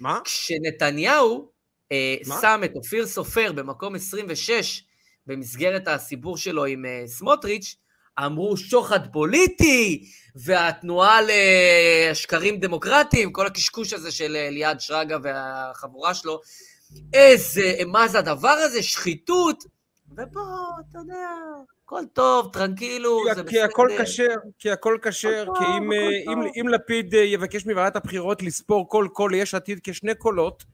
מה? 0.00 0.18
כשנתניהו 0.24 1.50
אה, 1.92 2.16
מה? 2.26 2.38
שם 2.40 2.60
את 2.64 2.76
אופיר 2.76 3.06
סופר 3.06 3.52
במקום 3.52 3.94
26 3.94 4.84
במסגרת 5.26 5.88
הסיפור 5.88 6.36
שלו 6.36 6.64
עם 6.64 6.84
אה, 6.84 7.02
סמוטריץ', 7.06 7.76
אמרו 8.18 8.56
שוחד 8.56 9.12
פוליטי, 9.12 10.10
והתנועה 10.36 11.18
לשקרים 11.22 12.60
דמוקרטיים, 12.60 13.32
כל 13.32 13.46
הקשקוש 13.46 13.92
הזה 13.92 14.10
של 14.10 14.36
אה, 14.36 14.50
ליעד 14.50 14.80
שרגא 14.80 15.18
והחבורה 15.22 16.14
שלו, 16.14 16.40
איזה, 17.12 17.74
מה 17.86 18.08
זה 18.08 18.18
הדבר 18.18 18.48
הזה, 18.48 18.82
שחיתות. 18.82 19.64
ופה, 20.12 20.40
אתה 20.90 20.98
יודע, 20.98 21.28
הכל 21.86 22.02
טוב, 22.12 22.52
טרנקילו, 22.52 23.24
זה 23.34 23.42
בסדר. 23.42 23.50
כי 23.50 23.60
הכל 23.60 23.88
כשר, 23.98 24.34
כי 24.58 24.70
הכל 24.70 24.98
כשר, 25.02 25.46
כי 25.58 25.64
אם, 25.78 25.92
אה, 25.92 26.32
אם, 26.32 26.38
אם 26.60 26.68
לפיד 26.68 27.14
אה, 27.14 27.20
יבקש 27.20 27.66
מוועדת 27.66 27.96
הבחירות 27.96 28.42
לספור 28.42 28.88
כל 28.88 29.08
קול 29.12 29.32
ליש 29.32 29.54
עתיד 29.54 29.80
כשני 29.82 30.14
קולות, 30.14 30.64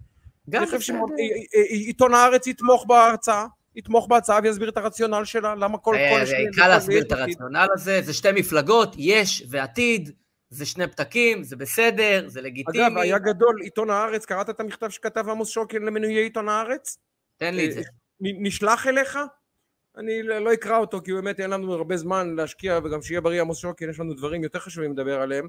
גם 0.50 0.62
בסדר. 0.62 0.78
שעיתון 0.80 2.14
הארץ 2.14 2.46
יתמוך 2.46 2.86
בהרצאה. 2.86 3.46
יתמוך 3.76 4.06
בהצעה 4.06 4.40
ויסביר 4.42 4.68
את 4.68 4.76
הרציונל 4.76 5.24
שלה, 5.24 5.54
למה 5.54 5.78
כל 5.78 5.94
אה, 5.94 6.10
קול... 6.10 6.24
זה 6.24 6.36
קל 6.56 6.68
להסביר 6.68 7.02
את 7.02 7.12
הרציונל 7.12 7.66
הזה, 7.74 8.00
זה 8.02 8.14
שתי 8.14 8.32
מפלגות, 8.34 8.94
יש 8.98 9.44
ועתיד, 9.50 10.10
זה 10.50 10.66
שני 10.66 10.86
פתקים, 10.86 11.42
זה 11.42 11.56
בסדר, 11.56 12.24
זה 12.26 12.40
לגיטימי. 12.40 12.86
אגב, 12.86 12.98
היה 12.98 13.18
גדול, 13.18 13.62
עיתון 13.62 13.90
הארץ, 13.90 14.24
קראת 14.24 14.50
את 14.50 14.60
המכתב 14.60 14.90
שכתב 14.90 15.28
עמוס 15.28 15.48
שוקן 15.48 15.82
למנויי 15.82 16.22
עיתון 16.22 16.48
הארץ? 16.48 16.98
תן 17.36 17.54
לי 17.54 17.66
את 17.66 17.72
זה. 17.72 17.82
נשלח 18.20 18.86
אליך? 18.86 19.18
אני 19.98 20.22
לא 20.22 20.52
אקרא 20.52 20.78
אותו 20.78 21.00
כי 21.04 21.12
באמת 21.12 21.40
אין 21.40 21.50
לנו 21.50 21.74
הרבה 21.74 21.96
זמן 21.96 22.34
להשקיע 22.36 22.78
וגם 22.84 23.02
שיהיה 23.02 23.20
בריא 23.20 23.40
עמוס 23.40 23.58
שוקן, 23.58 23.90
יש 23.90 24.00
לנו 24.00 24.14
דברים 24.14 24.42
יותר 24.42 24.58
חשובים 24.58 24.92
לדבר 24.92 25.20
עליהם. 25.20 25.48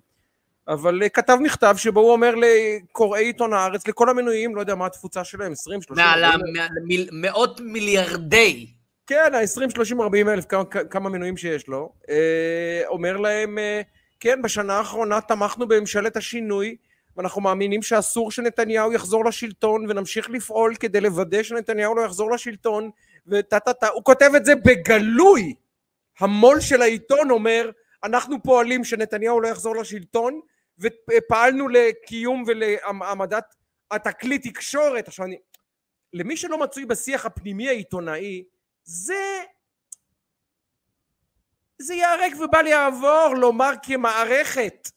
אבל 0.67 1.03
אה, 1.03 1.09
כתב 1.09 1.37
מכתב 1.41 1.75
שבו 1.77 1.99
הוא 1.99 2.11
אומר 2.11 2.33
לקוראי 2.35 3.25
עיתון 3.25 3.53
הארץ, 3.53 3.87
לכל 3.87 4.09
המנויים, 4.09 4.55
לא 4.55 4.59
יודע 4.61 4.75
מה 4.75 4.85
התפוצה 4.85 5.23
שלהם, 5.23 5.51
20, 5.51 5.81
30, 5.81 6.05
מעל 6.05 6.23
40 6.23 6.41
המיל- 6.81 7.09
מאות 7.11 7.59
מיליארדי. 7.61 8.67
כן, 9.07 9.31
ה-20, 9.33 9.69
30, 9.75 10.01
40 10.01 10.29
אלף, 10.29 10.45
כמה, 10.45 10.63
כמה 10.65 11.09
מנויים 11.09 11.37
שיש 11.37 11.67
לו, 11.67 11.93
אה, 12.09 12.81
אומר 12.87 13.17
להם, 13.17 13.57
אה, 13.57 13.81
כן, 14.19 14.41
בשנה 14.41 14.73
האחרונה 14.73 15.21
תמכנו 15.21 15.67
בממשלת 15.67 16.17
השינוי, 16.17 16.75
ואנחנו 17.17 17.41
מאמינים 17.41 17.81
שאסור 17.81 18.31
שנתניהו 18.31 18.93
יחזור 18.93 19.25
לשלטון, 19.25 19.85
ונמשיך 19.89 20.29
לפעול 20.29 20.75
כדי 20.75 21.01
לוודא 21.01 21.43
שנתניהו 21.43 21.95
לא 21.95 22.01
יחזור 22.01 22.31
לשלטון, 22.31 22.89
וטה 23.27 23.59
טה 23.59 23.73
טה, 23.73 23.87
הוא 23.87 24.03
כותב 24.03 24.31
את 24.37 24.45
זה 24.45 24.55
בגלוי. 24.55 25.53
המו"ל 26.19 26.61
של 26.61 26.81
העיתון 26.81 27.31
אומר, 27.31 27.71
אנחנו 28.03 28.43
פועלים 28.43 28.83
שנתניהו 28.83 29.41
לא 29.41 29.47
יחזור 29.47 29.75
לשלטון, 29.75 30.41
ופעלנו 30.79 31.67
לקיום 31.67 32.43
ולהעמדת 32.47 33.55
התקליט 33.91 34.47
תקשורת. 34.47 35.07
עכשיו 35.07 35.25
אני, 35.25 35.37
למי 36.13 36.37
שלא 36.37 36.57
מצוי 36.57 36.85
בשיח 36.85 37.25
הפנימי 37.25 37.67
העיתונאי, 37.67 38.43
זה 38.83 39.43
זה 41.77 41.93
ייהרג 41.93 42.33
ובל 42.39 42.67
יעבור 42.67 43.33
לומר 43.37 43.71
כמערכת, 43.83 44.91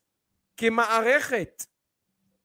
כמערכת. 0.57 1.65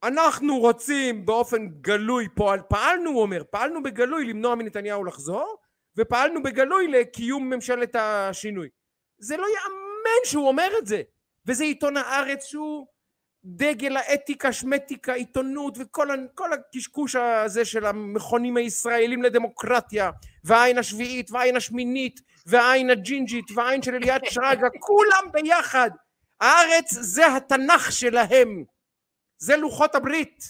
אנחנו 0.04 0.60
רוצים 0.60 1.26
באופן 1.26 1.68
גלוי, 1.68 2.28
פועל, 2.36 2.60
פעלנו, 2.70 3.10
הוא 3.10 3.22
אומר, 3.22 3.44
פעלנו 3.50 3.84
בגלוי 3.84 4.26
למנוע 4.26 4.56
מנתניהו 4.56 5.04
לחזור, 5.04 5.58
ופעלנו 5.98 6.44
בגלוי 6.44 6.88
לקיום 6.88 7.50
ממשלת 7.50 7.96
השינוי. 7.96 8.70
זה 9.18 9.38
לא 9.38 9.46
ייאמן 9.46 10.26
שהוא 10.26 10.48
אומר 10.48 10.72
את 10.78 10.88
זה. 10.88 11.02
וזה 11.46 11.64
עיתון 11.64 11.98
הארץ 11.98 12.46
שהוא 12.46 12.88
דגל 13.46 13.98
האתיקה, 13.98 14.54
שמטיקה, 14.54 15.14
עיתונות 15.14 15.78
וכל 15.80 16.54
הקשקוש 16.54 17.16
הזה 17.16 17.66
של 17.66 17.86
המכונים 17.86 18.58
הישראלים 18.58 19.24
לדמוקרטיה 19.24 20.12
והעין 20.44 20.78
השביעית 20.78 21.32
והעין 21.32 21.56
השמינית 21.56 22.20
והעין 22.46 22.90
הג'ינג'ית 22.90 23.46
והעין 23.56 23.82
של 23.82 23.96
אליעד 23.96 24.22
שרגא 24.26 24.68
כולם 24.88 25.32
ביחד 25.32 25.90
הארץ 26.42 26.94
זה 26.94 27.36
התנ"ך 27.36 27.92
שלהם 27.92 28.64
זה 29.38 29.58
לוחות 29.58 29.96
הברית 29.96 30.44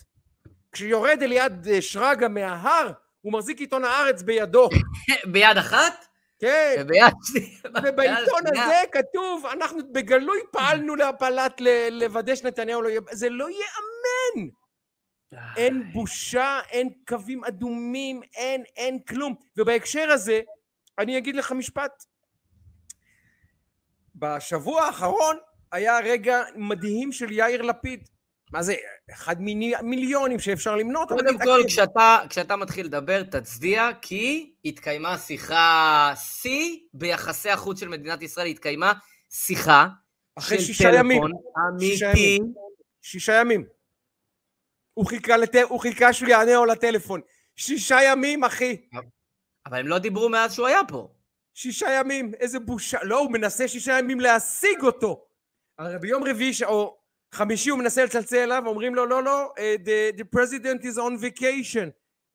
כשיורד 0.72 1.24
אליעד 1.24 1.68
שרגא 1.82 2.28
מההר 2.28 2.92
הוא 3.22 3.34
מחזיק 3.34 3.60
עיתון 3.60 3.86
הארץ 3.86 4.22
בידו 4.22 4.70
ביד 5.32 5.58
אחת? 5.58 6.06
כן 6.40 6.76
וביד 6.80 7.14
שנייה. 7.24 7.60
ובעיתון 7.84 8.42
הזה 8.48 8.82
כתוב 8.92 9.46
אנחנו 9.46 9.80
בגלוי 9.94 10.40
פעלנו 10.52 10.96
להפלת 10.96 11.62
לוודא 11.92 12.36
שנתניהו 12.36 12.82
לא 12.82 12.90
יהיה 12.90 13.02
זה 13.12 13.30
לא 13.30 13.48
ייאמן. 13.50 14.50
אין 15.58 15.92
בושה, 15.94 16.60
אין 16.70 16.90
קווים 17.08 17.44
אדומים, 17.44 18.22
אין, 18.36 18.64
אין 18.78 19.00
כלום. 19.00 19.36
ובהקשר 19.58 20.10
הזה, 20.12 20.42
אני 21.00 21.18
אגיד 21.18 21.36
לך 21.36 21.52
משפט. 21.52 22.04
בשבוע 24.16 24.82
האחרון 24.82 25.38
היה 25.72 26.00
רגע 26.00 26.44
מדהים 26.56 27.12
של 27.12 27.32
יאיר 27.32 27.62
לפיד. 27.62 28.10
מה 28.52 28.64
זה, 28.64 28.76
אחד 29.12 29.42
מיליונים 29.84 30.40
שאפשר 30.40 30.76
למנות? 30.76 31.10
קודם. 31.10 31.38
כל, 31.38 31.62
כשאתה, 31.68 32.20
כשאתה 32.30 32.56
מתחיל 32.56 32.86
לדבר, 32.86 33.24
תצדיע, 33.24 33.90
כי 34.02 34.54
התקיימה 34.66 35.18
שיחה 35.18 36.14
שיא 36.16 36.80
ביחסי 36.94 37.50
החוץ 37.50 37.80
של 37.80 37.88
מדינת 37.88 38.22
ישראל, 38.22 38.48
התקיימה 38.48 38.94
שיחה 39.30 39.88
אחרי 40.36 40.58
של 40.58 40.64
שישה 40.64 40.90
ימים. 40.94 41.22
טלפון 41.22 41.80
שישה 41.80 42.12
אמיתי. 42.12 42.22
ימים. 42.22 42.54
שישה 43.02 43.34
ימים. 43.34 43.66
הוא 44.94 45.06
חיכה, 45.06 45.38
לת... 45.38 45.56
הוא 45.56 45.80
חיכה 45.80 46.14
שהוא 46.14 46.30
יענה 46.30 46.54
לו 46.54 46.66
לטלפון. 46.66 47.22
שישה 47.56 47.98
ימים, 48.04 48.44
אחי. 48.44 48.78
אבל 49.66 49.80
הם 49.80 49.88
לא 49.88 50.00
דיברו 50.00 50.30
מאז 50.30 50.54
שהוא 50.54 50.68
היה 50.68 50.80
פה. 50.88 51.12
שישה 51.54 51.88
ימים, 52.00 52.32
איזה 52.40 52.60
בושה. 52.60 52.98
לא, 53.04 53.20
הוא 53.20 53.32
מנסה 53.32 53.68
שישה 53.68 54.00
ימים 54.00 54.20
להשיג 54.20 54.82
אותו. 54.82 55.26
הרי 55.78 56.00
ביום 56.00 56.24
רביעי 56.24 56.52
או 56.64 57.01
חמישי 57.34 57.70
הוא 57.70 57.80
מנסה 57.80 58.06
לצלצל 58.06 58.38
אליו, 58.38 58.64
אומרים 58.68 58.96
לו, 58.96 59.06
לא, 59.06 59.24
לא, 59.24 59.54
אה, 59.60 59.76
the, 59.86 60.20
the 60.20 60.24
president 60.38 60.84
is 60.84 60.98
on 60.98 61.24
vacation. 61.24 61.90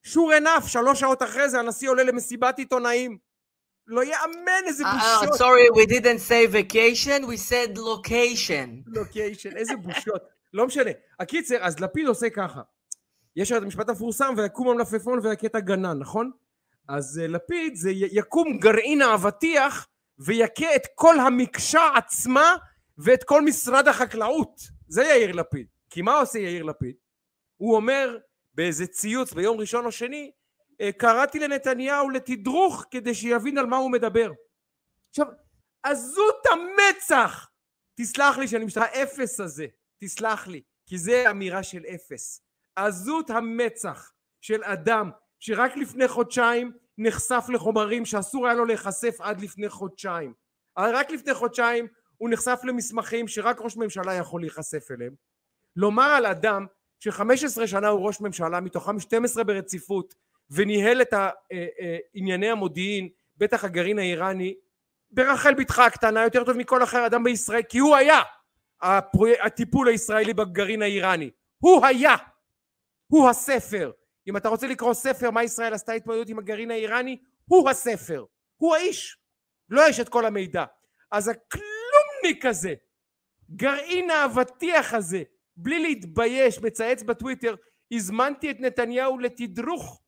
sure 0.06 0.40
enough, 0.42 0.68
שלוש 0.68 1.00
שעות 1.00 1.22
אחרי 1.22 1.48
זה 1.48 1.58
הנשיא 1.60 1.90
עולה 1.90 2.02
למסיבת 2.02 2.58
עיתונאים. 2.58 3.18
לא 3.86 4.04
יאמן 4.04 4.62
איזה 4.66 4.84
Uh, 4.84 4.88
בושות. 4.94 5.34
uh, 5.34 5.36
sorry, 5.44 5.70
we 5.80 5.86
didn't 5.86 6.20
say 6.28 6.46
vacation, 6.52 7.24
we 7.26 7.36
said 7.50 7.78
location. 7.78 8.82
לוקיישן, 8.86 9.56
איזה 9.56 9.76
בושות. 9.76 10.22
לא 10.52 10.66
משנה. 10.66 10.90
הקיצר, 11.20 11.56
אז 11.60 11.80
לפיד 11.80 12.06
עושה 12.06 12.30
ככה. 12.30 12.60
יש 13.36 13.52
את 13.52 13.62
המשפט 13.62 13.88
המפורסם, 13.88 14.34
ויקום 14.36 14.68
המלפפון 14.68 15.18
ויכה 15.22 15.46
את 15.46 15.54
הגנן, 15.54 15.98
נכון? 15.98 16.30
אז 16.88 17.20
אה, 17.22 17.26
לפיד 17.26 17.74
זה 17.76 17.90
יקום 17.94 18.58
גרעין 18.58 19.02
האבטיח 19.02 19.86
ויכה 20.18 20.76
את 20.76 20.82
כל 20.94 21.20
המקשה 21.20 21.88
עצמה 21.96 22.56
ואת 22.98 23.24
כל 23.24 23.42
משרד 23.42 23.88
החקלאות. 23.88 24.75
זה 24.88 25.04
יאיר 25.04 25.32
לפיד. 25.32 25.66
כי 25.90 26.02
מה 26.02 26.20
עושה 26.20 26.38
יאיר 26.38 26.62
לפיד? 26.62 26.96
הוא 27.56 27.76
אומר 27.76 28.18
באיזה 28.54 28.86
ציוץ 28.86 29.32
ביום 29.32 29.60
ראשון 29.60 29.84
או 29.84 29.92
שני, 29.92 30.30
אה, 30.80 30.92
קראתי 30.92 31.38
לנתניהו 31.38 32.10
לתדרוך 32.10 32.84
כדי 32.90 33.14
שיבין 33.14 33.58
על 33.58 33.66
מה 33.66 33.76
הוא 33.76 33.90
מדבר. 33.90 34.32
עכשיו, 35.10 35.26
עזות 35.82 36.46
המצח! 36.50 37.48
תסלח 37.94 38.38
לי 38.38 38.48
שאני 38.48 38.64
משתמש, 38.64 38.84
האפס 38.84 39.40
הזה, 39.40 39.66
תסלח 39.98 40.46
לי, 40.46 40.62
כי 40.86 40.98
זה 40.98 41.30
אמירה 41.30 41.62
של 41.62 41.82
אפס. 41.94 42.42
עזות 42.76 43.30
המצח 43.30 44.12
של 44.40 44.64
אדם 44.64 45.10
שרק 45.40 45.76
לפני 45.76 46.08
חודשיים 46.08 46.72
נחשף 46.98 47.46
לחומרים 47.48 48.04
שאסור 48.04 48.46
היה 48.46 48.54
לו 48.54 48.64
להיחשף 48.64 49.20
עד 49.20 49.40
לפני 49.40 49.68
חודשיים. 49.68 50.32
רק 50.78 51.10
לפני 51.10 51.34
חודשיים 51.34 51.86
הוא 52.18 52.30
נחשף 52.30 52.60
למסמכים 52.64 53.28
שרק 53.28 53.60
ראש 53.60 53.76
ממשלה 53.76 54.14
יכול 54.14 54.40
להיחשף 54.40 54.90
אליהם. 54.90 55.14
לומר 55.76 56.02
על 56.02 56.26
אדם 56.26 56.66
ש-15 57.00 57.66
שנה 57.66 57.88
הוא 57.88 58.06
ראש 58.06 58.20
ממשלה, 58.20 58.60
מתוכם 58.60 59.00
12 59.00 59.44
ברציפות, 59.44 60.14
וניהל 60.50 61.02
את 61.02 61.14
אה, 61.14 61.30
אה, 61.52 61.98
ענייני 62.14 62.50
המודיעין, 62.50 63.08
בטח 63.36 63.64
הגרעין 63.64 63.98
האיראני, 63.98 64.54
ברחל 65.10 65.54
בתך 65.54 65.78
הקטנה 65.78 66.22
יותר 66.22 66.44
טוב 66.44 66.56
מכל 66.56 66.82
אחר 66.82 67.06
אדם 67.06 67.24
בישראל, 67.24 67.62
כי 67.62 67.78
הוא 67.78 67.96
היה 67.96 68.20
הפרו... 68.82 69.26
הטיפול 69.42 69.88
הישראלי 69.88 70.34
בגרעין 70.34 70.82
האיראני. 70.82 71.30
הוא 71.58 71.86
היה. 71.86 72.16
הוא 73.06 73.28
הספר. 73.28 73.90
אם 74.28 74.36
אתה 74.36 74.48
רוצה 74.48 74.66
לקרוא 74.66 74.94
ספר 74.94 75.30
מה 75.30 75.44
ישראל 75.44 75.74
עשתה 75.74 75.92
התמודדות 75.92 76.28
עם 76.28 76.38
הגרעין 76.38 76.70
האיראני, 76.70 77.16
הוא 77.44 77.70
הספר. 77.70 78.24
הוא 78.56 78.74
האיש. 78.74 79.18
לא 79.70 79.88
יש 79.88 80.00
את 80.00 80.08
כל 80.08 80.26
המידע. 80.26 80.64
אז 81.10 81.28
הכלומניק 82.26 82.44
הזה, 82.44 82.74
גרעין 83.50 84.10
האבטיח 84.10 84.94
הזה, 84.94 85.22
בלי 85.56 85.78
להתבייש, 85.78 86.58
מצייץ 86.58 87.02
בטוויטר, 87.02 87.54
הזמנתי 87.92 88.50
את 88.50 88.60
נתניהו 88.60 89.18
לתדרוך 89.18 90.02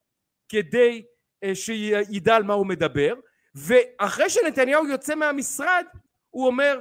כדי 0.48 1.04
אה, 1.44 1.54
שידע 1.54 2.36
על 2.36 2.42
מה 2.42 2.54
הוא 2.54 2.66
מדבר, 2.66 3.14
ואחרי 3.54 4.30
שנתניהו 4.30 4.86
יוצא 4.86 5.14
מהמשרד, 5.14 5.84
הוא 6.30 6.46
אומר, 6.46 6.80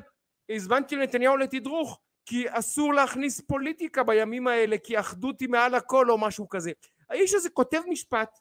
הזמנתי 0.50 0.96
לנתניהו 0.96 1.38
לתדרוך, 1.38 2.00
כי 2.26 2.46
אסור 2.50 2.94
להכניס 2.94 3.42
פוליטיקה 3.42 4.04
בימים 4.04 4.48
האלה, 4.48 4.78
כי 4.78 5.00
אחדות 5.00 5.40
היא 5.40 5.50
מעל 5.50 5.76
הכל 5.76 6.12
או 6.12 6.18
משהו 6.18 6.50
כזה. 6.50 6.72
האיש 7.10 7.34
הזה 7.34 7.50
כותב 7.50 7.82
משפט, 7.90 8.40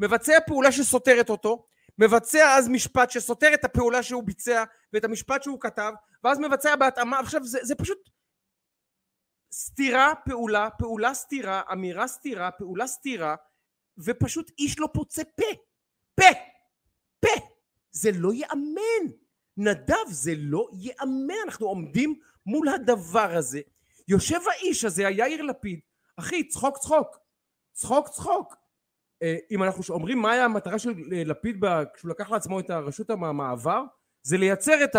מבצע 0.00 0.38
פעולה 0.46 0.72
שסותרת 0.72 1.30
אותו, 1.30 1.65
מבצע 1.98 2.54
אז 2.58 2.68
משפט 2.68 3.10
שסותר 3.10 3.54
את 3.54 3.64
הפעולה 3.64 4.02
שהוא 4.02 4.22
ביצע 4.22 4.64
ואת 4.92 5.04
המשפט 5.04 5.42
שהוא 5.42 5.60
כתב, 5.60 5.92
ואז 6.24 6.38
מבצע 6.38 6.76
בהתאמה, 6.76 7.18
עכשיו 7.18 7.44
זה, 7.44 7.58
זה 7.62 7.74
פשוט 7.74 7.98
סתירה, 9.52 10.12
פעולה, 10.24 10.68
פעולה 10.78 11.14
סתירה, 11.14 11.62
אמירה 11.72 12.08
סתירה, 12.08 12.50
פעולה 12.50 12.86
סתירה, 12.86 13.34
ופשוט 13.98 14.50
איש 14.58 14.78
לא 14.78 14.88
פוצה 14.94 15.22
פה. 15.24 15.46
פה! 16.14 16.38
פה! 17.20 17.46
זה 17.90 18.10
לא 18.14 18.32
ייאמן. 18.32 19.12
נדב, 19.56 20.10
זה 20.10 20.32
לא 20.36 20.68
ייאמן. 20.72 21.34
אנחנו 21.44 21.66
עומדים 21.66 22.20
מול 22.46 22.68
הדבר 22.68 23.36
הזה. 23.36 23.60
יושב 24.08 24.40
האיש 24.50 24.84
הזה, 24.84 25.06
היאיר 25.06 25.42
לפיד, 25.42 25.80
אחי, 26.16 26.48
צחוק 26.48 26.78
צחוק. 26.78 27.16
צחוק 27.72 28.08
צחוק. 28.08 28.54
אה, 29.22 29.36
אם 29.50 29.62
אנחנו 29.62 29.94
אומרים 29.94 30.18
מה 30.18 30.32
היה 30.32 30.44
המטרה 30.44 30.78
של 30.78 30.90
אה, 31.12 31.24
לפיד 31.24 31.64
כשהוא 31.94 32.10
לקח 32.10 32.30
לעצמו 32.30 32.60
את 32.60 32.70
הרשות 32.70 33.10
המעבר, 33.10 33.82
זה 34.22 34.36
לייצר 34.36 34.84
את 34.84 34.96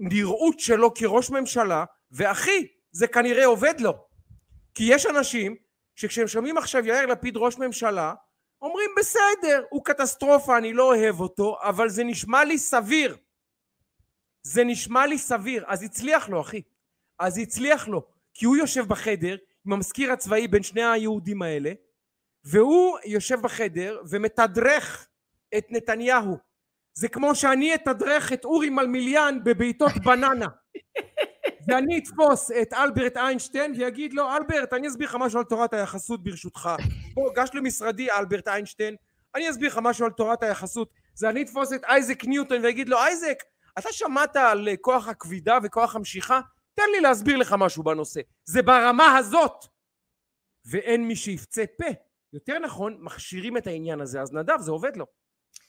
הנראות 0.00 0.60
שלו 0.60 0.94
כראש 0.94 1.30
ממשלה, 1.30 1.84
ואחי, 2.10 2.66
זה 2.90 3.06
כנראה 3.06 3.46
עובד 3.46 3.80
לו. 3.80 3.92
כי 4.74 4.84
יש 4.88 5.06
אנשים 5.06 5.56
שכשהם 5.94 6.26
שומעים 6.26 6.58
עכשיו 6.58 6.86
יאיר 6.86 7.06
לפיד 7.06 7.36
ראש 7.36 7.58
ממשלה, 7.58 8.14
אומרים 8.62 8.90
בסדר, 8.98 9.64
הוא 9.70 9.84
קטסטרופה, 9.84 10.58
אני 10.58 10.72
לא 10.72 10.94
אוהב 10.94 11.20
אותו, 11.20 11.56
אבל 11.62 11.88
זה 11.88 12.04
נשמע 12.04 12.44
לי 12.44 12.58
סביר. 12.58 13.16
זה 14.42 14.64
נשמע 14.64 15.06
לי 15.06 15.18
סביר, 15.18 15.64
אז 15.66 15.82
הצליח 15.82 16.28
לו 16.28 16.40
אחי. 16.40 16.62
אז 17.18 17.38
הצליח 17.38 17.88
לו, 17.88 18.06
כי 18.34 18.46
הוא 18.46 18.56
יושב 18.56 18.88
בחדר 18.88 19.36
עם 19.66 19.72
המזכיר 19.72 20.12
הצבאי 20.12 20.48
בין 20.48 20.62
שני 20.62 20.84
היהודים 20.84 21.42
האלה, 21.42 21.72
והוא 22.46 22.98
יושב 23.04 23.40
בחדר 23.40 24.00
ומתדרך 24.10 25.08
את 25.58 25.66
נתניהו. 25.70 26.38
זה 26.94 27.08
כמו 27.08 27.34
שאני 27.34 27.74
אתדרך 27.74 28.32
את 28.32 28.44
אורי 28.44 28.70
מלמיליאן 28.70 29.38
בבעיטות 29.44 29.92
בננה. 30.04 30.46
ואני 31.68 31.98
אתפוס 31.98 32.50
את 32.50 32.72
אלברט 32.72 33.16
איינשטיין 33.16 33.72
ויגיד 33.78 34.12
לו, 34.12 34.36
אלברט, 34.36 34.72
אני 34.72 34.88
אסביר 34.88 35.08
לך 35.08 35.16
משהו 35.20 35.38
על 35.38 35.44
תורת 35.44 35.74
היחסות 35.74 36.24
ברשותך. 36.24 36.70
בוא, 37.14 37.32
גש 37.34 37.50
למשרדי, 37.54 38.10
אלברט 38.10 38.48
איינשטיין, 38.48 38.96
אני 39.34 39.50
אסביר 39.50 39.68
לך 39.68 39.78
משהו 39.82 40.04
על 40.04 40.12
תורת 40.12 40.42
היחסות. 40.42 40.90
זה 41.14 41.28
אני 41.28 41.42
אתפוס 41.42 41.72
את 41.72 41.84
אייזק 41.84 42.24
ניוטון 42.24 42.64
ואגיד 42.64 42.88
לו, 42.88 42.98
אייזק, 42.98 43.42
אתה 43.78 43.92
שמעת 43.92 44.36
על 44.36 44.68
כוח 44.80 45.08
הכבידה 45.08 45.58
וכוח 45.62 45.96
המשיכה? 45.96 46.40
תן 46.74 46.82
לי 46.92 47.00
להסביר 47.00 47.36
לך 47.36 47.54
משהו 47.58 47.82
בנושא. 47.82 48.20
זה 48.44 48.62
ברמה 48.62 49.16
הזאת. 49.16 49.64
ואין 50.64 51.08
מי 51.08 51.16
שיפצה 51.16 51.64
פה. 51.78 52.05
יותר 52.36 52.58
נכון, 52.58 52.96
מכשירים 53.00 53.56
את 53.56 53.66
העניין 53.66 54.00
הזה. 54.00 54.20
אז 54.20 54.32
נדב, 54.32 54.60
זה 54.60 54.70
עובד 54.70 54.96
לו. 54.96 55.06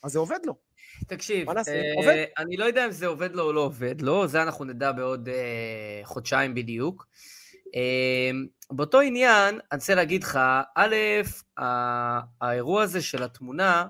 אז 0.03 0.11
זה 0.11 0.19
עובד 0.19 0.39
לו. 0.45 0.55
תקשיב? 1.07 1.49
אה, 1.49 1.93
עובד. 1.95 2.25
אני 2.37 2.57
לא 2.57 2.65
יודע 2.65 2.85
אם 2.85 2.91
זה 2.91 3.07
עובד 3.07 3.35
לו 3.35 3.43
או 3.43 3.53
לא 3.53 3.61
עובד 3.61 4.01
לו, 4.01 4.27
זה 4.27 4.43
אנחנו 4.43 4.65
נדע 4.65 4.91
בעוד 4.91 5.29
אה, 5.29 6.01
חודשיים 6.03 6.53
בדיוק. 6.53 7.07
אה, 7.75 8.31
באותו 8.71 9.01
עניין, 9.01 9.55
אני 9.55 9.79
רוצה 9.79 9.95
להגיד 9.95 10.23
לך, 10.23 10.39
א', 10.75 10.95
האירוע 12.41 12.83
הזה 12.83 13.01
של 13.01 13.23
התמונה 13.23 13.85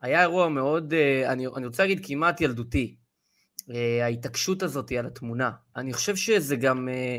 היה 0.00 0.22
אירוע 0.22 0.48
מאוד, 0.48 0.92
אה, 0.92 1.32
אני, 1.32 1.46
אני 1.56 1.66
רוצה 1.66 1.82
להגיד 1.82 2.06
כמעט 2.06 2.40
ילדותי. 2.40 2.96
אה, 3.70 4.04
ההתעקשות 4.04 4.62
הזאת 4.62 4.92
על 4.92 5.06
התמונה. 5.06 5.50
אני 5.76 5.92
חושב 5.92 6.16
שזה 6.16 6.56
גם, 6.56 6.88
אה, 6.88 7.18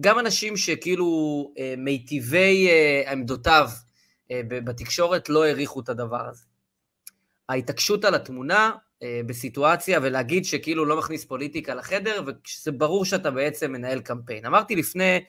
גם 0.00 0.18
אנשים 0.18 0.56
שכאילו 0.56 1.52
אה, 1.58 1.74
מיטיבי 1.78 2.68
אה, 2.68 3.12
עמדותיו 3.12 3.68
אה, 4.30 4.40
בתקשורת 4.48 5.28
לא 5.28 5.44
העריכו 5.44 5.80
את 5.80 5.88
הדבר 5.88 6.28
הזה. 6.28 6.44
ההתעקשות 7.48 8.04
על 8.04 8.14
התמונה 8.14 8.70
בסיטואציה 9.26 9.98
ולהגיד 10.02 10.44
שכאילו 10.44 10.84
לא 10.84 10.98
מכניס 10.98 11.24
פוליטיקה 11.24 11.74
לחדר, 11.74 12.22
וזה 12.26 12.72
ברור 12.72 13.04
שאתה 13.04 13.30
בעצם 13.30 13.72
מנהל 13.72 14.00
קמפיין. 14.00 14.46
אמרתי 14.46 14.76
לפני, 14.76 15.24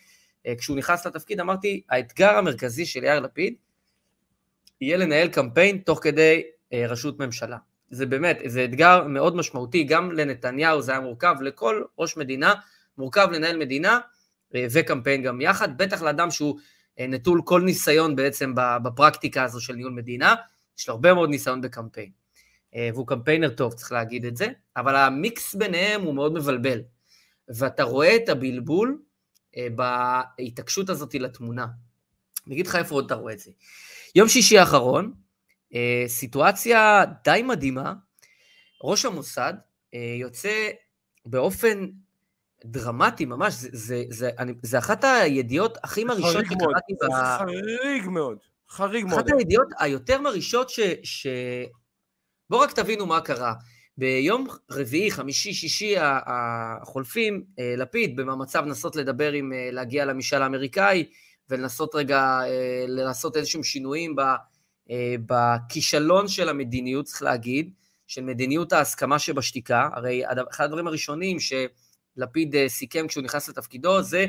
כשהוא 0.57 0.77
נכנס 0.77 1.07
לתפקיד, 1.07 1.39
אמרתי, 1.39 1.81
האתגר 1.89 2.29
המרכזי 2.29 2.85
של 2.85 3.03
יאיר 3.03 3.19
לפיד 3.19 3.55
יהיה 4.81 4.97
לנהל 4.97 5.27
קמפיין 5.27 5.77
תוך 5.77 5.99
כדי 6.03 6.43
ראשות 6.73 7.19
ממשלה. 7.19 7.57
זה 7.89 8.05
באמת, 8.05 8.39
זה 8.45 8.65
אתגר 8.65 9.03
מאוד 9.03 9.35
משמעותי, 9.35 9.83
גם 9.83 10.11
לנתניהו 10.11 10.81
זה 10.81 10.91
היה 10.91 11.01
מורכב, 11.01 11.35
לכל 11.41 11.83
ראש 11.99 12.17
מדינה 12.17 12.53
מורכב 12.97 13.27
לנהל 13.31 13.57
מדינה 13.57 13.99
וקמפיין 14.53 15.21
גם 15.21 15.41
יחד, 15.41 15.77
בטח 15.77 16.01
לאדם 16.01 16.31
שהוא 16.31 16.59
אה, 16.99 17.07
נטול 17.07 17.41
כל 17.45 17.61
ניסיון 17.61 18.15
בעצם 18.15 18.53
בפרקטיקה 18.83 19.43
הזו 19.43 19.61
של 19.61 19.73
ניהול 19.73 19.93
מדינה, 19.93 20.35
יש 20.79 20.87
לו 20.87 20.93
הרבה 20.93 21.13
מאוד 21.13 21.29
ניסיון 21.29 21.61
בקמפיין. 21.61 22.11
אה, 22.75 22.89
והוא 22.93 23.07
קמפיינר 23.07 23.49
טוב, 23.49 23.73
צריך 23.73 23.91
להגיד 23.91 24.25
את 24.25 24.37
זה, 24.37 24.47
אבל 24.77 24.95
המיקס 24.95 25.55
ביניהם 25.55 26.01
הוא 26.01 26.15
מאוד 26.15 26.33
מבלבל. 26.33 26.81
ואתה 27.49 27.83
רואה 27.83 28.15
את 28.15 28.29
הבלבול 28.29 29.01
אה, 29.57 29.67
בהתעקשות 29.75 30.89
הזאת 30.89 31.13
לתמונה. 31.13 31.67
אני 32.47 32.55
אגיד 32.55 32.67
לך 32.67 32.75
איפה 32.75 32.95
עוד 32.95 33.05
אתה 33.05 33.15
רואה 33.15 33.33
את 33.33 33.39
זה. 33.39 33.51
יום 34.15 34.27
שישי 34.27 34.57
האחרון, 34.57 35.13
סיטואציה 36.07 37.03
די 37.23 37.41
מדהימה, 37.43 37.93
ראש 38.83 39.05
המוסד 39.05 39.53
יוצא 40.19 40.69
באופן 41.25 41.87
דרמטי 42.65 43.25
ממש, 43.25 43.53
זה, 43.53 43.69
זה, 43.73 44.03
זה, 44.09 44.29
אני, 44.39 44.53
זה 44.63 44.77
אחת 44.77 45.03
הידיעות 45.03 45.77
הכי 45.83 46.03
מרעישות. 46.03 46.45
שקראתי 46.45 46.93
ב... 46.93 47.13
חריג 47.13 48.09
מאוד. 48.09 48.37
חריג 48.69 49.05
מאוד. 49.05 49.19
אחת 49.19 49.37
הידיעות 49.37 49.67
היותר 49.79 50.21
מרעישות 50.21 50.69
ש... 50.69 50.79
ש... 51.03 51.27
בואו 52.49 52.61
רק 52.61 52.71
תבינו 52.71 53.05
מה 53.05 53.21
קרה. 53.21 53.53
ביום 53.97 54.47
רביעי, 54.71 55.11
חמישי, 55.11 55.53
שישי 55.53 55.95
החולפים, 55.99 57.43
אה, 57.59 57.73
לפיד 57.77 58.15
במאמציו 58.15 58.63
לנסות 58.65 58.95
לדבר 58.95 59.31
עם, 59.31 59.53
אה, 59.53 59.69
להגיע 59.71 60.05
למשאל 60.05 60.41
האמריקאי 60.41 61.05
ולנסות 61.49 61.95
רגע 61.95 62.39
אה, 62.43 62.85
לעשות 62.87 63.37
איזשהם 63.37 63.63
שינויים 63.63 64.15
ב, 64.15 64.21
בכישלון 65.25 66.27
של 66.27 66.49
המדיניות, 66.49 67.05
צריך 67.05 67.23
להגיד, 67.23 67.73
של 68.07 68.21
מדיניות 68.21 68.73
ההסכמה 68.73 69.19
שבשתיקה. 69.19 69.89
הרי 69.93 70.23
אחד 70.49 70.65
הדברים 70.65 70.87
הראשונים 70.87 71.39
שלפיד 71.39 71.84
אה, 72.55 72.69
סיכם 72.69 73.07
כשהוא 73.07 73.23
נכנס 73.23 73.49
לתפקידו 73.49 74.01
זה 74.01 74.25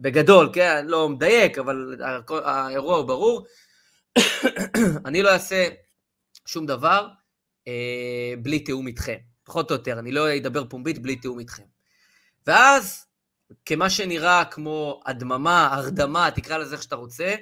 בגדול, 0.00 0.50
כן, 0.52 0.86
לא 0.86 1.08
מדייק, 1.08 1.58
אבל 1.58 1.96
האירוע 2.44 2.96
הוא 2.96 3.06
ברור. 3.06 3.46
אני 5.06 5.22
לא 5.22 5.32
אעשה 5.32 5.68
שום 6.46 6.66
דבר 6.66 7.08
אה, 7.68 8.34
בלי 8.42 8.58
תיאום 8.60 8.86
איתכם, 8.86 9.16
פחות 9.44 9.70
או 9.70 9.76
יותר, 9.76 9.98
אני 9.98 10.12
לא 10.12 10.36
אדבר 10.36 10.64
פומבית 10.64 10.98
בלי 10.98 11.16
תיאום 11.16 11.38
איתכם. 11.38 11.62
ואז, 12.46 13.06
כמה 13.64 13.90
שנראה 13.90 14.44
כמו 14.44 15.00
הדממה, 15.06 15.74
הרדמה, 15.74 16.30
תקרא 16.30 16.58
לזה 16.58 16.74
איך 16.74 16.82
שאתה 16.82 16.96
רוצה, 16.96 17.34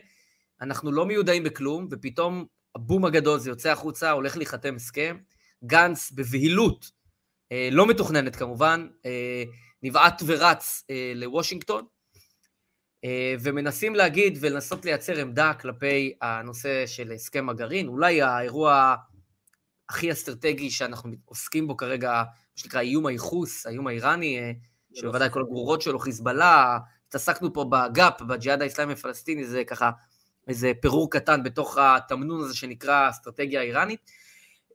אנחנו 0.60 0.92
לא 0.92 1.06
מיודעים 1.06 1.42
בכלום, 1.42 1.88
ופתאום 1.90 2.46
הבום 2.74 3.04
הגדול, 3.04 3.38
זה 3.38 3.50
יוצא 3.50 3.72
החוצה, 3.72 4.10
הולך 4.10 4.36
להיחתם 4.36 4.76
הסכם. 4.76 5.16
גנץ 5.64 6.10
בבהילות, 6.10 6.90
אה, 7.52 7.68
לא 7.72 7.86
מתוכננת 7.86 8.36
כמובן, 8.36 8.88
אה, 9.06 9.44
נבעט 9.86 10.22
ורץ 10.26 10.84
אה, 10.90 11.12
לוושינגטון, 11.14 11.84
אה, 13.04 13.34
ומנסים 13.40 13.94
להגיד 13.94 14.38
ולנסות 14.40 14.84
לייצר 14.84 15.18
עמדה 15.18 15.54
כלפי 15.54 16.14
הנושא 16.20 16.86
של 16.86 17.12
הסכם 17.12 17.48
הגרעין, 17.48 17.88
אולי 17.88 18.22
האירוע 18.22 18.94
הכי 19.88 20.12
אסטרטגי 20.12 20.70
שאנחנו 20.70 21.10
עוסקים 21.24 21.66
בו 21.66 21.76
כרגע, 21.76 22.10
מה 22.12 22.24
שנקרא 22.56 22.80
איום 22.80 23.06
הייחוס, 23.06 23.66
האיום 23.66 23.86
האיראני, 23.86 24.38
אה, 24.38 24.52
שבוודאי 24.94 25.30
כל 25.30 25.40
הגרורות 25.40 25.82
שלו, 25.82 25.98
חיזבאללה, 25.98 26.78
התעסקנו 27.08 27.52
פה 27.52 27.64
בגאפ, 27.70 28.22
בג'יהאד 28.22 28.62
האסלאמי 28.62 28.92
הפלסטיני, 28.92 29.44
זה 29.44 29.64
ככה 29.64 29.90
איזה 30.48 30.72
פירור 30.80 31.10
קטן 31.10 31.42
בתוך 31.42 31.78
התמנון 31.78 32.40
הזה 32.40 32.56
שנקרא 32.56 32.94
האסטרטגיה 32.94 33.60
האיראנית. 33.60 34.10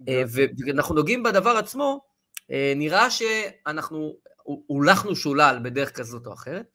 אה, 0.08 0.24
ואנחנו 0.66 0.96
נוגעים 0.96 1.24
בדבר 1.24 1.50
עצמו, 1.50 2.02
אה, 2.52 2.74
נראה 2.76 3.12
שאנחנו 3.12 4.16
הולכנו 4.44 5.16
שולל 5.16 5.60
בדרך 5.64 5.92
כזאת 5.92 6.28
או 6.28 6.34
אחרת, 6.34 6.66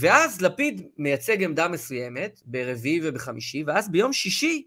ואז 0.00 0.40
לפיד 0.40 0.88
מייצג 0.98 1.42
עמדה 1.42 1.68
מסוימת 1.68 2.40
ברביעי 2.44 3.00
ובחמישי, 3.02 3.64
ואז 3.66 3.90
ביום 3.90 4.12
שישי 4.12 4.66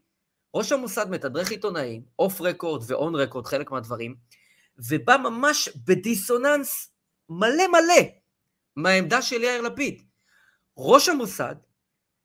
ראש 0.56 0.72
המוסד 0.72 1.10
מתדרך 1.10 1.52
עיתונאים, 1.52 2.02
אוף 2.20 2.42
רקורד 2.42 2.84
ואון 2.88 3.16
רקורד, 3.16 3.46
חלק 3.46 3.72
מהדברים, 3.72 4.16
ובא 4.90 5.18
ממש 5.18 5.70
בדיסוננס 5.86 6.90
מלא 7.30 7.68
מלא 7.68 8.04
מהעמדה 8.76 9.22
של 9.22 9.44
יאיר 9.44 9.62
לפיד. 9.62 10.02
ראש 10.78 11.10
המוסד, 11.10 11.56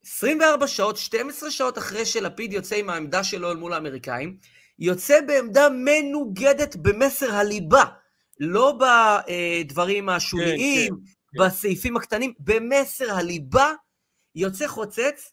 24 0.05 0.67
שעות, 0.67 0.97
12 0.97 1.51
שעות 1.51 1.79
אחרי 1.79 2.07
שלפיד 2.07 2.53
יוצא 2.53 2.77
עם 2.77 2.91
העמדה 2.91 3.25
שלו 3.25 3.51
אל 3.51 3.57
מול 3.57 3.73
האמריקאים, 3.73 4.37
יוצא 4.79 5.21
בעמדה 5.27 5.69
מנוגדת 5.69 6.77
במסר 6.77 7.33
הליבה, 7.33 7.85
לא 8.41 8.79
בדברים 8.79 10.09
השוליים, 10.09 10.95
כן, 10.95 11.01
כן. 11.39 11.45
בסעיפים 11.45 11.97
הקטנים, 11.97 12.33
במסר 12.39 13.11
הליבה, 13.11 13.73
יוצא 14.35 14.69
חוצץ 14.69 15.33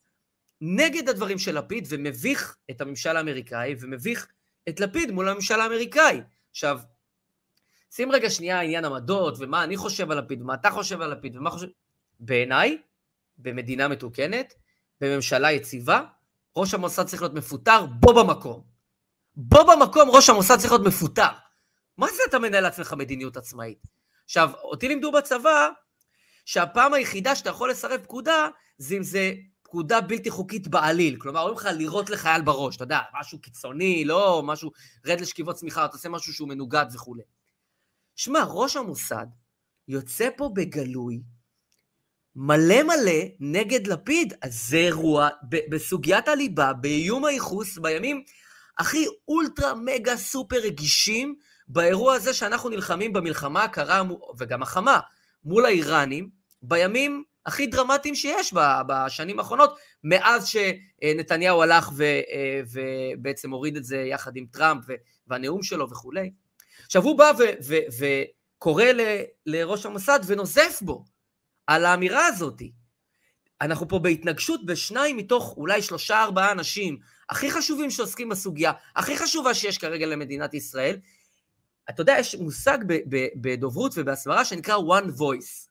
נגד 0.62 1.10
הדברים 1.10 1.39
של 1.39 1.58
לפיד 1.58 1.88
ומביך 1.89 2.55
את 2.72 2.82
הממשל 2.82 3.18
האמריקאי 3.18 3.76
ומביך 3.80 4.28
את 4.70 4.80
לפיד 4.80 5.12
מול 5.12 5.30
הממשל 5.30 5.60
האמריקאי. 5.60 6.22
עכשיו, 6.51 6.80
שים 7.91 8.12
רגע 8.12 8.30
שנייה 8.30 8.62
עניין 8.62 8.86
עמדות 8.86 9.36
ומה 9.39 9.64
אני 9.64 9.78
חושב 9.78 10.12
על 10.12 10.18
לפיד 10.18 10.41
ומה 10.41 10.53
אתה 10.53 10.72
חושב 10.72 11.01
על 11.01 11.12
לפיד 11.12 11.36
ומה 11.36 11.49
חושב... 11.49 11.68
בעיניי, 12.20 12.78
במדינה 13.38 13.88
מתוקנת, 13.88 14.53
בממשלה 15.01 15.51
יציבה, 15.51 16.01
ראש 16.55 16.74
המוסד 16.74 17.05
צריך 17.05 17.22
להיות 17.22 17.34
מפוטר 17.34 17.86
בו 17.86 18.14
במקום. 18.14 18.64
בו 19.36 19.60
במקום 19.66 20.10
ראש 20.10 20.30
המוסד 20.30 20.58
צריך 20.58 20.72
להיות 20.72 20.86
מפוטר. 20.86 21.47
מה 21.98 22.08
זה 22.08 22.22
אתה 22.30 22.39
מנהל 22.39 22.64
לעצמך 22.64 22.93
מדיניות 22.93 23.38
עצמאית? 23.38 23.88
עכשיו, 24.26 24.52
אותי 24.64 24.88
לימדו 24.88 25.12
בצבא 25.12 25.70
שהפעם 26.45 26.93
היחידה 26.93 27.36
שאתה 27.36 27.50
יכול 27.50 27.72
לסרב 27.72 28.02
פקודה 28.04 28.48
זה 28.78 28.95
אם 28.95 29.04
זה 29.04 29.34
פקודה 29.64 30.02
בלתי 30.02 30.30
חוקית 30.30 30.68
בעליל. 30.68 31.18
כלומר, 31.20 31.39
אומרים 31.39 31.58
לך 31.58 31.66
לירות 31.66 32.10
לחייל 32.10 32.41
בראש, 32.41 32.76
אתה 32.76 32.84
יודע, 32.84 33.00
משהו 33.20 33.41
קיצוני, 33.41 34.06
לא 34.06 34.41
משהו, 34.45 34.72
רד 35.06 35.22
לשכיבות 35.22 35.56
צמיחה, 35.56 35.86
אתה 35.86 35.93
עושה 35.93 36.10
משהו 36.10 36.34
שהוא 36.34 36.48
מנוגד 36.48 36.86
וכולי. 36.93 37.24
שמע, 38.16 38.43
ראש 38.48 38.76
המוסד 38.76 39.26
יוצא 39.88 40.30
פה 40.38 40.50
בגלוי, 40.54 41.22
מלא 42.36 42.84
מלא 42.84 43.22
נגד 43.39 43.88
לפיד, 43.88 44.34
אז 44.41 44.70
זה 44.70 44.78
אירוע 44.78 45.30
ב- 45.50 45.70
בסוגיית 45.76 46.28
הליבה, 46.28 46.74
באיום 46.74 47.26
הייחוס, 47.26 47.78
בימים 47.78 48.24
הכי 48.78 49.06
אולטרה 49.28 49.76
מגה 49.76 50.18
סופר 50.18 50.56
רגישים, 50.56 51.36
באירוע 51.68 52.13
הזה 52.13 52.34
שאנחנו 52.34 52.70
נלחמים 52.70 53.13
במלחמה 53.13 53.63
הקרה 53.63 54.03
וגם 54.38 54.61
החמה, 54.61 54.99
מול 55.43 55.65
האיראנים 55.65 56.30
בימים 56.61 57.24
הכי 57.45 57.68
דרמטיים 57.68 58.15
שיש 58.15 58.53
בשנים 58.88 59.39
האחרונות, 59.39 59.78
מאז 60.03 60.47
שנתניהו 60.47 61.61
הלך 61.61 61.89
ו, 61.95 62.03
אה, 62.03 62.61
ובעצם 62.74 63.51
הוריד 63.51 63.76
את 63.76 63.84
זה 63.84 63.97
יחד 63.97 64.36
עם 64.36 64.45
טראמפ 64.51 64.84
והנאום 65.28 65.63
שלו 65.63 65.89
וכולי. 65.89 66.32
עכשיו 66.86 67.03
הוא 67.03 67.18
בא 67.18 67.32
ו, 67.39 67.43
ו, 67.68 67.76
וקורא 68.57 68.84
ל, 68.84 69.01
לראש 69.45 69.86
המוסד 69.86 70.20
ונוזף 70.26 70.80
בו 70.82 71.05
על 71.68 71.86
האמירה 71.86 72.26
הזאת. 72.26 72.61
אנחנו 73.61 73.88
פה 73.88 73.99
בהתנגשות 73.99 74.65
בשניים 74.65 75.18
מתוך 75.18 75.53
אולי 75.57 75.82
שלושה 75.82 76.24
ארבעה 76.24 76.51
אנשים 76.51 76.97
הכי 77.30 77.51
חשובים 77.51 77.91
שעוסקים 77.91 78.30
בסוגיה, 78.30 78.72
הכי 78.95 79.18
חשובה 79.18 79.53
שיש 79.53 79.78
כרגע 79.78 80.05
למדינת 80.05 80.53
ישראל. 80.53 80.97
אתה 81.90 82.02
יודע, 82.02 82.16
יש 82.20 82.36
מושג 82.36 82.78
בדוברות 83.42 83.94
ובהסברה 83.96 84.46
שנקרא 84.46 84.76
one 84.76 85.20
voice. 85.20 85.68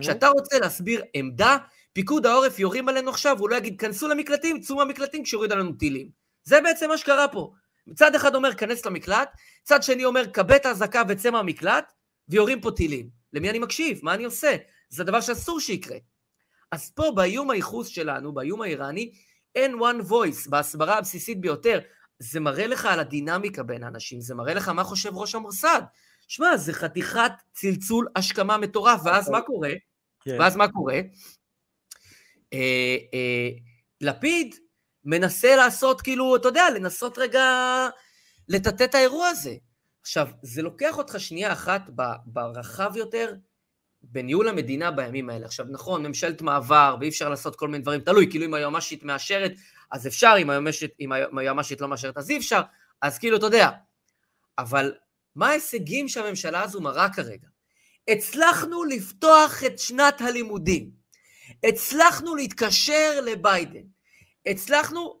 כשאתה 0.00 0.28
רוצה 0.28 0.58
להסביר 0.58 1.02
עמדה, 1.14 1.56
פיקוד 1.92 2.26
העורף 2.26 2.58
יורים 2.58 2.88
עלינו 2.88 3.10
עכשיו, 3.10 3.38
הוא 3.38 3.50
לא 3.50 3.56
יגיד, 3.56 3.80
כנסו 3.80 4.08
למקלטים, 4.08 4.60
צאו 4.60 4.76
מהמקלטים 4.76 5.22
כשיוריד 5.22 5.52
עלינו 5.52 5.72
טילים. 5.72 6.08
זה 6.44 6.60
בעצם 6.60 6.88
מה 6.88 6.98
שקרה 6.98 7.28
פה. 7.28 7.52
צד 7.94 8.14
אחד 8.14 8.34
אומר, 8.34 8.54
כנס 8.54 8.86
למקלט, 8.86 9.28
צד 9.62 9.82
שני 9.82 10.04
אומר, 10.04 10.26
כבד 10.32 10.58
האזעקה 10.64 11.02
וצא 11.08 11.30
מהמקלט, 11.30 11.92
ויורים 12.28 12.60
פה 12.60 12.70
טילים. 12.70 13.08
למי 13.32 13.50
אני 13.50 13.58
מקשיב? 13.58 14.00
מה 14.02 14.14
אני 14.14 14.24
עושה? 14.24 14.56
זה 14.88 15.04
דבר 15.04 15.20
שאסור 15.20 15.60
שיקרה. 15.60 15.96
אז 16.72 16.90
פה, 16.90 17.12
באיום 17.14 17.50
הייחוס 17.50 17.88
שלנו, 17.88 18.34
באיום 18.34 18.62
האיראני, 18.62 19.12
אין 19.54 19.74
one 19.74 20.10
voice, 20.10 20.50
בהסברה 20.50 20.98
הבסיסית 20.98 21.40
ביותר. 21.40 21.80
זה 22.18 22.40
מראה 22.40 22.66
לך 22.66 22.84
על 22.84 23.00
הדינמיקה 23.00 23.62
בין 23.62 23.82
האנשים, 23.82 24.20
זה 24.20 24.34
מראה 24.34 24.54
לך 24.54 24.68
מה 24.68 24.84
חושב 24.84 25.16
ראש 25.16 25.34
המוסד. 25.34 25.82
שמע, 26.28 26.56
זה 26.56 26.72
חתיכת 26.72 27.32
צלצול 27.52 28.08
השכמה 28.16 28.58
מטורף, 28.58 29.00
ואז 29.04 29.28
מה 29.28 29.40
קורה? 29.40 29.72
כן. 30.20 30.36
ואז 30.40 30.56
מה 30.56 30.68
קורה? 30.68 31.00
אה, 32.52 32.96
אה, 33.14 33.48
לפיד 34.00 34.54
מנסה 35.04 35.56
לעשות, 35.56 36.00
כאילו, 36.00 36.36
אתה 36.36 36.48
יודע, 36.48 36.70
לנסות 36.74 37.18
רגע 37.18 37.44
לטאטא 38.48 38.84
את 38.84 38.94
האירוע 38.94 39.28
הזה. 39.28 39.54
עכשיו, 40.00 40.28
זה 40.42 40.62
לוקח 40.62 40.98
אותך 40.98 41.20
שנייה 41.20 41.52
אחת 41.52 41.82
ברחב 42.26 42.96
יותר 42.96 43.34
בניהול 44.12 44.48
המדינה 44.48 44.90
בימים 44.90 45.30
האלה. 45.30 45.46
עכשיו, 45.46 45.66
נכון, 45.70 46.06
ממשלת 46.06 46.42
מעבר, 46.42 46.96
ואי 47.00 47.08
אפשר 47.08 47.28
לעשות 47.28 47.56
כל 47.56 47.68
מיני 47.68 47.82
דברים, 47.82 48.00
תלוי, 48.00 48.30
כאילו 48.30 48.44
אם 48.44 48.54
היועמ"שית 48.54 49.02
מאשרת, 49.02 49.52
אז 49.92 50.06
אפשר, 50.06 50.34
אם 51.00 51.12
היועמ"שית 51.38 51.80
לא 51.80 51.88
מאשרת, 51.88 52.16
אז 52.16 52.30
אי 52.30 52.36
אפשר, 52.36 52.60
אז 53.02 53.18
כאילו, 53.18 53.36
אתה 53.36 53.46
יודע. 53.46 53.70
אבל 54.58 54.92
מה 55.34 55.48
ההישגים 55.48 56.08
שהממשלה 56.08 56.62
הזו 56.62 56.80
מראה 56.80 57.08
כרגע? 57.12 57.48
הצלחנו 58.08 58.84
לפתוח 58.84 59.64
את 59.64 59.78
שנת 59.78 60.20
הלימודים. 60.20 60.90
הצלחנו 61.64 62.36
להתקשר 62.36 63.20
לביידן. 63.20 63.82
הצלחנו 64.46 65.20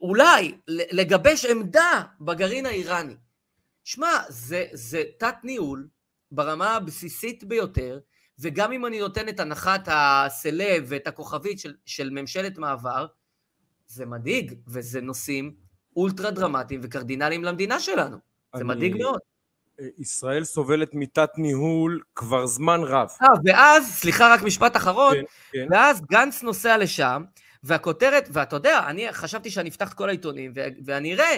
אולי 0.00 0.52
לגבש 0.68 1.44
עמדה 1.44 2.02
בגרעין 2.20 2.66
האיראני. 2.66 3.14
שמע, 3.84 4.18
זה, 4.28 4.66
זה 4.72 5.02
תת-ניהול 5.18 5.88
ברמה 6.30 6.74
הבסיסית 6.74 7.44
ביותר, 7.44 7.98
וגם 8.38 8.72
אם 8.72 8.86
אני 8.86 9.00
נותן 9.00 9.28
את 9.28 9.40
הנחת 9.40 9.88
הסלב 9.92 10.84
ואת 10.86 11.06
הכוכבית 11.06 11.58
של, 11.58 11.74
של 11.86 12.10
ממשלת 12.10 12.58
מעבר, 12.58 13.06
זה 13.86 14.06
מדאיג, 14.06 14.54
וזה 14.66 15.00
נושאים 15.00 15.54
אולטרה 15.96 16.30
דרמטיים 16.30 16.80
וקרדינליים 16.82 17.44
למדינה 17.44 17.80
שלנו. 17.80 18.16
אני, 18.54 18.58
זה 18.58 18.64
מדאיג 18.64 18.96
מאוד. 18.96 19.18
ישראל 19.98 20.44
סובלת 20.44 20.90
מתת 20.94 21.30
ניהול 21.36 22.00
כבר 22.14 22.46
זמן 22.46 22.80
רב. 22.82 23.08
אה, 23.22 23.28
ואז, 23.44 23.94
סליחה, 23.94 24.34
רק 24.34 24.42
משפט 24.42 24.76
אחרון, 24.76 25.14
כן, 25.14 25.22
כן. 25.52 25.66
ואז 25.70 26.00
גנץ 26.00 26.42
נוסע 26.42 26.78
לשם, 26.78 27.24
והכותרת, 27.62 28.28
ואתה 28.32 28.56
יודע, 28.56 28.80
אני 28.86 29.12
חשבתי 29.12 29.50
שאני 29.50 29.68
אפתח 29.68 29.88
את 29.88 29.94
כל 29.94 30.08
העיתונים, 30.08 30.52
ואני 30.84 31.14
אראה, 31.14 31.36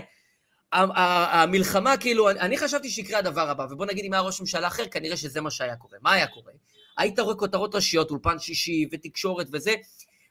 המלחמה, 0.73 1.97
כאילו, 1.97 2.31
אני 2.31 2.59
חשבתי 2.59 2.89
שיקרה 2.89 3.19
הדבר 3.19 3.51
הבא, 3.51 3.67
ובוא 3.71 3.87
נגיד 3.87 4.05
אם 4.05 4.13
היה 4.13 4.23
ראש 4.23 4.41
ממשלה 4.41 4.67
אחר, 4.67 4.89
כנראה 4.91 5.17
שזה 5.17 5.41
מה 5.41 5.51
שהיה 5.51 5.77
קורה. 5.77 5.99
מה 6.03 6.13
היה 6.13 6.27
קורה? 6.27 6.53
היית 6.99 7.19
רואה 7.19 7.35
כותרות 7.35 7.75
ראשיות, 7.75 8.11
אולפן 8.11 8.39
שישי 8.39 8.89
ותקשורת 8.93 9.47
וזה, 9.53 9.75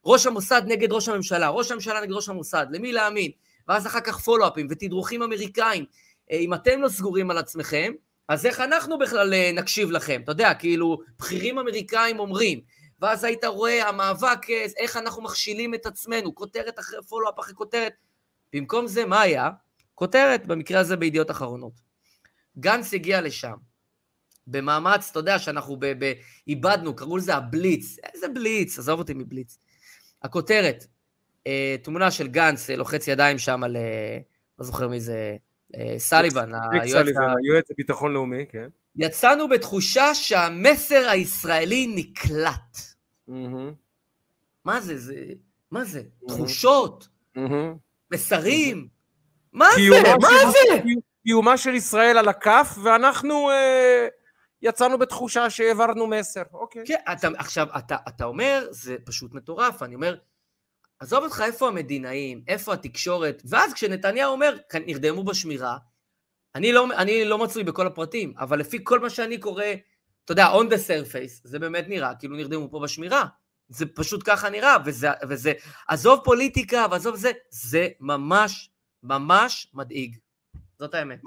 ראש 0.05 0.25
המוסד 0.25 0.61
נגד 0.65 0.91
ראש 0.91 1.09
הממשלה, 1.09 1.49
ראש 1.49 1.71
הממשלה 1.71 2.01
נגד 2.01 2.11
ראש 2.11 2.29
המוסד, 2.29 2.65
למי 2.71 2.91
להאמין? 2.91 3.31
ואז 3.67 3.87
אחר 3.87 4.01
כך 4.01 4.17
פולו-אפים 4.17 4.67
ותדרוכים 4.69 5.21
אמריקאים. 5.21 5.85
אה, 6.31 6.37
אם 6.37 6.53
אתם 6.53 6.81
לא 6.81 6.89
סגורים 6.89 7.31
על 7.31 7.37
עצמכם, 7.37 7.93
אז 8.27 8.45
איך 8.45 8.59
אנחנו 8.59 8.97
בכלל 8.99 9.33
אה, 9.33 9.51
נקשיב 9.53 9.91
לכם? 9.91 10.21
אתה 10.23 10.31
יודע, 10.31 10.53
כאילו, 10.53 10.97
בכירים 11.19 11.59
אמריקאים 11.59 12.19
אומרים, 12.19 12.61
ואז 12.99 13.23
היית 13.23 13.45
רואה 13.45 13.89
המאבק, 13.89 14.49
אה, 14.49 14.65
איך 14.77 14.97
אנחנו 14.97 15.21
מכשילים 15.21 15.73
את 15.73 15.85
עצמנו, 15.85 16.35
כותרת 16.35 16.79
אחרי 16.79 16.99
פולו-אפ 17.09 17.39
אחרי 17.39 17.53
כותרת. 17.53 17.93
במקום 18.53 18.87
זה, 18.87 19.05
מה 19.05 19.21
היה? 19.21 19.49
כותרת, 19.95 20.47
במקרה 20.47 20.79
הזה 20.79 20.95
בידיעות 20.95 21.31
אחרונות. 21.31 21.73
גנץ 22.59 22.93
הגיע 22.93 23.21
לשם, 23.21 23.55
במאמץ, 24.47 25.07
אתה 25.11 25.19
יודע, 25.19 25.39
שאנחנו 25.39 25.79
איבדנו, 26.47 26.95
קראו 26.95 27.17
לזה 27.17 27.35
הבליץ. 27.35 27.97
איזה 28.13 28.27
בליץ? 28.27 28.79
עזוב 28.79 28.99
אותי 28.99 29.13
מבליץ. 29.13 29.57
הכותרת, 30.23 30.85
אה, 31.47 31.75
תמונה 31.81 32.11
של 32.11 32.27
גנץ 32.27 32.69
לוחץ 32.69 33.07
ידיים 33.07 33.37
שם 33.37 33.63
על, 33.63 33.77
לא 34.59 34.65
זוכר 34.65 34.87
מי 34.87 34.99
זה, 34.99 35.35
סליבן, 35.97 36.51
היועץ 37.43 37.71
לביטחון 37.71 38.13
לאומי, 38.13 38.45
כן. 38.49 38.67
יצאנו 38.95 39.49
בתחושה 39.49 40.15
שהמסר 40.15 41.09
הישראלי 41.09 41.87
נקלט. 41.95 42.77
מה 44.65 44.81
זה? 44.81 44.97
זה... 44.97 45.15
מה 45.71 45.83
זה? 45.85 46.01
תחושות? 46.27 47.07
מסרים? 48.13 48.87
מה 49.53 49.65
זה? 49.75 50.13
מה 50.21 50.51
זה? 50.51 50.91
קיומה 51.23 51.57
של 51.57 51.75
ישראל 51.75 52.17
על 52.17 52.27
הכף, 52.27 52.77
ואנחנו 52.83 53.51
אה, 53.51 54.07
יצאנו 54.65 54.97
בתחושה 54.97 55.49
שהעברנו 55.49 56.07
מסר, 56.07 56.43
אוקיי. 56.53 56.83
כן, 56.85 56.99
אתה, 57.11 57.27
עכשיו, 57.37 57.67
אתה, 57.77 57.97
אתה 58.07 58.25
אומר, 58.25 58.67
זה 58.71 58.95
פשוט 59.05 59.33
מטורף, 59.33 59.83
אני 59.83 59.95
אומר, 59.95 60.17
עזוב 60.99 61.23
אותך 61.23 61.43
איפה 61.45 61.67
המדינאים, 61.67 62.43
איפה 62.47 62.73
התקשורת, 62.73 63.41
ואז 63.45 63.73
כשנתניהו 63.73 64.31
אומר, 64.31 64.57
נרדמו 64.85 65.23
בשמירה, 65.23 65.77
אני 66.55 66.71
לא, 66.71 66.87
אני 66.97 67.25
לא 67.25 67.37
מצוי 67.37 67.63
בכל 67.63 67.87
הפרטים, 67.87 68.33
אבל 68.37 68.59
לפי 68.59 68.77
כל 68.83 68.99
מה 68.99 69.09
שאני 69.09 69.37
קורא, 69.37 69.65
אתה 70.25 70.31
יודע, 70.31 70.47
on 70.47 70.65
the 70.65 70.77
surface, 70.87 71.41
זה 71.43 71.59
באמת 71.59 71.87
נראה 71.87 72.15
כאילו 72.15 72.35
נרדמו 72.35 72.71
פה 72.71 72.79
בשמירה. 72.79 73.25
זה 73.67 73.85
פשוט 73.85 74.21
ככה 74.25 74.49
נראה, 74.49 74.77
וזה, 74.85 75.07
וזה, 75.29 75.53
עזוב 75.87 76.19
פוליטיקה 76.23 76.85
ועזוב 76.91 77.15
זה, 77.15 77.31
זה 77.49 77.87
ממש, 77.99 78.69
ממש 79.03 79.67
מדאיג. 79.73 80.17
זאת 80.79 80.93
האמת. 80.93 81.21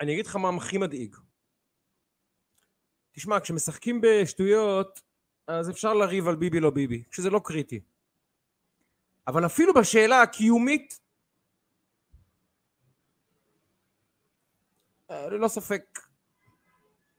אני 0.00 0.12
אגיד 0.12 0.26
לך 0.26 0.36
מה 0.36 0.48
הכי 0.56 0.78
מדאיג. 0.78 1.16
תשמע, 3.18 3.40
כשמשחקים 3.40 4.00
בשטויות, 4.02 5.00
אז 5.46 5.70
אפשר 5.70 5.94
לריב 5.94 6.28
על 6.28 6.36
ביבי 6.36 6.60
לא 6.60 6.70
ביבי, 6.70 7.02
כשזה 7.10 7.30
לא 7.30 7.40
קריטי. 7.44 7.80
אבל 9.26 9.46
אפילו 9.46 9.74
בשאלה 9.74 10.22
הקיומית, 10.22 11.00
אה, 15.10 15.28
ללא 15.28 15.48
ספק, 15.48 15.98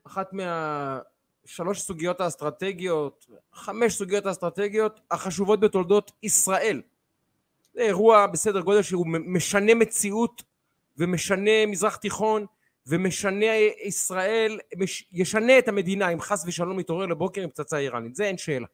אחת 0.04 0.34
מהשלוש 0.34 1.82
סוגיות 1.82 2.22
האסטרטגיות, 2.22 3.26
חמש 3.54 3.93
סוגיות 3.93 4.26
האסטרטגיות 4.26 5.00
החשובות 5.12 5.60
בתולדות 5.60 6.12
ישראל. 6.24 6.82
זה 7.74 7.82
אירוע 7.82 8.28
בסדר 8.28 8.62
גודל 8.62 8.82
שהוא 8.82 9.08
משנה 9.08 9.76
מציאות 9.76 10.43
ומשנה 10.97 11.66
מזרח 11.68 11.95
תיכון 11.95 12.45
ומשנה 12.89 13.45
ישראל, 13.83 14.59
ישנה 15.11 15.59
את 15.59 15.67
המדינה 15.67 16.09
אם 16.09 16.21
חס 16.21 16.43
ושלום 16.47 16.79
יתעורר 16.79 17.05
לבוקר 17.05 17.41
עם 17.41 17.49
פצצה 17.49 17.77
איראנית, 17.77 18.15
זה 18.15 18.23
אין 18.23 18.37
שאלה. 18.37 18.67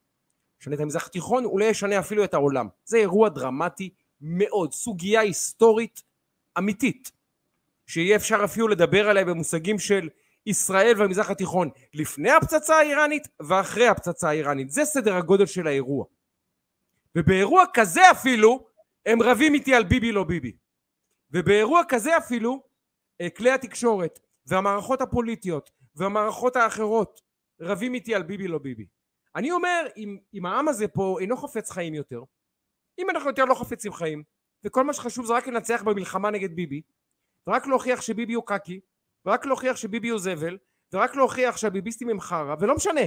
ישנה 0.61 0.75
את 0.75 0.79
המזרח 0.79 1.07
התיכון, 1.07 1.45
אולי 1.45 1.65
ישנה 1.65 1.99
אפילו 1.99 2.23
את 2.23 2.33
העולם. 2.33 2.67
זה 2.85 2.97
אירוע 2.97 3.29
דרמטי 3.29 3.89
מאוד, 4.21 4.73
סוגיה 4.73 5.19
היסטורית 5.19 6.03
אמיתית, 6.57 7.11
שיהיה 7.87 8.15
אפשר 8.15 8.41
אפילו 8.43 8.67
לדבר 8.67 9.09
עליה 9.09 9.25
במושגים 9.25 9.79
של 9.79 10.09
ישראל 10.45 10.93
והמזרח 10.97 11.29
התיכון 11.29 11.69
לפני 11.93 12.31
הפצצה 12.31 12.75
האיראנית 12.77 13.27
ואחרי 13.39 13.87
הפצצה 13.87 14.29
האיראנית. 14.29 14.71
זה 14.71 14.85
סדר 14.85 15.15
הגודל 15.15 15.45
של 15.45 15.67
האירוע. 15.67 16.05
ובאירוע 17.15 17.63
כזה 17.73 18.11
אפילו, 18.11 18.67
הם 19.05 19.21
רבים 19.21 19.53
איתי 19.53 19.75
על 19.75 19.83
ביבי 19.83 20.11
לא 20.11 20.23
ביבי. 20.23 20.51
ובאירוע 21.31 21.81
כזה 21.87 22.17
אפילו, 22.17 22.63
כלי 23.37 23.51
התקשורת 23.51 24.19
והמערכות 24.45 25.01
הפוליטיות 25.01 25.71
והמערכות 25.95 26.55
האחרות 26.55 27.21
רבים 27.61 27.93
איתי 27.93 28.15
על 28.15 28.23
ביבי 28.23 28.47
לא 28.47 28.57
ביבי. 28.57 28.85
אני 29.35 29.51
אומר, 29.51 29.87
אם, 29.97 30.17
אם 30.33 30.45
העם 30.45 30.67
הזה 30.67 30.87
פה 30.87 31.17
אינו 31.21 31.37
חפץ 31.37 31.71
חיים 31.71 31.93
יותר, 31.93 32.23
אם 32.99 33.09
אנחנו 33.09 33.29
יותר 33.29 33.45
לא 33.45 33.55
חפצים 33.55 33.93
חיים, 33.93 34.23
וכל 34.63 34.83
מה 34.83 34.93
שחשוב 34.93 35.25
זה 35.25 35.33
רק 35.33 35.47
לנצח 35.47 35.83
במלחמה 35.83 36.31
נגד 36.31 36.55
ביבי, 36.55 36.81
ורק 37.47 37.67
להוכיח 37.67 38.01
שביבי 38.01 38.33
הוא 38.33 38.43
קקי, 38.47 38.79
ורק 39.25 39.45
להוכיח 39.45 39.75
שביבי 39.75 40.09
הוא 40.09 40.19
זבל, 40.19 40.57
ורק 40.93 41.15
להוכיח 41.15 41.57
שהביביסטים 41.57 42.09
הם 42.09 42.19
חרא, 42.19 42.55
ולא 42.59 42.75
משנה, 42.75 43.01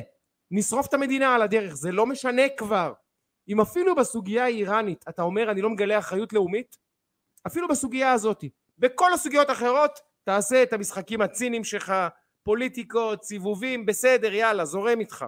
נשרוף 0.50 0.86
את 0.86 0.94
המדינה 0.94 1.34
על 1.34 1.42
הדרך, 1.42 1.74
זה 1.74 1.92
לא 1.92 2.06
משנה 2.06 2.42
כבר. 2.56 2.92
אם 3.48 3.60
אפילו 3.60 3.94
בסוגיה 3.94 4.44
האיראנית 4.44 5.04
אתה 5.08 5.22
אומר 5.22 5.50
אני 5.50 5.62
לא 5.62 5.70
מגלה 5.70 5.98
אחריות 5.98 6.32
לאומית, 6.32 6.76
אפילו 7.46 7.68
בסוגיה 7.68 8.12
הזאת, 8.12 8.44
בכל 8.78 9.12
הסוגיות 9.12 9.48
האחרות 9.48 9.98
תעשה 10.24 10.62
את 10.62 10.72
המשחקים 10.72 11.20
הציניים 11.20 11.64
שלך, 11.64 11.94
פוליטיקות, 12.42 13.24
סיבובים, 13.24 13.86
בסדר, 13.86 14.34
יאללה, 14.34 14.64
זורם 14.64 15.00
איתך. 15.00 15.24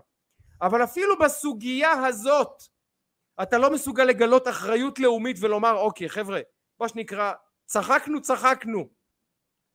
אבל 0.62 0.84
אפילו 0.84 1.18
בסוגיה 1.18 1.92
הזאת 1.92 2.62
אתה 3.42 3.58
לא 3.58 3.70
מסוגל 3.70 4.04
לגלות 4.04 4.48
אחריות 4.48 4.98
לאומית 4.98 5.36
ולומר 5.40 5.72
אוקיי 5.72 6.08
חבר'ה, 6.08 6.40
מה 6.80 6.88
שנקרא 6.88 7.32
צחקנו 7.66 8.22
צחקנו 8.22 8.88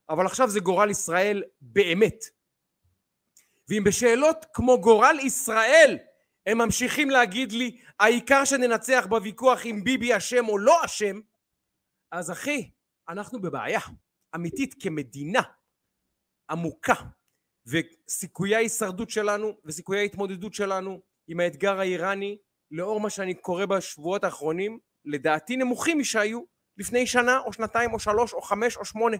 אבל 0.10 0.26
עכשיו 0.26 0.50
זה 0.50 0.60
גורל 0.60 0.90
ישראל 0.90 1.44
באמת. 1.62 2.24
ואם 3.70 3.84
בשאלות 3.86 4.46
כמו 4.54 4.82
גורל 4.82 5.18
ישראל 5.24 5.98
הם 6.46 6.58
ממשיכים 6.58 7.10
להגיד 7.10 7.52
לי 7.52 7.82
העיקר 8.00 8.46
שננצח 8.46 9.06
בוויכוח 9.10 9.66
אם 9.66 9.82
ביבי 9.84 10.18
אשם 10.18 10.48
או 10.48 10.58
לא 10.58 10.86
אשם 10.86 11.20
אז 12.12 12.32
אחי 12.32 12.70
אנחנו 13.10 13.42
בבעיה 13.42 13.80
אמיתית 14.36 14.76
כמדינה 14.84 15.42
עמוקה 16.50 16.94
וסיכויי 17.66 18.56
ההישרדות 18.56 19.10
שלנו 19.10 19.58
וסיכויי 19.66 20.00
ההתמודדות 20.00 20.54
שלנו 20.54 21.02
עם 21.28 21.40
האתגר 21.40 21.80
האיראני 21.80 22.38
לאור 22.72 23.00
מה 23.00 23.10
שאני 23.10 23.34
קורא 23.34 23.66
בשבועות 23.66 24.24
האחרונים 24.24 24.80
לדעתי 25.06 25.58
נמוכים 25.58 26.00
משהיו 26.00 26.42
לפני 26.78 27.08
שנה 27.08 27.40
או 27.40 27.54
שנתיים 27.54 27.94
או 27.94 28.00
שלוש 28.00 28.34
או 28.34 28.42
חמש 28.42 28.78
או 28.78 28.86
שמונה. 28.86 29.18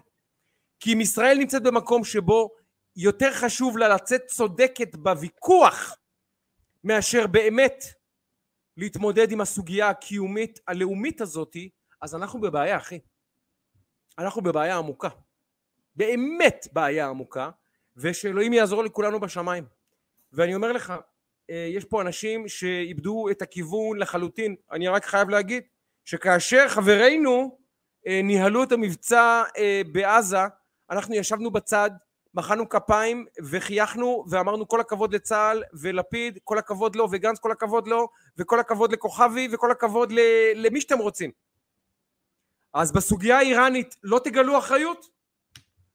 כי 0.80 0.92
אם 0.92 1.00
ישראל 1.00 1.38
נמצאת 1.38 1.62
במקום 1.62 2.04
שבו 2.04 2.50
יותר 2.96 3.32
חשוב 3.32 3.78
לה 3.78 3.88
לצאת 3.88 4.26
צודקת 4.26 4.94
בוויכוח 4.96 5.96
מאשר 6.84 7.26
באמת 7.26 7.84
להתמודד 8.76 9.32
עם 9.32 9.40
הסוגיה 9.40 9.90
הקיומית 9.90 10.58
הלאומית 10.66 11.20
הזאתי 11.20 11.70
אז 12.02 12.14
אנחנו 12.14 12.40
בבעיה 12.40 12.76
אחי 12.76 12.98
אנחנו 14.18 14.42
בבעיה 14.42 14.78
עמוקה. 14.78 15.08
באמת 15.96 16.66
בעיה 16.72 17.08
עמוקה 17.08 17.50
ושאלוהים 17.96 18.52
יעזור 18.52 18.84
לכולנו 18.84 19.20
בשמיים. 19.20 19.64
ואני 20.32 20.54
אומר 20.54 20.72
לך 20.72 20.94
אה, 21.50 21.68
יש 21.70 21.84
פה 21.84 22.02
אנשים 22.02 22.48
שאיבדו 22.48 23.30
את 23.30 23.42
הכיוון 23.42 23.98
לחלוטין. 23.98 24.56
אני 24.72 24.88
רק 24.88 25.04
חייב 25.04 25.28
להגיד 25.28 25.62
שכאשר 26.04 26.68
חברינו 26.68 27.58
אה, 28.06 28.20
ניהלו 28.24 28.62
את 28.62 28.72
המבצע 28.72 29.42
אה, 29.58 29.82
בעזה 29.92 30.38
אנחנו 30.90 31.14
ישבנו 31.14 31.50
בצד 31.50 31.90
מחאנו 32.34 32.68
כפיים 32.68 33.26
וחייכנו 33.50 34.24
ואמרנו 34.30 34.68
כל 34.68 34.80
הכבוד 34.80 35.14
לצה"ל 35.14 35.62
ולפיד 35.80 36.38
כל 36.44 36.58
הכבוד 36.58 36.96
לו 36.96 37.08
וגנץ 37.10 37.38
כל 37.38 37.52
הכבוד 37.52 37.88
לו 37.88 38.08
וכל 38.38 38.60
הכבוד 38.60 38.92
לכוכבי 38.92 39.48
וכל 39.52 39.70
הכבוד 39.70 40.12
למי 40.54 40.80
שאתם 40.80 40.98
רוצים 40.98 41.30
אז 42.78 42.92
בסוגיה 42.92 43.38
האיראנית 43.38 43.96
לא 44.02 44.20
תגלו 44.24 44.58
אחריות? 44.58 45.06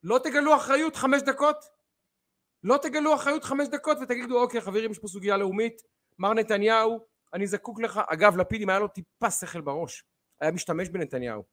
לא 0.03 0.19
תגלו 0.23 0.55
אחריות 0.55 0.95
חמש 0.95 1.21
דקות? 1.21 1.65
לא 2.63 2.77
תגלו 2.77 3.15
אחריות 3.15 3.43
חמש 3.43 3.67
דקות 3.67 3.97
ותגידו 4.01 4.41
אוקיי 4.41 4.61
חברים 4.61 4.91
יש 4.91 4.99
פה 4.99 5.07
סוגיה 5.07 5.37
לאומית 5.37 5.81
מר 6.19 6.33
נתניהו 6.33 6.99
אני 7.33 7.47
זקוק 7.47 7.79
לך 7.79 8.01
אגב 8.07 8.37
לפיד 8.37 8.61
אם 8.61 8.69
היה 8.69 8.79
לו 8.79 8.87
טיפה 8.87 9.31
שכל 9.31 9.61
בראש 9.61 10.03
היה 10.41 10.51
משתמש 10.51 10.89
בנתניהו 10.89 11.43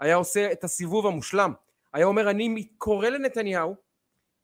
היה 0.00 0.16
עושה 0.16 0.52
את 0.52 0.64
הסיבוב 0.64 1.06
המושלם 1.06 1.52
היה 1.92 2.06
אומר 2.06 2.30
אני 2.30 2.68
קורא 2.78 3.08
לנתניהו 3.08 3.76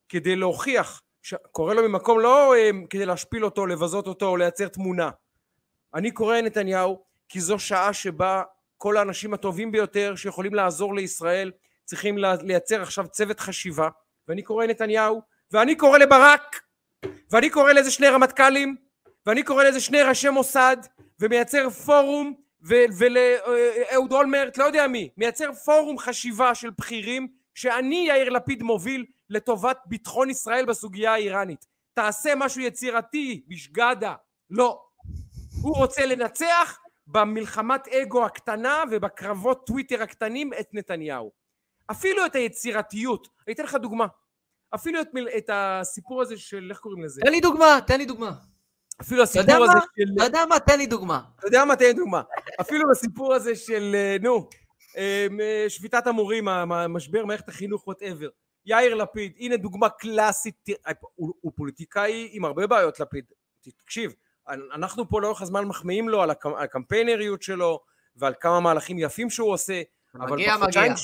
כדי 0.09 0.36
להוכיח 0.36 1.03
ש... 1.22 1.34
קורא 1.34 1.74
לו 1.74 1.88
ממקום 1.88 2.20
לא 2.20 2.55
אה, 2.55 2.70
כדי 2.90 3.07
להשפיל 3.07 3.45
אותו 3.45 3.66
לבזות 3.66 4.07
אותו 4.07 4.26
או 4.26 4.36
לייצר 4.36 4.68
תמונה 4.68 5.11
אני 5.95 6.11
קורא 6.11 6.36
לנתניהו 6.36 7.03
כי 7.28 7.40
זו 7.40 7.59
שעה 7.59 7.92
שבה 7.92 8.42
כל 8.85 8.97
האנשים 8.97 9.35
הטובים 9.35 9.72
ביותר 9.72 10.14
שיכולים 10.16 10.55
לעזור 10.55 10.95
לישראל 10.95 11.53
צריכים 11.85 12.18
לייצר 12.18 12.82
עכשיו 12.82 13.09
צוות 13.09 13.41
חשיבה. 13.41 13.89
ואני 14.28 14.43
קורא 14.43 14.64
לנתניהו 14.64 15.22
ואני 15.53 15.76
קורא 15.76 15.99
לברק 15.99 16.61
ואני 17.30 17.51
קורא 17.51 17.72
לאיזה 17.72 17.91
שני 17.91 18.09
רמטכ"לים 18.09 18.76
ואני 19.26 19.43
קורא 19.43 19.62
לאיזה 19.62 19.80
שני 19.80 20.03
ראשי 20.03 20.30
מוסד 20.30 20.76
ומייצר 21.20 21.70
פורום 21.70 22.35
ולאהוד 22.99 24.12
אולמרט 24.12 24.59
לא 24.59 24.64
יודע 24.64 24.87
מי 24.87 25.09
מייצר 25.16 25.53
פורום 25.53 25.99
חשיבה 25.99 26.55
של 26.55 26.70
בכירים 26.70 27.28
שאני 27.55 28.05
יאיר 28.09 28.28
לפיד 28.28 28.62
מוביל 28.62 29.07
לטובת 29.30 29.78
ביטחון 29.87 30.30
ישראל 30.30 30.64
בסוגיה 30.64 31.12
האיראנית. 31.12 31.66
תעשה 31.95 32.35
משהו 32.37 32.61
יצירתי 32.61 33.45
בשגדה. 33.49 34.14
לא. 34.51 34.80
הוא 35.62 35.76
רוצה 35.76 36.07
לנצח 36.07 36.78
במלחמת 37.07 37.88
אגו 37.88 38.24
הקטנה 38.24 38.82
ובקרבות 38.90 39.66
טוויטר 39.66 40.02
הקטנים 40.02 40.50
את 40.61 40.68
נתניהו 40.72 41.32
אפילו 41.90 42.26
את 42.26 42.34
היצירתיות 42.34 43.28
אני 43.46 43.55
אתן 43.55 43.64
לך 43.64 43.74
דוגמה 43.74 44.07
אפילו 44.74 45.00
את, 45.00 45.14
מיל, 45.14 45.28
את 45.28 45.50
הסיפור 45.52 46.22
הזה 46.22 46.36
של, 46.36 46.66
איך 46.70 46.78
קוראים 46.78 47.05
לזה? 47.05 47.20
תן 47.20 47.30
לי 47.30 47.40
דוגמה, 47.40 47.78
תן 47.86 47.98
לי 47.98 48.07
דוגמה. 48.07 48.32
אפילו 49.00 49.22
הסיפור 49.22 49.55
הזה 49.55 49.74
מה? 49.74 49.80
של... 49.80 50.12
אתה 50.16 50.24
יודע 50.24 50.44
מה? 50.48 50.61
תן 50.61 50.78
לי 50.78 50.86
דוגמה. 50.86 51.20
אתה 51.38 51.46
יודע 51.46 51.64
מה? 51.64 51.76
תן 51.76 51.84
לי 51.84 51.92
דוגמה. 51.92 52.22
אפילו 52.61 52.90
הסיפור 52.90 53.34
הזה 53.34 53.57
של, 53.57 53.92
אה, 53.94 54.16
נו, 54.22 54.48
אה, 54.96 55.26
שביתת 55.68 56.07
המורים, 56.07 56.48
המשבר, 56.48 57.24
מערכת 57.24 57.48
החינוך, 57.48 57.86
whatever. 57.87 58.28
יאיר 58.66 58.94
לפיד, 58.94 59.32
הנה 59.38 59.57
דוגמה 59.57 59.88
קלאסית, 59.88 60.66
הוא, 61.14 61.34
הוא 61.40 61.52
פוליטיקאי 61.57 62.28
עם 62.32 62.44
הרבה 62.44 62.66
בעיות 62.66 63.00
לפיד. 63.00 63.24
תקשיב, 63.84 64.14
אנחנו 64.49 65.09
פה 65.09 65.20
לאורך 65.20 65.42
הזמן 65.42 65.64
מחמיאים 65.64 66.09
לו 66.09 66.22
על 66.22 66.30
הקמפיינריות 66.59 67.42
שלו 67.42 67.80
ועל 68.16 68.34
כמה 68.40 68.61
מהלכים 68.61 68.99
יפים 68.99 69.30
שהוא 69.30 69.53
עושה. 69.53 69.82
מגיע, 70.14 70.57
מגיע. 70.57 70.95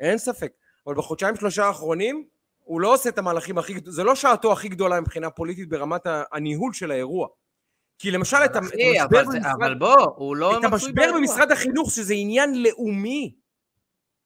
אין 0.00 0.18
ספק. 0.18 0.52
אבל 0.86 0.94
בחודשיים 0.94 1.36
שלושה 1.36 1.66
האחרונים 1.66 2.24
הוא 2.58 2.80
לא 2.80 2.94
עושה 2.94 3.08
את 3.08 3.18
המהלכים 3.18 3.58
הכי 3.58 3.74
גדולים, 3.74 3.92
זה 3.92 4.04
לא 4.04 4.14
שעתו 4.14 4.52
הכי 4.52 4.68
גדולה 4.68 5.00
מבחינה 5.00 5.30
פוליטית 5.30 5.68
ברמת 5.68 6.06
הניהול 6.32 6.72
של 6.72 6.90
האירוע. 6.90 7.28
כי 7.98 8.10
למשל 8.10 8.36
את 8.44 8.56
המשבר 8.56 9.04
אבל, 9.04 9.24
במשרד, 9.24 9.52
אבל 9.58 9.74
לא 10.36 10.56
המשבר 10.64 11.12
במשרד 11.14 11.52
החינוך 11.52 11.90
שזה 11.90 12.14
עניין 12.14 12.62
לאומי, 12.62 13.34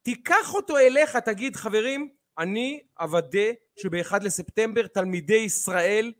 תיקח 0.02 0.54
אותו 0.54 0.78
אליך, 0.78 1.16
תגיד 1.16 1.56
חברים, 1.56 2.08
אני 2.38 2.80
אוודא 3.00 3.52
שב-1 3.76 4.18
לספטמבר 4.22 4.86
תלמידי 4.86 5.36
ישראל 5.36 6.12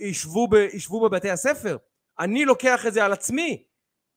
ישבו, 0.00 0.48
ב, 0.48 0.54
ישבו 0.54 1.08
בבתי 1.08 1.30
הספר. 1.30 1.76
אני 2.18 2.44
לוקח 2.44 2.86
את 2.86 2.92
זה 2.92 3.04
על 3.04 3.12
עצמי. 3.12 3.64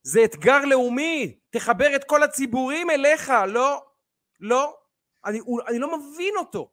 זה 0.03 0.23
אתגר 0.23 0.65
לאומי, 0.65 1.39
תחבר 1.49 1.95
את 1.95 2.03
כל 2.03 2.23
הציבורים 2.23 2.89
אליך. 2.89 3.33
לא, 3.47 3.85
לא, 4.39 4.77
אני, 5.25 5.39
אני 5.67 5.79
לא 5.79 5.97
מבין 5.97 6.33
אותו. 6.37 6.71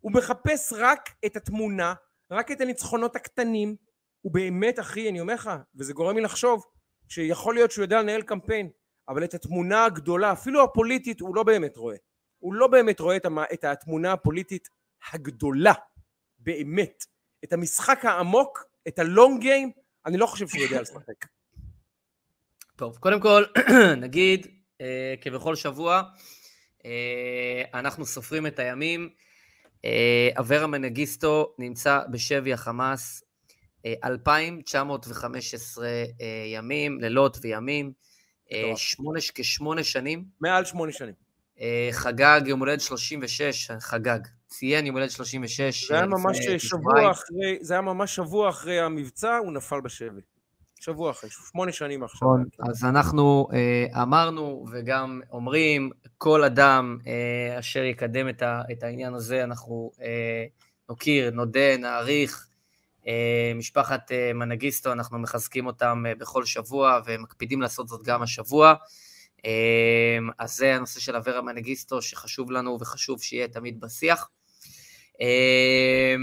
הוא 0.00 0.12
מחפש 0.12 0.72
רק 0.76 1.10
את 1.26 1.36
התמונה, 1.36 1.94
רק 2.30 2.50
את 2.50 2.60
הניצחונות 2.60 3.16
הקטנים. 3.16 3.76
הוא 4.20 4.32
באמת, 4.32 4.78
אחי, 4.78 5.08
אני 5.08 5.20
אומר 5.20 5.34
לך, 5.34 5.50
וזה 5.74 5.92
גורם 5.92 6.16
לי 6.16 6.22
לחשוב, 6.22 6.64
שיכול 7.08 7.54
להיות 7.54 7.70
שהוא 7.70 7.82
יודע 7.82 8.02
לנהל 8.02 8.22
קמפיין, 8.22 8.70
אבל 9.08 9.24
את 9.24 9.34
התמונה 9.34 9.84
הגדולה, 9.84 10.32
אפילו 10.32 10.64
הפוליטית, 10.64 11.20
הוא 11.20 11.36
לא 11.36 11.42
באמת 11.42 11.76
רואה. 11.76 11.96
הוא 12.38 12.54
לא 12.54 12.66
באמת 12.66 13.00
רואה. 13.00 13.16
את 13.52 13.64
התמונה 13.64 14.12
הפוליטית 14.12 14.68
הגדולה, 15.12 15.72
באמת. 16.38 17.04
את 17.44 17.52
המשחק 17.52 18.04
העמוק, 18.04 18.64
את 18.88 18.98
הלונג 18.98 19.40
גיים, 19.40 19.70
אני 20.06 20.16
לא 20.16 20.26
חושב 20.26 20.48
שהוא 20.48 20.62
יודע 20.62 20.80
לשחק. 20.82 21.26
טוב, 22.76 22.96
קודם 22.96 23.20
כל, 23.20 23.44
נגיד, 24.04 24.46
אה, 24.80 25.14
כבכל 25.20 25.56
שבוע, 25.56 26.02
אה, 26.84 27.62
אנחנו 27.74 28.06
סופרים 28.06 28.46
את 28.46 28.58
הימים. 28.58 29.10
אה, 29.84 30.28
אברה 30.38 30.66
מנגיסטו 30.66 31.54
נמצא 31.58 32.00
בשבי 32.10 32.52
החמאס 32.52 33.24
2,915 34.04 35.86
אה, 35.86 36.04
אה, 36.20 36.44
ימים, 36.46 37.00
לילות 37.00 37.38
וימים, 37.42 37.92
שמונה, 38.76 39.20
כשמונה 39.34 39.84
שנים. 39.84 40.24
מעל 40.40 40.64
שמונה 40.64 40.92
שנים. 40.92 41.14
חגג 41.92 42.40
יום 42.46 42.60
הולדת 42.60 42.80
36, 42.80 43.70
חגג, 43.80 44.18
ציין 44.50 44.86
יום 44.86 44.96
הולדת 44.96 45.10
36. 45.10 45.88
זה 45.88 45.94
היה 45.94 46.06
ממש 46.06 46.38
שבוע 46.58 47.10
אחרי, 47.10 47.58
זה 47.60 47.74
היה 47.74 47.80
ממש 47.80 48.16
שבוע 48.16 48.48
אחרי 48.48 48.80
המבצע, 48.80 49.36
הוא 49.36 49.52
נפל 49.52 49.80
בשבי. 49.80 50.20
שבוע 50.80 51.10
אחרי, 51.10 51.30
שמונה 51.30 51.72
שנים 51.72 52.02
עכשיו. 52.02 52.28
נכון, 52.28 52.44
אז 52.68 52.84
אנחנו 52.84 53.48
אה, 53.52 54.02
אמרנו 54.02 54.66
וגם 54.72 55.20
אומרים, 55.30 55.90
כל 56.18 56.44
אדם 56.44 56.98
אה, 57.06 57.58
אשר 57.58 57.84
יקדם 57.84 58.28
את, 58.28 58.42
ה, 58.42 58.62
את 58.72 58.82
העניין 58.82 59.14
הזה, 59.14 59.44
אנחנו 59.44 59.92
אה, 60.02 60.44
נוקיר, 60.88 61.30
נודה, 61.30 61.76
נעריך. 61.78 62.46
אה, 63.06 63.52
משפחת 63.54 64.12
אה, 64.12 64.32
מנגיסטו, 64.32 64.92
אנחנו 64.92 65.18
מחזקים 65.18 65.66
אותם 65.66 66.04
אה, 66.08 66.14
בכל 66.14 66.44
שבוע 66.44 67.00
ומקפידים 67.06 67.62
לעשות 67.62 67.88
זאת 67.88 68.02
גם 68.02 68.22
השבוע. 68.22 68.74
אה, 69.44 70.18
אז 70.38 70.56
זה 70.56 70.74
הנושא 70.74 71.00
של 71.00 71.16
אברה 71.16 71.42
מנגיסטו, 71.42 72.02
שחשוב 72.02 72.50
לנו 72.50 72.78
וחשוב 72.80 73.22
שיהיה 73.22 73.48
תמיד 73.48 73.80
בשיח. 73.80 74.28
אה, 75.20 76.16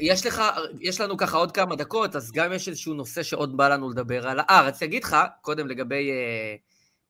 יש 0.00 0.26
לך, 0.26 0.42
יש 0.80 1.00
לנו 1.00 1.16
ככה 1.16 1.36
עוד 1.36 1.52
כמה 1.52 1.76
דקות, 1.76 2.16
אז 2.16 2.32
גם 2.32 2.52
יש 2.52 2.68
איזשהו 2.68 2.94
נושא 2.94 3.22
שעוד 3.22 3.56
בא 3.56 3.68
לנו 3.68 3.90
לדבר 3.90 4.28
עליו. 4.28 4.44
אה, 4.50 4.62
רציתי 4.62 4.84
להגיד 4.84 5.04
לך, 5.04 5.16
קודם 5.40 5.66
לגבי 5.66 6.10
אה, 6.10 6.56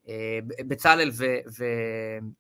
אה, 0.09 0.39
בצלאל 0.69 1.11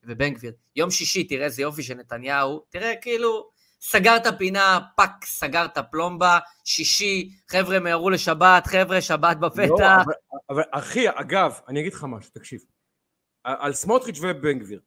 ובן 0.07 0.29
גביר, 0.29 0.53
יום 0.77 0.91
שישי, 0.91 1.25
תראה 1.25 1.45
איזה 1.45 1.63
יופי 1.63 1.83
של 1.83 1.95
נתניהו, 1.95 2.65
תראה 2.69 2.93
כאילו, 3.01 3.51
סגר 3.81 4.17
את 4.17 4.27
הפינה, 4.27 4.79
fuck, 4.97 5.25
סגר 5.25 5.65
את 5.65 5.79
הפלומבה, 5.79 6.39
שישי, 6.65 7.31
חבר'ה 7.49 7.79
מהרו 7.79 8.11
לשבת, 8.11 8.67
חבר'ה, 8.67 9.01
שבת 9.01 9.37
בפתח. 9.37 9.69
לא, 9.69 9.87
אבל, 10.05 10.13
אבל 10.51 10.63
אחי, 10.71 11.09
אגב, 11.09 11.59
אני 11.69 11.81
אגיד 11.81 11.95
לך 11.95 12.05
משהו, 12.09 12.31
תקשיב. 12.35 12.61
על 13.45 13.73
סמוטריץ' 13.73 14.19
ובן 14.23 14.59
גביר. 14.59 14.81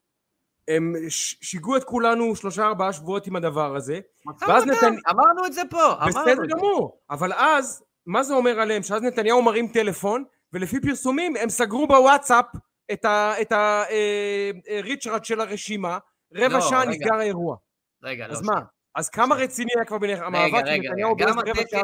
הם 0.70 0.94
שיגעו 1.10 1.78
את 1.78 1.84
כולנו 1.84 2.36
שלושה 2.36 2.66
ארבעה 2.66 2.94
שבועות 2.94 3.28
עם 3.28 3.36
הדבר 3.36 3.76
הזה. 3.76 4.00
ואז 4.48 4.66
נתן... 4.66 4.96
אמרנו 5.10 5.46
את 5.46 5.54
זה 5.54 5.62
פה, 5.70 5.94
בסדר 6.08 6.46
גמור, 6.50 7.00
אבל 7.10 7.34
אז, 7.34 7.84
מה 8.06 8.24
זה 8.24 8.34
אומר 8.34 8.60
עליהם? 8.60 8.84
שאז 8.84 9.04
נתניהו 9.04 9.42
מרים 9.42 9.68
טלפון, 9.68 10.24
ולפי 10.54 10.82
פרסומים 10.82 11.36
הם 11.36 11.50
סגרו 11.50 11.88
בוואטסאפ 11.88 12.46
את 12.92 13.06
הריצ'רד 13.52 15.14
אה, 15.14 15.20
אה, 15.20 15.24
של 15.24 15.42
הרשימה, 15.42 15.98
רבע 16.36 16.54
לא, 16.54 16.62
שעה 16.62 16.86
נסגר 16.86 17.16
האירוע. 17.16 17.56
רגע, 18.04 18.28
לא. 18.28 18.34
אז 18.34 18.42
מה? 18.42 18.62
אז 18.96 19.10
כמה 19.10 19.36
רציני 19.36 19.72
היה 19.76 19.86
כבר 19.86 19.98
ביניהם 19.98 20.24
המאבק 20.24 20.68
עם 20.68 20.84
נתניהו 20.84 21.16
ברבע 21.16 21.62
שעה? 21.72 21.82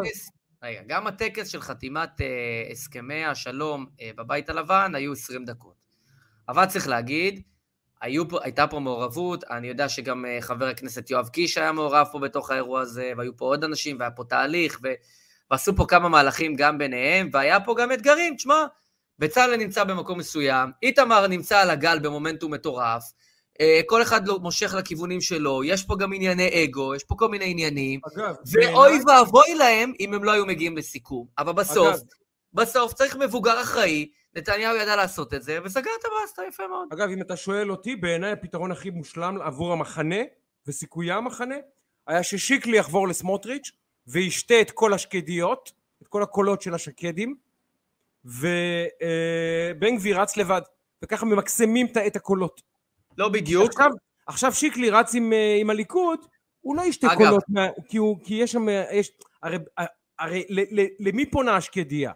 רגע, 0.64 0.82
גם 0.88 1.08
הטקס 1.08 1.48
של 1.48 1.62
חתימת 1.62 2.10
uh, 2.10 2.72
הסכמי 2.72 3.26
השלום 3.26 3.86
בבית 4.16 4.50
הלבן 4.50 4.92
היו 4.96 5.12
20 5.12 5.46
דקות. 5.46 5.76
אבל 6.50 6.66
צריך 6.66 6.88
להגיד, 6.88 7.42
פה, 8.30 8.40
הייתה 8.44 8.68
פה 8.68 8.80
מעורבות, 8.80 9.44
אני 9.44 9.68
יודע 9.68 9.90
שגם 9.90 10.26
uh, 10.26 10.42
חבר 10.42 10.66
הכנסת 10.66 11.10
יואב 11.10 11.28
קיש 11.28 11.58
היה 11.58 11.72
מעורב 11.72 12.08
פה 12.12 12.20
בתוך 12.20 12.52
האירוע 12.52 12.82
הזה, 12.82 13.12
והיו 13.18 13.38
פה 13.38 13.46
עוד 13.46 13.64
אנשים, 13.64 14.00
והיה 14.00 14.12
פה 14.12 14.24
תהליך, 14.24 14.80
ו... 14.84 14.88
ועשו 15.52 15.76
פה 15.76 15.86
כמה 15.86 16.10
מהלכים 16.10 16.56
גם 16.56 16.78
ביניהם, 16.78 17.30
והיה 17.34 17.60
פה 17.60 17.76
גם 17.78 17.92
אתגרים, 17.92 18.36
תשמע, 18.36 18.66
בצלאל 19.20 19.56
נמצא 19.56 19.84
במקום 19.84 20.20
מסוים, 20.20 20.72
איתמר 20.84 21.28
נמצא 21.28 21.60
על 21.60 21.70
הגל 21.70 22.00
במומנטום 22.00 22.54
מטורף, 22.54 23.04
אה, 23.62 23.82
כל 23.86 24.02
אחד 24.02 24.28
לא 24.28 24.40
מושך 24.40 24.74
לכיוונים 24.74 25.22
שלו, 25.22 25.64
יש 25.64 25.84
פה 25.84 25.96
גם 26.00 26.14
ענייני 26.14 26.64
אגו, 26.64 26.96
יש 26.96 27.04
פה 27.04 27.16
כל 27.18 27.30
מיני 27.30 27.52
עניינים, 27.52 28.00
אגב, 28.16 28.36
ואוי 28.52 29.00
ואבוי 29.08 29.56
להם 29.56 29.94
אם 30.00 30.14
הם 30.14 30.24
לא 30.24 30.32
היו 30.32 30.46
מגיעים 30.46 30.78
לסיכום. 30.78 31.28
אבל 31.38 31.54
בסוף, 31.54 31.96
אגב, 31.96 32.00
בסוף 32.54 32.94
צריך 32.94 33.16
מבוגר 33.16 33.62
אחראי, 33.62 34.10
נתניהו 34.36 34.76
ידע 34.76 34.96
לעשות 34.96 35.34
את 35.34 35.44
זה, 35.44 35.60
וסגר 35.64 35.92
את 36.00 36.06
הבאסטה 36.06 36.42
יפה 36.48 36.68
מאוד. 36.68 36.88
אגב, 36.94 37.10
אם 37.10 37.22
אתה 37.22 37.36
שואל 37.36 37.72
אותי, 37.72 37.96
בעיניי 37.96 38.32
הפתרון 38.32 38.72
הכי 38.72 38.90
מושלם 38.90 39.42
עבור 39.42 39.74
המחנה, 39.74 40.20
וסיכויי 40.68 41.12
המחנה, 41.12 41.56
היה 42.08 42.24
ששיקלי 42.24 42.78
יחבור 42.78 43.08
לסמוטריץ', 43.08 43.72
וישתה 44.08 44.62
את 44.62 44.72
כל 44.72 44.94
השקדיות, 44.94 45.72
את 46.02 46.08
כל 46.08 46.24
הקולות 46.24 46.62
של 46.62 46.74
השקדים, 46.74 47.36
ובן 48.26 48.44
אה, 49.84 49.96
גביר 49.96 50.22
רץ 50.22 50.38
לבד, 50.38 50.62
וככה 51.02 51.26
ממקסמים 51.26 51.88
את 52.08 52.16
הקולות. 52.16 52.62
לא 53.18 53.30
בדיוק. 53.30 53.72
עכשיו, 53.72 53.92
עכשיו 54.28 54.54
שיקלי 54.54 54.90
רץ 54.90 55.16
עם, 55.16 55.34
אה, 55.34 55.58
עם 55.60 55.70
הליכוד, 55.70 56.20
הוא 56.62 56.76
לא 56.76 56.82
ישתה 56.82 57.08
אגב. 57.08 57.18
קולות, 57.18 57.44
מה, 57.48 57.68
כי, 57.88 57.98
הוא, 57.98 58.18
כי 58.24 58.34
יש 58.34 58.52
שם, 58.52 58.68
יש, 58.92 59.12
הרי, 59.44 59.58
הרי 60.20 60.46
ל, 60.50 60.82
ל, 60.82 60.86
למי 61.00 61.26
פונה 61.32 61.56
השקדיה? 61.56 62.12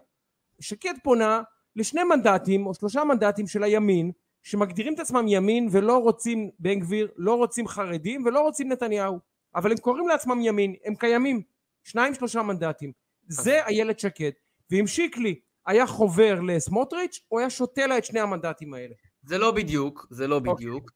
שקד 0.60 0.94
פונה 1.02 1.42
לשני 1.76 2.04
מנדטים 2.04 2.66
או 2.66 2.74
שלושה 2.74 3.04
מנדטים 3.04 3.46
של 3.46 3.62
הימין, 3.62 4.10
שמגדירים 4.42 4.94
את 4.94 5.00
עצמם 5.00 5.24
ימין 5.28 5.68
ולא 5.70 5.98
רוצים 5.98 6.50
בן 6.58 6.80
גביר, 6.80 7.08
לא 7.16 7.34
רוצים 7.34 7.68
חרדים 7.68 8.24
ולא 8.24 8.40
רוצים 8.40 8.72
נתניהו, 8.72 9.18
אבל 9.54 9.70
הם 9.70 9.78
קוראים 9.78 10.08
לעצמם 10.08 10.40
ימין, 10.42 10.74
הם 10.84 10.94
קיימים, 10.94 11.42
שניים 11.84 12.14
שלושה 12.14 12.42
מנדטים. 12.42 12.92
זה 13.28 13.66
איילת 13.66 13.98
שקד. 13.98 14.30
ואם 14.70 14.86
שיקלי 14.86 15.40
היה 15.66 15.86
חובר 15.86 16.40
לסמוטריץ', 16.40 17.20
הוא 17.28 17.40
היה 17.40 17.50
שותה 17.50 17.86
לה 17.86 17.98
את 17.98 18.04
שני 18.04 18.20
המנדטים 18.20 18.74
האלה. 18.74 18.94
זה 19.22 19.38
לא 19.38 19.50
בדיוק, 19.50 20.06
זה 20.10 20.26
לא 20.26 20.34
אוקיי. 20.34 20.54
בדיוק. 20.54 20.90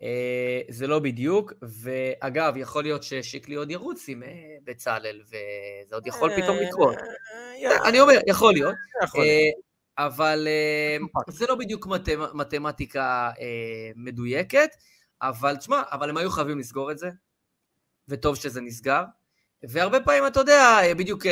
Uh, 0.00 0.02
זה 0.68 0.86
לא 0.86 0.98
בדיוק, 0.98 1.52
ואגב, 1.62 2.56
יכול 2.56 2.82
להיות 2.82 3.02
ששיקלי 3.02 3.54
עוד 3.54 3.70
ירוץ 3.70 4.08
עם 4.08 4.22
uh, 4.22 4.26
בצלאל, 4.64 5.22
וזה 5.26 5.94
עוד 5.94 6.06
יכול 6.06 6.30
פתאום 6.36 6.56
לקרות. 6.56 6.96
אני 7.84 8.00
אומר, 8.00 8.14
יכול 8.26 8.52
להיות. 8.52 8.74
אבל 9.98 10.48
זה 11.28 11.46
לא 11.48 11.54
בדיוק 11.54 11.86
מתמטיקה 12.34 13.30
מדויקת, 13.96 14.70
אבל 15.22 15.56
תשמע, 15.56 15.82
אבל 15.92 16.10
הם 16.10 16.16
היו 16.16 16.30
חייבים 16.30 16.58
לסגור 16.58 16.90
את 16.90 16.98
זה, 16.98 17.10
וטוב 18.08 18.36
שזה 18.36 18.60
נסגר. 18.60 19.02
והרבה 19.62 20.00
פעמים, 20.00 20.26
אתה 20.26 20.40
יודע, 20.40 20.80
בדיוק 20.96 21.26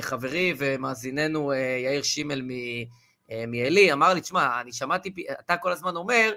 חברי 0.00 0.54
ומאזיננו 0.58 1.52
יאיר 1.84 2.02
שימל 2.02 2.42
מעלי 3.48 3.92
אמר 3.92 4.14
לי, 4.14 4.20
תשמע, 4.20 4.60
אני 4.60 4.72
שמעתי, 4.72 5.14
אתה 5.40 5.56
כל 5.56 5.72
הזמן 5.72 5.96
אומר, 5.96 6.32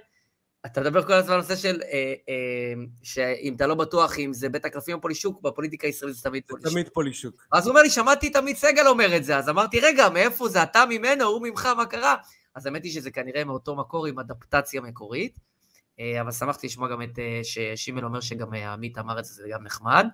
אתה 0.72 0.82
מדבר 0.82 1.04
כל 1.04 1.14
הזמן 1.14 1.34
על 1.34 1.40
נושא 1.40 1.56
של, 1.56 1.82
אה, 1.82 2.14
אה, 2.30 2.84
שאם 3.04 3.54
אתה 3.56 3.68
לא 3.68 3.76
בטוח 3.76 4.20
אם 4.20 4.34
זה 4.34 4.50
בית 4.50 4.66
הקלפים 4.66 4.96
או 4.96 5.02
פולישוק, 5.02 5.42
בפוליטיקה 5.42 5.88
הישראלית 5.88 6.18
זה 6.18 6.24
תמיד 6.24 6.44
פולישוק. 6.48 6.72
תמיד 6.72 6.90
פולישוק. 6.90 7.48
אז 7.52 7.66
הוא 7.66 7.72
אומר 7.72 7.82
לי, 7.82 7.90
שמעתי 7.90 8.28
את 8.28 8.36
עמית 8.36 8.58
סגל 8.58 8.88
אומר 8.88 9.16
את 9.18 9.24
זה, 9.24 9.38
אז 9.38 9.50
אמרתי, 9.50 9.80
רגע, 9.80 10.10
מאיפה 10.10 10.50
זה, 10.50 10.64
אתה 10.64 10.84
ממנו, 10.90 11.26
הוא 11.26 11.48
ממך, 11.48 11.66
מה 11.66 11.86
קרה? 11.86 12.16
אז 12.56 12.66
האמת 12.66 12.84
היא 12.84 12.92
שזה 12.92 13.12
כנראה 13.12 13.44
מאותו 13.44 13.76
מקור 13.76 14.06
עם 14.06 14.20
אדפטציה 14.20 14.82
מקורית, 14.82 15.40
אה, 16.00 16.22
אבל 16.22 16.32
שמחתי 16.32 16.68
לשמוע 16.68 16.90
גם 16.90 17.02
את, 17.02 17.20
אה, 17.20 17.40
ששימל 17.44 18.06
אומר 18.06 18.20
שגם 18.20 18.54
אה, 18.54 18.74
עמית 18.74 18.98
אמר 18.98 19.20
את 19.20 19.26
זה, 19.26 19.34
זה 19.34 19.48
גם 19.52 19.64
נחמד. 19.64 20.08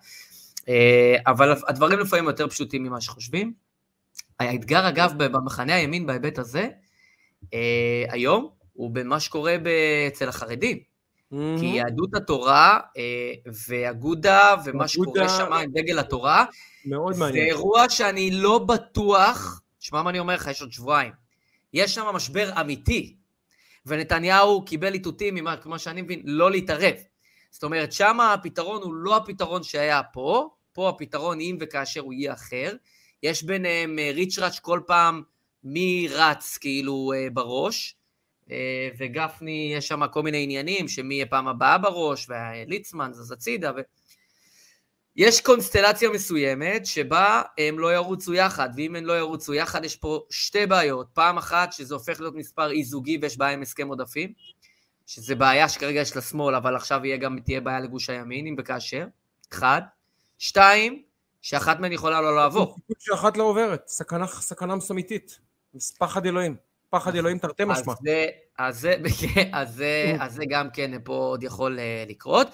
אה, 0.69 1.15
אבל 1.27 1.53
הדברים 1.67 1.99
לפעמים 1.99 2.25
יותר 2.25 2.47
פשוטים 2.47 2.83
ממה 2.83 3.01
שחושבים. 3.01 3.53
האתגר, 4.39 4.89
אגב, 4.89 5.13
במחנה 5.17 5.75
הימין 5.75 6.05
בהיבט 6.05 6.39
הזה, 6.39 6.67
אה, 7.53 8.05
היום, 8.09 8.49
הוא 8.73 8.91
במה 8.91 9.19
שקורה 9.19 9.57
אצל 10.07 10.29
החרדים. 10.29 10.77
Mm-hmm. 10.77 11.59
כי 11.59 11.65
יהדות 11.65 12.15
התורה 12.15 12.79
אה, 12.97 13.33
ואגודה 13.67 14.55
ומה 14.65 14.87
שקורה 14.87 15.29
שם 15.29 15.53
עם 15.53 15.71
דגל 15.71 15.99
התורה, 15.99 16.45
מאוד 16.85 17.17
מעניין. 17.17 17.45
זה 17.45 17.49
אירוע 17.49 17.89
שאני 17.89 18.31
לא 18.31 18.59
בטוח, 18.59 19.61
תשמע 19.79 20.01
מה 20.01 20.09
אני 20.09 20.19
אומר 20.19 20.35
לך, 20.35 20.47
יש 20.47 20.61
עוד 20.61 20.71
שבועיים. 20.71 21.11
יש 21.73 21.95
שם 21.95 22.05
משבר 22.13 22.61
אמיתי, 22.61 23.15
ונתניהו 23.85 24.65
קיבל 24.65 24.93
איתותים, 24.93 25.37
כמו 25.61 25.79
שאני 25.79 26.01
מבין, 26.01 26.21
לא 26.25 26.51
להתערב. 26.51 26.93
זאת 27.51 27.63
אומרת, 27.63 27.91
שם 27.91 28.19
הפתרון 28.19 28.81
הוא 28.81 28.93
לא 28.93 29.17
הפתרון 29.17 29.63
שהיה 29.63 30.03
פה, 30.03 30.49
פה 30.73 30.89
הפתרון 30.89 31.39
אם 31.39 31.57
וכאשר 31.59 32.01
הוא 32.01 32.13
יהיה 32.13 32.33
אחר. 32.33 32.73
יש 33.23 33.43
ביניהם 33.43 33.99
אה, 33.99 34.11
ריצ'ראץ' 34.13 34.59
כל 34.59 34.79
פעם 34.87 35.23
מי 35.63 36.07
רץ 36.11 36.57
כאילו 36.57 37.13
אה, 37.15 37.27
בראש, 37.33 37.95
וגפני, 38.97 39.73
יש 39.77 39.87
שם 39.87 40.07
כל 40.07 40.23
מיני 40.23 40.43
עניינים, 40.43 40.87
שמי 40.87 41.15
יהיה 41.15 41.25
פעם 41.25 41.47
הבאה 41.47 41.77
בראש, 41.77 42.27
וליצמן 42.29 43.11
זז 43.13 43.31
הצידה, 43.31 43.71
ו... 43.77 43.79
יש 45.15 45.41
קונסטלציה 45.41 46.09
מסוימת 46.09 46.85
שבה 46.85 47.41
הם 47.57 47.79
לא 47.79 47.93
ירוצו 47.93 48.33
יחד, 48.33 48.69
ואם 48.75 48.95
הם 48.95 49.05
לא 49.05 49.13
ירוצו 49.13 49.53
יחד, 49.53 49.85
יש 49.85 49.95
פה 49.95 50.25
שתי 50.29 50.65
בעיות. 50.65 51.07
פעם 51.13 51.37
אחת, 51.37 51.73
שזה 51.73 51.93
הופך 51.93 52.19
להיות 52.19 52.35
מספר 52.35 52.71
אי-זוגי 52.71 53.17
ויש 53.21 53.37
בעיה 53.37 53.53
עם 53.53 53.61
הסכם 53.61 53.87
עודפים, 53.87 54.33
שזה 55.07 55.35
בעיה 55.35 55.69
שכרגע 55.69 56.01
יש 56.01 56.17
לשמאל, 56.17 56.55
אבל 56.55 56.75
עכשיו 56.75 57.05
יהיה 57.05 57.17
גם, 57.17 57.39
תהיה 57.39 57.61
בעיה 57.61 57.79
לגוש 57.79 58.09
הימין, 58.09 58.47
אם 58.47 58.55
וכאשר. 58.57 59.05
אחד. 59.53 59.81
שתיים, 60.37 61.03
שאחת 61.41 61.79
מהן 61.79 61.91
יכולה 61.91 62.21
לא 62.21 62.35
לעבור. 62.35 62.77
שאחת 62.99 63.37
לא 63.37 63.43
עוברת, 63.43 63.87
סכנה, 63.87 64.27
סכנה 64.27 64.75
מסמיתית, 64.75 65.39
פחד 65.97 66.25
אלוהים. 66.25 66.72
פחד 66.93 67.15
אלוהים 67.15 67.37
תרתי 67.37 67.63
משמע. 67.65 67.93
אז 68.57 68.87
זה 70.27 70.43
גם 70.49 70.67
כן 70.73 70.91
פה 71.03 71.13
עוד 71.13 71.43
יכול 71.43 71.79
אה, 71.79 72.03
לקרות. 72.07 72.47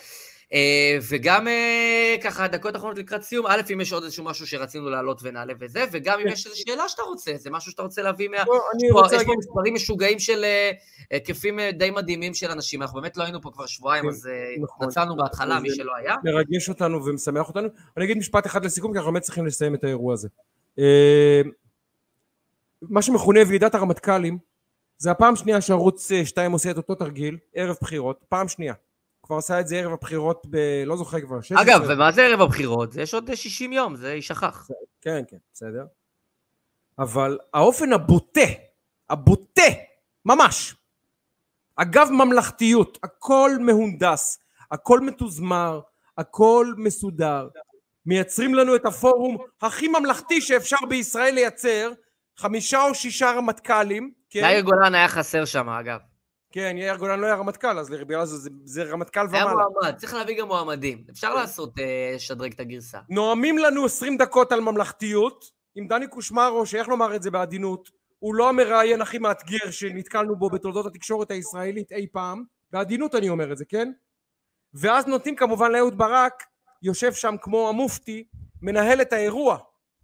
אה, 0.54 0.98
וגם 1.10 1.48
אה, 1.48 2.16
ככה, 2.24 2.48
דקות 2.48 2.76
אחרונות 2.76 2.98
לקראת 2.98 3.24
סיום, 3.24 3.48
א', 3.48 3.62
אם 3.74 3.82
יש 3.82 3.94
עוד 3.94 4.04
איזשהו 4.04 4.24
משהו 4.24 4.48
שרצינו 4.48 4.90
להעלות 4.90 5.20
ונעלה 5.24 5.54
וזה, 5.60 5.86
וגם 5.92 6.20
אם 6.20 6.26
כן. 6.26 6.32
יש 6.32 6.46
איזו 6.46 6.58
שאלה 6.58 6.90
שאתה 6.90 7.02
רוצה, 7.02 7.32
זה 7.38 7.50
משהו 7.50 7.72
שאתה 7.72 7.82
רוצה 7.82 8.02
להביא 8.02 8.30
מה... 8.30 8.38
יש 8.38 9.24
פה 9.24 9.34
מספרים 9.38 9.74
משוגעים 9.74 10.20
של 10.20 10.46
היקפים 11.12 11.60
די 11.74 11.92
מדהימים 11.92 12.34
של 12.34 12.52
אנשים, 12.52 12.82
אנחנו 12.82 13.02
באמת 13.02 13.18
לא 13.18 13.24
היינו 13.24 13.42
פה 13.42 13.50
כבר 13.54 13.66
שבועיים, 13.66 14.04
כן, 14.04 14.10
אז 14.10 14.30
נכון. 14.62 14.88
נצלנו 14.88 15.16
בהתחלה, 15.16 15.60
מי 15.60 15.70
שלא 15.76 15.96
היה. 15.96 16.16
מרגש 16.24 16.70
אותנו 16.70 17.06
ומשמח 17.06 17.48
אותנו. 17.48 17.68
אני 17.98 18.06
אגיד 18.06 18.18
משפט 18.18 18.46
אחד 18.46 18.66
לסיכום, 18.66 18.92
כי 18.92 18.98
אנחנו 18.98 19.12
באמת 19.12 19.24
צריכים 19.24 19.46
לסיים 19.46 19.76
את 19.76 19.84
האירוע 19.84 20.14
הזה. 20.14 20.28
מה 22.82 23.02
שמכונה 23.02 23.40
ועידת 23.48 23.76
הרמטכ"לים, 23.76 24.38
זה 24.98 25.12
הפעם 25.12 25.36
שנייה 25.36 25.62
שערוץ 25.62 26.12
2 26.24 26.52
עושה 26.52 26.72
את 26.72 26.78
אותו 26.78 26.96
תרגיל, 26.96 27.38
ערב 27.54 27.76
בחירות, 27.82 28.26
פעם 28.30 28.48
שנייה. 28.48 28.74
כבר 29.24 29.38
עשה 29.38 29.60
את 29.60 29.68
זה 29.68 29.80
ערב 29.80 29.94
הבחירות 29.94 30.48
ב... 30.50 30.84
לא 30.86 30.98
זוכר 30.98 31.22
כבר. 31.22 31.40
אגב, 31.62 31.82
ומה 31.90 32.12
זה 32.12 32.22
ערב 32.22 32.42
הבחירות? 32.42 32.96
יש 32.96 33.14
עוד 33.14 33.36
60 33.36 33.74
יום, 33.74 33.96
זה 33.96 34.14
יישכח. 34.14 34.68
כן, 35.02 35.24
כן, 35.28 35.38
בסדר. 35.54 35.86
אבל 37.00 37.38
האופן 37.54 37.94
הבוטה, 37.94 38.42
הבוטה, 39.10 39.62
ממש, 40.26 40.76
אגב 41.76 42.10
ממלכתיות, 42.12 42.98
הכל 43.04 43.52
מהונדס, 43.60 44.40
הכל 44.72 45.00
מתוזמר, 45.00 45.82
הכל 46.18 46.74
מסודר, 46.78 47.48
מייצרים 48.06 48.56
לנו 48.56 48.76
את 48.76 48.86
הפורום 48.86 49.38
הכי 49.62 49.88
ממלכתי 49.88 50.42
שאפשר 50.42 50.86
בישראל 50.90 51.34
לייצר, 51.34 51.92
חמישה 52.40 52.84
או 52.84 52.96
שישה 52.96 53.32
רמטכ"לים, 53.32 54.12
כן? 54.30 54.40
יאיר 54.40 54.62
גולן 54.62 54.96
היה 54.96 55.08
חסר 55.08 55.46
שם, 55.46 55.70
אגב. 55.70 56.00
כן, 56.52 56.76
יאיר 56.78 56.96
גולן 56.96 57.20
לא 57.20 57.26
היה 57.26 57.36
רמטכ"ל, 57.36 57.80
אז 57.80 57.90
בגלל 57.90 58.26
זה 58.26 58.38
זה, 58.38 58.50
זה 58.64 58.84
רמטכ"ל 58.84 59.20
היה 59.20 59.46
ומעלה. 59.46 59.66
מועמד, 59.70 59.98
צריך 59.98 60.14
להביא 60.14 60.40
גם 60.40 60.48
מועמדים. 60.48 61.04
אפשר 61.10 61.34
לעשות, 61.34 61.80
אה, 61.80 62.12
לשדרג 62.16 62.54
את 62.54 62.60
הגרסה. 62.60 63.00
נואמים 63.10 63.58
לנו 63.58 63.86
20 63.86 64.18
דקות 64.18 64.52
על 64.52 64.62
ממלכתיות, 64.62 65.46
עם 65.76 65.88
דני 65.88 66.08
קושמרו, 66.08 66.66
שאיך 66.66 66.88
לומר 66.88 67.16
את 67.16 67.24
זה 67.24 67.32
בעדינות, 67.32 67.90
הוא 68.20 68.36
לא 68.36 68.50
המראיין 68.50 69.02
הכי 69.02 69.18
מאתגר 69.18 69.72
שנתקלנו 69.72 70.36
בו 70.36 70.50
בתולדות 70.50 70.86
התקשורת 70.86 71.32
הישראלית 71.32 71.92
אי 71.92 72.08
פעם, 72.12 72.44
בעדינות 72.72 73.16
אני 73.16 73.30
אומר 73.30 73.52
את 73.52 73.58
זה, 73.58 73.66
כן? 73.66 73.92
ואז 74.74 75.08
נותנים 75.08 75.36
כמובן 75.36 75.72
לאהוד 75.72 75.98
ברק, 75.98 76.44
יושב 76.84 77.14
שם 77.14 77.36
כמו 77.42 77.70
המופתי, 77.70 78.24
מנהל 78.62 79.02
את 79.02 79.14
האירוע, 79.14 79.58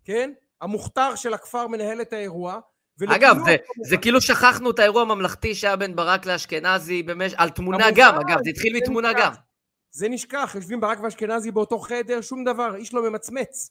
כן? 0.06 0.32
המוכתר 0.62 1.16
של 1.16 1.34
הכפר 1.34 1.68
מנהל 1.68 2.02
את 2.02 2.14
האירוע. 2.14 2.60
אגב, 3.08 3.38
זה, 3.46 3.56
זה 3.84 3.98
כאילו 3.98 4.22
שכחנו 4.22 4.72
את 4.72 4.80
האירוע 4.80 5.02
הממלכתי 5.02 5.56
שהיה 5.56 5.76
בין 5.76 5.96
ברק 5.96 6.26
לאשכנזי 6.26 7.04
במש... 7.04 7.34
על 7.38 7.50
תמונה 7.50 7.88
גם, 7.96 8.16
אגב, 8.16 8.38
זה 8.44 8.50
התחיל 8.50 8.78
מתמונה. 8.78 9.14
גם. 9.14 9.32
זה 9.92 10.10
נשכח, 10.10 10.52
יושבים 10.56 10.82
ברק 10.82 11.00
ואשכנזי 11.04 11.52
באותו 11.52 11.80
חדר, 11.80 12.22
שום 12.22 12.44
דבר, 12.44 12.76
איש 12.76 12.94
לא 12.94 13.10
ממצמץ. 13.10 13.70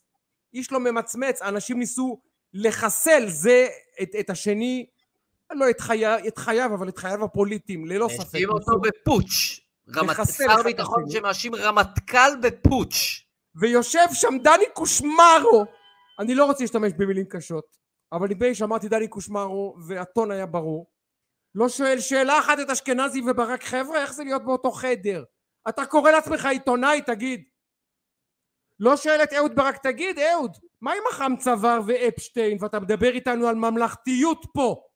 איש 0.55 0.73
לא 0.73 0.81
ממצמץ, 0.81 1.43
אנשים 1.43 1.79
ניסו 1.79 2.21
לחסל 2.55 3.29
זה 3.29 3.67
את, 4.03 4.09
את 4.21 4.31
השני, 4.31 4.87
לא 5.53 5.71
את 5.71 5.81
חייו, 5.81 6.19
את 6.29 6.39
חייו, 6.39 6.71
אבל 6.75 6.89
את 6.89 6.99
חייו 6.99 7.25
הפוליטיים, 7.25 7.87
ללא 7.87 8.09
ספק. 8.09 8.35
האשים 8.35 8.51
אותו 8.51 8.81
בפוטש. 8.81 9.61
רמת... 9.97 10.17
שר 10.37 10.63
ביטחון. 10.63 11.11
שמאשים 11.11 11.55
רמטכ"ל 11.55 12.37
בפוטש. 12.43 13.27
ויושב 13.57 14.07
שם 14.13 14.39
דני 14.43 14.65
קושמרו, 14.73 15.65
אני 16.19 16.35
לא 16.35 16.45
רוצה 16.45 16.65
להשתמש 16.65 16.93
במילים 16.93 17.27
קשות, 17.29 17.77
אבל 18.13 18.29
נדמה 18.29 18.49
לי 18.49 18.55
שאמרתי 18.55 18.89
דני 18.89 19.09
קושמרו, 19.09 19.77
והטון 19.89 20.31
היה 20.31 20.47
ברור. 20.47 20.91
לא 21.55 21.69
שואל 21.69 22.01
שאלה 22.01 22.39
אחת 22.39 22.59
את 22.63 22.71
אשכנזי 22.71 23.21
וברק, 23.31 23.63
חבר'ה, 23.63 24.03
איך 24.03 24.13
זה 24.13 24.25
להיות 24.25 24.45
באותו 24.45 24.71
חדר? 24.71 25.25
אתה 25.69 25.87
קורא 25.87 26.11
לעצמך 26.11 26.47
עיתונאי, 26.47 27.03
תגיד. 27.07 27.45
לא 28.81 28.97
שואל 28.97 29.23
את 29.23 29.33
אהוד 29.33 29.57
ברק, 29.57 29.77
תגיד, 29.83 30.19
אהוד, 30.19 30.57
מה 30.81 30.93
עם 30.93 31.03
החם 31.11 31.33
צוואר 31.39 31.81
ואפשטיין, 31.87 32.59
ואתה 32.61 32.81
מדבר 32.81 33.11
איתנו 33.11 33.49
על 33.49 33.55
ממלכתיות 33.55 34.47
פה? 34.55 34.89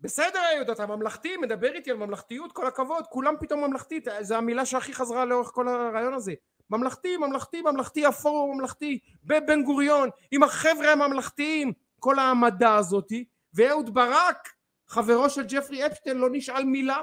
בסדר, 0.00 0.40
אהוד, 0.56 0.70
אתה 0.70 0.86
ממלכתי, 0.86 1.36
מדבר 1.36 1.72
איתי 1.74 1.90
על 1.90 1.96
ממלכתיות, 1.96 2.52
כל 2.52 2.66
הכבוד, 2.66 3.06
כולם 3.06 3.34
פתאום 3.40 3.64
ממלכתית, 3.64 4.08
זו 4.20 4.34
המילה 4.34 4.66
שהכי 4.66 4.94
חזרה 4.94 5.24
לאורך 5.24 5.48
כל 5.48 5.68
הרעיון 5.68 6.14
הזה. 6.14 6.32
ממלכתי, 6.70 7.16
ממלכתי, 7.16 7.62
ממלכתי, 7.62 8.06
הפורום 8.06 8.56
ממלכתי, 8.56 8.98
בבן 9.24 9.62
גוריון, 9.62 10.08
עם 10.30 10.42
החבר'ה 10.42 10.92
הממלכתיים, 10.92 11.72
כל 12.00 12.18
העמדה 12.18 12.76
הזאתי, 12.76 13.24
ואהוד 13.54 13.94
ברק, 13.94 14.48
חברו 14.88 15.30
של 15.30 15.44
ג'פרי 15.48 15.86
אפשטיין, 15.86 16.16
לא 16.16 16.28
נשאל 16.32 16.64
מילה. 16.64 17.02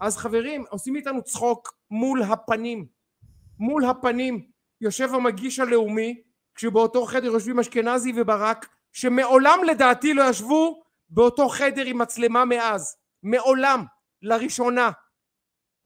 אז 0.00 0.16
חברים, 0.16 0.64
עושים 0.70 0.96
איתנו 0.96 1.22
צחוק 1.22 1.74
מול 1.90 2.22
הפנים. 2.22 2.86
מול 3.58 3.84
הפנים 3.84 4.46
יושב 4.80 5.14
המגיש 5.14 5.58
הלאומי, 5.58 6.22
כשבאותו 6.54 7.04
חדר 7.04 7.26
יושבים 7.26 7.58
אשכנזי 7.58 8.12
וברק, 8.16 8.66
שמעולם 8.92 9.58
לדעתי 9.66 10.14
לא 10.14 10.30
ישבו 10.30 10.82
באותו 11.08 11.48
חדר 11.48 11.84
עם 11.84 11.98
מצלמה 11.98 12.44
מאז. 12.44 12.96
מעולם. 13.22 13.84
לראשונה. 14.22 14.90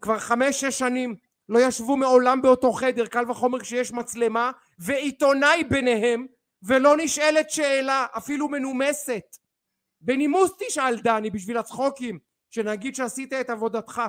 כבר 0.01 0.19
חמש-שש 0.19 0.79
שנים 0.79 1.17
לא 1.51 1.59
ישבו 1.59 1.97
מעולם 1.97 2.43
באותו 2.43 2.73
חדר, 2.73 3.07
קל 3.07 3.31
וחומר 3.31 3.61
כשיש 3.61 3.93
מצלמה, 3.93 4.51
ועיתונאי 4.79 5.65
ביניהם, 5.65 6.27
ולא 6.63 6.97
נשאלת 6.97 7.51
שאלה, 7.51 8.07
אפילו 8.17 8.49
מנומסת. 8.49 9.37
בנימוס 10.01 10.51
תשאל 10.59 11.01
דני 11.01 11.31
בשביל 11.31 11.59
הצחוקים, 11.59 12.19
שנגיד 12.51 12.95
שעשית 12.95 13.33
את 13.33 13.51
עבודתך. 13.51 14.03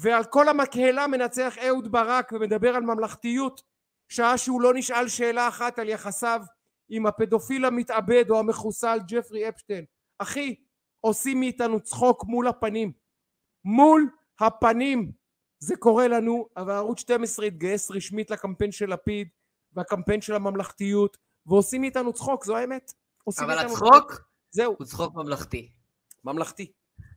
ועל 0.00 0.24
כל 0.24 0.48
המקהלה 0.48 1.06
מנצח 1.06 1.58
אהוד 1.58 1.92
ברק 1.92 2.32
ומדבר 2.32 2.76
על 2.76 2.82
ממלכתיות, 2.82 3.62
שעה 4.08 4.38
שהוא 4.38 4.62
לא 4.62 4.74
נשאל 4.74 5.08
שאלה 5.08 5.48
אחת 5.48 5.78
על 5.78 5.88
יחסיו 5.88 6.42
עם 6.88 7.06
הפדופיל 7.06 7.64
המתאבד 7.64 8.30
או 8.30 8.38
המחוסל 8.38 8.98
ג'פרי 9.08 9.48
אפשטיין. 9.48 9.84
אחי, 10.18 10.54
עושים 11.00 11.40
מאיתנו 11.40 11.80
צחוק 11.80 12.24
מול 12.24 12.48
הפנים. 12.48 12.92
מול 13.64 14.08
הפנים. 14.40 15.12
זה 15.66 15.76
קורה 15.76 16.08
לנו, 16.08 16.48
אבל 16.56 16.72
ערוץ 16.72 17.00
12 17.00 17.46
התגייס 17.46 17.90
רשמית 17.90 18.30
לקמפיין 18.30 18.72
של 18.72 18.90
לפיד 18.92 19.28
והקמפיין 19.72 20.20
של 20.20 20.34
הממלכתיות, 20.34 21.16
ועושים 21.46 21.80
מאיתנו 21.80 22.12
צחוק, 22.12 22.44
זו 22.44 22.56
האמת. 22.56 22.92
אבל 23.38 23.58
הצחוק 23.58 24.20
זהו, 24.50 24.74
הוא 24.78 24.86
צחוק 24.86 25.14
ממלכתי. 25.14 25.70
ממלכתי. 26.24 26.72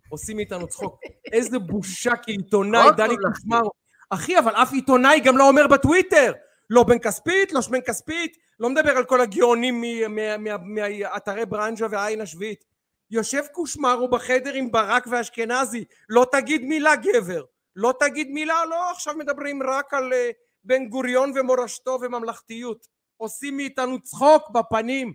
עושים 0.10 0.36
מאיתנו 0.36 0.68
צחוק. 0.68 1.00
איזה 1.32 1.60
בושה 1.60 2.12
כעיתונאי, 2.24 2.92
דני. 2.98 3.16
קושמרו. 3.34 3.72
אחי, 4.10 4.40
אבל 4.40 4.52
אף 4.52 4.74
עיתונאי 4.74 5.20
גם 5.20 5.38
לא 5.38 5.48
אומר 5.50 5.68
בטוויטר. 5.68 6.34
לא 6.70 6.84
בן 6.84 7.00
כספית, 7.00 7.52
לא 7.52 7.62
שמן 7.62 7.82
כספית, 7.82 8.38
לא 8.60 8.70
מדבר 8.70 8.92
על 8.92 9.06
כל 9.06 9.22
הגאונים 9.22 9.82
מ- 9.82 10.16
מה- 10.16 10.38
מה- 10.38 10.58
מהאתרי 10.58 11.46
ברנז'ה 11.46 11.88
והעין 11.92 12.22
השביעית. 12.22 12.64
יושב 13.12 13.44
קושמרו 13.52 14.08
בחדר 14.08 14.54
עם 14.54 14.72
ברק 14.72 15.08
ואשכנזי, 15.12 15.86
לא 16.10 16.26
תגיד 16.32 16.62
מילה 16.66 16.96
גבר. 16.96 17.44
לא 17.80 17.94
תגיד 18.00 18.28
מילה, 18.32 18.66
לא, 18.66 18.92
עכשיו 18.92 19.16
מדברים 19.16 19.64
רק 19.64 19.94
על 19.94 20.14
אה, 20.14 20.30
בן 20.64 20.86
גוריון 20.90 21.32
ומורשתו 21.36 21.98
וממלכתיות. 22.02 22.88
עושים 23.18 23.58
מאיתנו 23.58 24.02
צחוק 24.02 24.50
בפנים. 24.50 25.14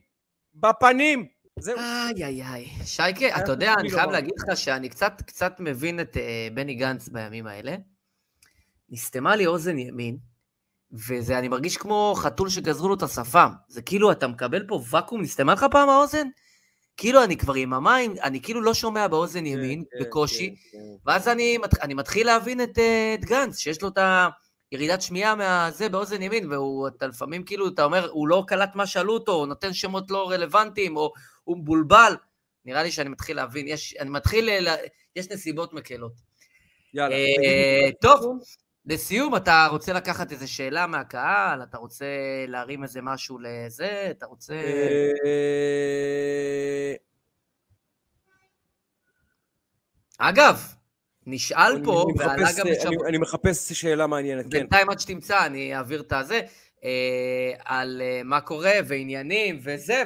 בפנים. 0.55 1.27
זהו. 1.59 1.79
איי 1.79 2.25
איי 2.25 2.43
איי. 2.43 2.69
שייקה, 2.85 3.39
אתה 3.39 3.53
יודע, 3.53 3.75
אני 3.79 3.91
חייב. 3.91 4.11
להגיד 4.11 4.33
לך 4.39 4.57
שאני 4.57 4.89
קצת 4.89 5.23
קצת 5.27 5.53
מבין 5.59 6.01
את 6.01 6.17
אה, 6.17 6.49
בני 6.55 6.75
גנץ 6.75 7.09
בימים 7.09 7.47
האלה. 7.47 7.77
נסתמה 8.89 9.37
לי 9.37 9.47
אוזן 9.47 9.79
ימין, 9.79 10.19
וזה, 10.93 11.39
אני 11.39 11.49
מרגיש 11.49 11.77
כמו 11.77 12.15
חתול 12.17 12.49
שגזרו 12.49 12.89
לו 12.89 12.95
את 12.95 13.03
השפם. 13.03 13.53
זה 13.69 13.83
כאילו, 13.83 14.13
אתה 14.13 14.27
מקבל 14.29 14.67
פה 14.67 14.83
ואקום, 14.91 15.23
נסתמה 15.23 15.53
לך 15.53 15.67
פעם 15.71 15.89
האוזן? 15.89 16.29
כאילו, 16.97 17.25
אני 17.25 17.37
כבר 17.37 17.55
עם 17.55 17.73
המים, 17.73 18.15
אני 18.23 18.41
כאילו 18.43 18.61
לא 18.61 18.75
שומע 18.75 19.09
באוזן 19.09 19.47
ימין, 19.47 19.85
כן, 19.91 20.05
בקושי, 20.05 20.51
כן, 20.73 20.79
כן. 20.79 20.79
ואז 21.07 21.29
אני, 21.29 21.59
מת- 21.59 21.81
אני 21.83 21.95
מתחיל 21.95 22.27
להבין 22.27 22.61
את, 22.63 22.79
אה, 22.79 23.15
את 23.15 23.25
גנץ, 23.25 23.59
שיש 23.59 23.83
לו 23.83 23.89
את 23.89 23.99
הירידת 24.71 25.03
שמיעה 25.03 25.35
מהזה 25.35 25.89
באוזן 25.89 26.23
ימין, 26.23 26.53
והוא, 26.53 26.89
אתה 26.89 27.07
לפעמים 27.07 27.45
כאילו, 27.45 27.69
אתה 27.69 27.85
אומר, 27.85 28.09
הוא 28.11 28.29
לא 28.29 28.45
קלט 28.47 28.71
מה 28.75 28.87
שאלו 28.87 29.13
אותו, 29.15 29.33
הוא 29.33 29.47
נותן 29.47 29.73
שמות 29.73 30.11
לא 30.11 30.31
רלוונטיים, 30.31 30.97
או 30.97 31.13
הוא 31.45 31.59
מבולבל. 31.59 32.15
נראה 32.65 32.83
לי 32.83 32.91
שאני 32.91 33.09
מתחיל 33.09 33.37
להבין, 33.37 33.69
יש, 33.69 33.95
אני 34.01 34.11
מתחיל, 34.11 34.61
לה- 34.61 34.77
יש 35.17 35.31
נסיבות 35.31 35.73
מקלות. 35.73 36.13
יאללה. 36.95 37.15
אה, 37.17 37.89
טוב, 38.01 38.39
לסיום, 38.87 39.37
אתה 39.37 39.67
רוצה 39.71 39.93
לקחת 39.93 40.33
איזה 40.33 40.47
שאלה 40.47 40.87
מהקהל? 40.87 41.63
אתה 41.63 41.79
רוצה 41.79 42.07
להרים 42.49 42.83
איזה 42.83 43.03
משהו 43.03 43.39
לזה? 43.39 44.07
אתה 44.11 44.27
רוצה... 44.27 44.55
אה, 45.25 46.95
אגב, 50.19 50.63
נשאל 51.27 51.85
פה, 51.85 52.07
ועלה 52.19 52.49
גם 52.59 52.67
אני- 52.67 52.77
בשבוע... 52.77 53.09
אני 53.09 53.19
מחפש 53.19 53.73
שאלה 53.73 54.07
מעניינת, 54.07 54.45
כן. 54.45 54.51
בינתיים 54.51 54.91
עד 54.91 55.01
שתמצא, 55.01 55.47
אני 55.47 55.77
אעביר 55.77 56.01
את 56.01 56.13
הזה, 56.13 56.41
אה, 56.85 56.91
על 57.65 58.03
אה, 58.05 58.21
מה 58.25 58.41
קורה 58.41 58.75
ועניינים 58.89 59.61
וזה, 59.63 60.03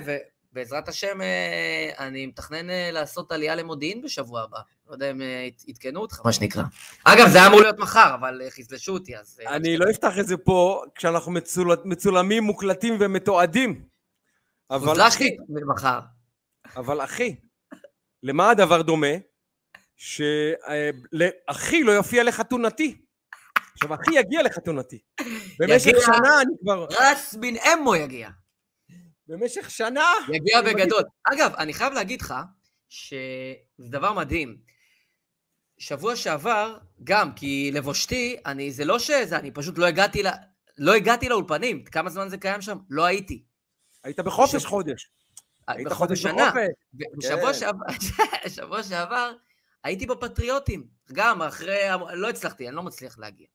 ובעזרת 0.58 0.88
השם 0.88 1.20
אה, 1.20 2.06
אני 2.06 2.26
מתכנן 2.26 2.70
אה, 2.70 2.90
לעשות 2.92 3.32
עלייה 3.32 3.54
למודיעין 3.54 4.02
בשבוע 4.02 4.42
הבא. 4.42 4.58
לא 4.88 4.92
יודע 4.92 5.10
אם 5.10 5.22
אה, 5.22 5.48
עדכנו 5.68 6.00
אותך, 6.00 6.20
מה 6.24 6.32
שנקרא. 6.32 6.62
אגב, 7.04 7.28
זה 7.28 7.38
היה 7.38 7.46
אמור 7.46 7.60
להיות 7.60 7.78
מחר, 7.78 8.14
אבל 8.14 8.42
חזלשו 8.50 8.92
אותי, 8.92 9.16
אז... 9.16 9.40
אני 9.46 9.76
לא 9.76 9.90
אפתח 9.90 10.18
את 10.20 10.26
זה 10.26 10.36
פה 10.36 10.82
כשאנחנו 10.94 11.32
מצול- 11.32 11.76
מצולמים, 11.84 12.42
מוקלטים 12.42 12.96
ומתועדים. 13.00 13.84
אבל 14.70 15.00
אחי, 15.00 15.36
מחר. 15.66 16.00
אבל 16.76 17.04
אחי, 17.04 17.36
למה 18.22 18.50
הדבר 18.50 18.82
דומה? 18.82 19.06
שאחי 19.96 21.82
לא 21.82 21.92
יופיע 21.92 22.24
לחתונתי. 22.24 23.00
עכשיו, 23.74 23.94
אחי 23.94 24.14
יגיע 24.14 24.42
לחתונתי. 24.42 24.98
במשך. 25.58 25.90
שנה 26.06 26.40
אני 26.40 26.52
כבר... 26.62 26.86
רס 27.00 27.34
בן 27.34 27.54
אמו 27.56 27.96
יגיע. 27.96 28.28
במשך 29.28 29.70
שנה... 29.70 30.12
יגיע 30.32 30.62
בגדול. 30.62 31.02
אגב, 31.24 31.52
אני 31.58 31.74
חייב 31.74 31.92
להגיד 31.92 32.20
לך 32.20 32.34
שזה 32.88 33.88
דבר 33.88 34.12
מדהים. 34.12 34.56
שבוע 35.78 36.16
שעבר, 36.16 36.78
גם, 37.04 37.32
כי 37.34 37.70
לבושתי, 37.74 38.36
אני, 38.46 38.70
זה 38.72 38.84
לא 38.84 38.98
שזה, 38.98 39.38
אני 39.38 39.50
פשוט 39.50 39.78
לא 39.78 39.86
הגעתי, 39.86 40.22
לא 40.78 40.94
הגעתי 40.94 41.28
לאולפנים. 41.28 41.84
כמה 41.84 42.10
זמן 42.10 42.28
זה 42.28 42.38
קיים 42.38 42.60
שם? 42.62 42.78
לא 42.90 43.04
הייתי. 43.04 43.44
היית 44.04 44.20
בחופש 44.20 44.62
שב- 44.62 44.68
חודש. 44.68 45.10
היית 45.68 45.86
בחודש 45.88 45.98
חודש 45.98 46.22
שנה. 46.22 46.52
בשבוע 47.16 47.52
כן. 47.52 47.58
שעבר, 47.58 47.86
שבוע 48.56 48.82
שעבר 48.82 49.32
הייתי 49.84 50.06
בפטריוטים. 50.06 50.86
גם 51.12 51.42
אחרי, 51.42 51.78
לא 52.12 52.30
הצלחתי, 52.30 52.68
אני 52.68 52.76
לא 52.76 52.82
מצליח 52.82 53.18
להגיע. 53.18 53.46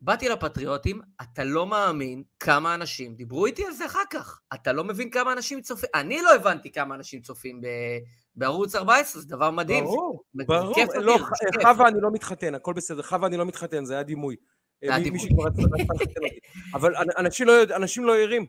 באתי 0.00 0.28
לפטריוטים, 0.28 1.00
אתה 1.22 1.44
לא 1.44 1.66
מאמין 1.66 2.22
כמה 2.40 2.74
אנשים 2.74 3.14
דיברו 3.14 3.46
איתי 3.46 3.64
על 3.66 3.72
זה 3.72 3.86
אחר 3.86 4.02
כך. 4.10 4.40
אתה 4.54 4.72
לא 4.72 4.84
מבין 4.84 5.10
כמה 5.10 5.32
אנשים 5.32 5.60
צופים, 5.60 5.88
אני 5.94 6.22
לא 6.22 6.34
הבנתי 6.34 6.72
כמה 6.72 6.94
אנשים 6.94 7.20
צופים 7.20 7.60
ב... 7.60 7.66
בערוץ 8.36 8.74
14, 8.74 9.22
זה 9.22 9.28
דבר 9.28 9.50
מדהים. 9.50 9.84
ברור, 9.84 10.24
זה 10.34 10.44
ברור. 10.46 10.74
כיף 10.74 10.88
לא, 10.94 11.18
זה 11.18 11.50
כיף. 11.52 11.62
חווה 11.62 11.88
אני 11.88 12.00
לא 12.00 12.10
מתחתן, 12.12 12.54
הכל 12.54 12.72
בסדר. 12.72 13.02
חווה 13.02 13.28
אני 13.28 13.36
לא 13.36 13.44
מתחתן, 13.46 13.84
זה 13.84 13.94
היה 13.94 14.02
דימוי. 14.02 14.36
זה 14.84 14.94
היה 14.94 15.04
דימוי. 15.04 15.28
אבל 16.74 16.96
אנ- 16.96 17.18
אנשים 17.18 17.46
לא 17.46 17.62
אנשים 17.62 18.04
לא 18.04 18.16
ערים. 18.16 18.46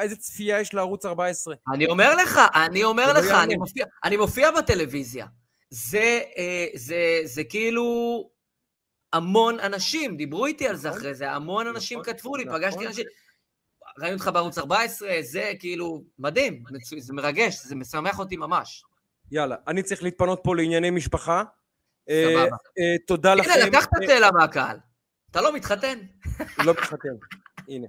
איזה 0.00 0.16
צפייה 0.16 0.60
יש 0.60 0.74
לערוץ 0.74 1.04
14. 1.06 1.54
אני 1.74 1.86
אומר 1.86 2.14
לך, 2.16 2.40
אני 2.54 2.84
אומר 2.84 3.06
זה 3.06 3.12
לא 3.12 3.18
לך. 3.20 3.30
אני 3.44 3.56
מופיע, 3.56 3.86
אני 4.04 4.16
מופיע 4.16 4.50
בטלוויזיה. 4.50 5.26
זה, 5.70 6.20
אה, 6.38 6.66
זה, 6.74 7.20
זה 7.24 7.44
כאילו 7.44 7.84
המון 9.12 9.60
אנשים, 9.60 10.16
דיברו 10.16 10.46
איתי 10.46 10.68
על 10.68 10.76
זה 10.76 10.88
נכון, 10.88 11.00
אחרי 11.00 11.14
זה, 11.14 11.30
המון 11.30 11.66
אנשים 11.66 12.00
נכון, 12.00 12.14
כתבו 12.14 12.36
לי, 12.36 12.44
נכון. 12.44 12.60
פגשתי 12.60 12.86
אנשים, 12.86 13.04
ראינו 13.98 14.16
אותך 14.16 14.30
בערוץ 14.34 14.58
14, 14.58 15.10
זה 15.20 15.52
כאילו 15.58 16.04
מדהים, 16.18 16.62
זה 16.98 17.12
מרגש, 17.12 17.60
זה 17.64 17.74
משמח 17.74 18.18
אותי 18.18 18.36
ממש. 18.36 18.84
יאללה, 19.32 19.56
אני 19.68 19.82
צריך 19.82 20.02
להתפנות 20.02 20.40
פה 20.44 20.56
לענייני 20.56 20.90
משפחה. 20.90 21.42
אה, 22.08 22.24
סבבה. 22.28 22.56
אה, 22.78 22.96
תודה 23.06 23.34
לכם. 23.34 23.50
הנה, 23.50 23.66
לקחת 23.66 23.88
אה, 24.02 24.06
שאלה 24.06 24.30
מהקהל. 24.32 24.76
אתה 25.30 25.40
לא 25.40 25.52
מתחתן? 25.54 25.98
לא 26.64 26.72
מתחתן, 26.72 27.08
הנה. 27.68 27.86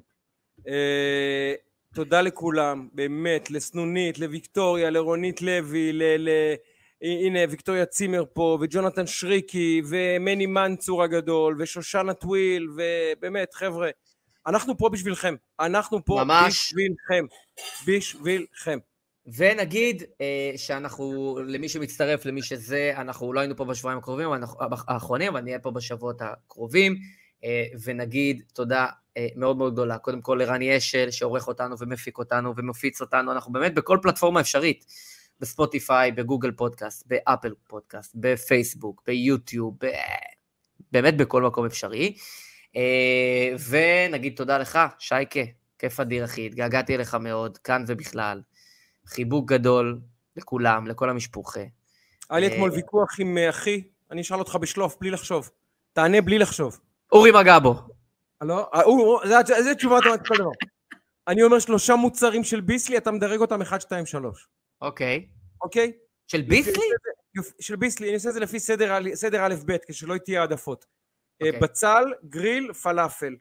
אה, 0.67 1.53
תודה 1.95 2.21
לכולם, 2.21 2.89
באמת, 2.93 3.51
לסנונית, 3.51 4.19
לוויקטוריה, 4.19 4.89
לרונית 4.89 5.41
לוי, 5.41 5.93
ל... 5.93 6.29
הנה, 7.03 7.39
ויקטוריה 7.49 7.85
צימר 7.85 8.23
פה, 8.33 8.57
וג'ונתן 8.61 9.07
שריקי, 9.07 9.81
ומני 9.89 10.45
מנצור 10.45 11.03
הגדול, 11.03 11.55
ושושנה 11.59 12.13
טוויל, 12.13 12.67
ובאמת, 12.75 13.53
חבר'ה, 13.53 13.89
אנחנו 14.47 14.77
פה 14.77 14.89
בשבילכם. 14.89 15.35
אנחנו 15.59 16.05
פה 16.05 16.21
ממש. 16.25 16.73
בשבילכם. 16.73 17.25
בשבילכם. 17.87 18.79
ונגיד 19.37 20.03
אה, 20.21 20.51
שאנחנו, 20.57 21.37
למי 21.47 21.69
שמצטרף, 21.69 22.25
למי 22.25 22.41
שזה, 22.43 22.93
אנחנו 22.97 23.33
לא 23.33 23.39
היינו 23.39 23.55
פה 23.55 23.65
בשבועיים 23.65 23.99
הקרובים, 23.99 24.33
אנחנו- 24.33 24.59
האחרונים, 24.87 25.31
אבל 25.31 25.41
נהיה 25.41 25.59
פה 25.59 25.71
בשבועות 25.71 26.21
הקרובים, 26.21 26.95
אה, 27.43 27.65
ונגיד 27.83 28.43
תודה 28.53 28.87
אה, 29.17 29.27
מאוד 29.35 29.57
מאוד 29.57 29.73
גדולה, 29.73 29.97
קודם 29.97 30.21
כל 30.21 30.35
לרני 30.41 30.77
אשל, 30.77 31.11
שעורך 31.11 31.47
אותנו 31.47 31.75
ומפיק 31.79 32.17
אותנו 32.17 32.53
ומפיץ 32.57 33.01
אותנו, 33.01 33.31
אנחנו 33.31 33.53
באמת 33.53 33.73
בכל 33.73 33.97
פלטפורמה 34.01 34.39
אפשרית, 34.39 34.85
בספוטיפיי, 35.39 36.11
בגוגל 36.11 36.51
פודקאסט, 36.51 37.03
באפל 37.07 37.53
פודקאסט, 37.67 38.11
בפייסבוק, 38.15 39.01
ביוטיוב, 39.07 39.75
ב... 39.79 39.87
באמת 40.91 41.17
בכל 41.17 41.43
מקום 41.43 41.65
אפשרי. 41.65 42.15
אה, 42.75 43.55
ונגיד 43.69 44.33
תודה 44.35 44.57
לך, 44.57 44.79
שייקה, 44.99 45.39
כיף 45.79 45.99
אדיר 45.99 46.25
אחי, 46.25 46.45
התגעגעתי 46.45 46.95
אליך 46.95 47.15
מאוד, 47.15 47.57
כאן 47.57 47.83
ובכלל. 47.87 48.41
חיבוק 49.07 49.49
גדול 49.49 49.99
לכולם, 50.35 50.87
לכל 50.87 51.09
המשפחה. 51.09 51.59
היה 52.29 52.39
לי 52.39 52.47
אה, 52.47 52.53
אתמול 52.53 52.71
ויכוח 52.71 53.19
עם 53.19 53.37
אה, 53.37 53.49
אחי, 53.49 53.83
אני 54.11 54.21
אשאל 54.21 54.39
אותך 54.39 54.55
בשלוף, 54.55 54.97
בלי 55.01 55.09
לחשוב. 55.11 55.49
תענה 55.93 56.21
בלי 56.21 56.37
לחשוב. 56.37 56.79
אורי 57.11 57.31
מגבו. 57.31 57.75
לא? 58.41 58.69
זה- 59.63 59.75
תשובה 59.75 59.95
אוטומטית 59.95 60.27
כל 60.27 60.35
דבר. 60.37 60.49
אני 61.27 61.43
אומר 61.43 61.59
שלושה 61.59 61.95
מוצרים 61.95 62.43
של 62.43 62.61
ביסלי, 62.61 62.97
אתה 62.97 63.11
מדרג 63.11 63.39
אותם 63.39 63.61
1, 63.61 63.81
2, 63.81 64.05
3. 64.05 64.47
אוקיי. 64.83 65.25
אוקיי? 65.61 65.91
של 66.27 66.41
ביסלי? 66.41 66.85
של 67.59 67.75
ביסלי, 67.75 68.07
אני 68.07 68.15
עושה 68.15 68.29
את 68.29 68.33
זה 68.33 68.39
לפי 68.39 68.59
סדר 68.59 68.97
א'- 68.97 69.09
סדר 69.15 69.45
א' 69.45 69.55
ב', 69.65 69.77
כשלא 69.87 70.17
תהיה 70.17 70.41
העדפות. 70.41 70.85
אה, 71.41 71.47
אוקיי. 71.47 71.59
בצל, 71.59 72.03
גריל, 72.29 72.73
פלאפל. 72.73 73.35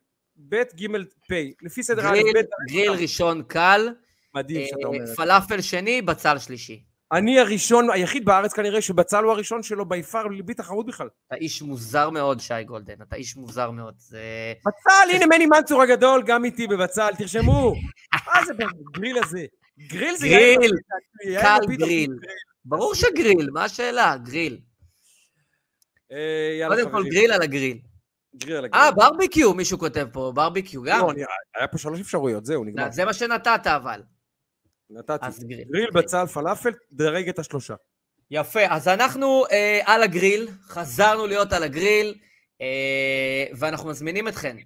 ב', 0.48 0.56
ג', 0.56 0.86
פ', 1.28 1.32
לפי 1.62 1.82
סדר 1.82 2.08
א' 2.08 2.10
גריל, 2.10 2.42
ב', 2.42 2.70
גריל 2.72 2.90
ראשון 2.90 3.42
קל, 3.42 3.88
מדהים 4.34 4.66
שאתה 4.66 4.80
אה, 4.82 4.86
אומר. 4.86 5.02
את 5.02 5.06
זה. 5.06 5.14
פלאפל 5.16 5.60
שני, 5.60 6.02
בצל 6.02 6.38
שלישי. 6.38 6.82
אני 7.12 7.40
הראשון, 7.40 7.90
היחיד 7.90 8.24
בארץ 8.24 8.52
כנראה, 8.52 8.82
שבצל 8.82 9.24
הוא 9.24 9.32
הראשון 9.32 9.62
שלו 9.62 9.84
ביפר, 9.88 10.28
בלי 10.28 10.54
תחרות 10.54 10.86
בכלל. 10.86 11.08
אתה 11.26 11.36
איש 11.36 11.62
מוזר 11.62 12.10
מאוד, 12.10 12.40
שי 12.40 12.64
גולדן, 12.64 13.02
אתה 13.02 13.16
איש 13.16 13.36
מוזר 13.36 13.70
מאוד. 13.70 13.94
זה... 13.98 14.22
בצל, 14.66 15.16
הנה 15.16 15.26
מני 15.26 15.46
מנצור 15.46 15.82
הגדול, 15.82 16.22
גם 16.26 16.44
איתי 16.44 16.66
בבצל, 16.66 17.10
תרשמו. 17.18 17.74
מה 18.26 18.44
זה 18.46 18.52
הגריל 18.88 19.18
הזה? 19.24 19.44
גריל 19.78 20.16
זה 20.16 20.28
גריל, 20.28 20.70
קל 21.40 21.76
גריל. 21.76 22.10
ברור 22.64 22.94
שגריל, 22.94 23.50
מה 23.52 23.64
השאלה? 23.64 24.16
גריל. 24.16 24.60
אה, 26.12 26.68
קודם 26.68 26.90
כל 26.90 27.04
גריל 27.10 27.32
על 27.32 27.42
הגריל. 27.42 27.78
גריל 28.36 28.56
על 28.56 28.64
הגריל. 28.64 28.82
אה, 28.82 28.90
ברביקיו, 28.90 29.54
מישהו 29.54 29.78
כותב 29.78 30.06
פה, 30.12 30.32
ברביקיו 30.34 30.82
גם. 30.82 31.00
לא, 31.00 31.12
היה 31.56 31.68
פה 31.68 31.78
שלוש 31.78 32.00
אפשרויות, 32.00 32.46
זהו, 32.46 32.64
נגמר. 32.64 32.84
לא, 32.84 32.90
זה 32.90 33.04
מה 33.04 33.12
שנתת 33.12 33.66
אבל. 33.66 34.02
נתתי. 34.90 35.44
גריל. 35.44 35.64
גריל, 35.72 35.90
בצל, 35.90 36.26
פלאפל, 36.26 36.70
דרג 36.92 37.28
את 37.28 37.38
השלושה. 37.38 37.74
יפה, 38.30 38.60
אז 38.68 38.88
אנחנו 38.88 39.44
אה, 39.52 39.80
על 39.84 40.02
הגריל, 40.02 40.48
חזרנו 40.66 41.26
להיות 41.26 41.52
על 41.52 41.62
הגריל, 41.62 42.14
אה, 42.60 43.46
ואנחנו 43.58 43.88
מזמינים 43.88 44.28
אתכם 44.28 44.56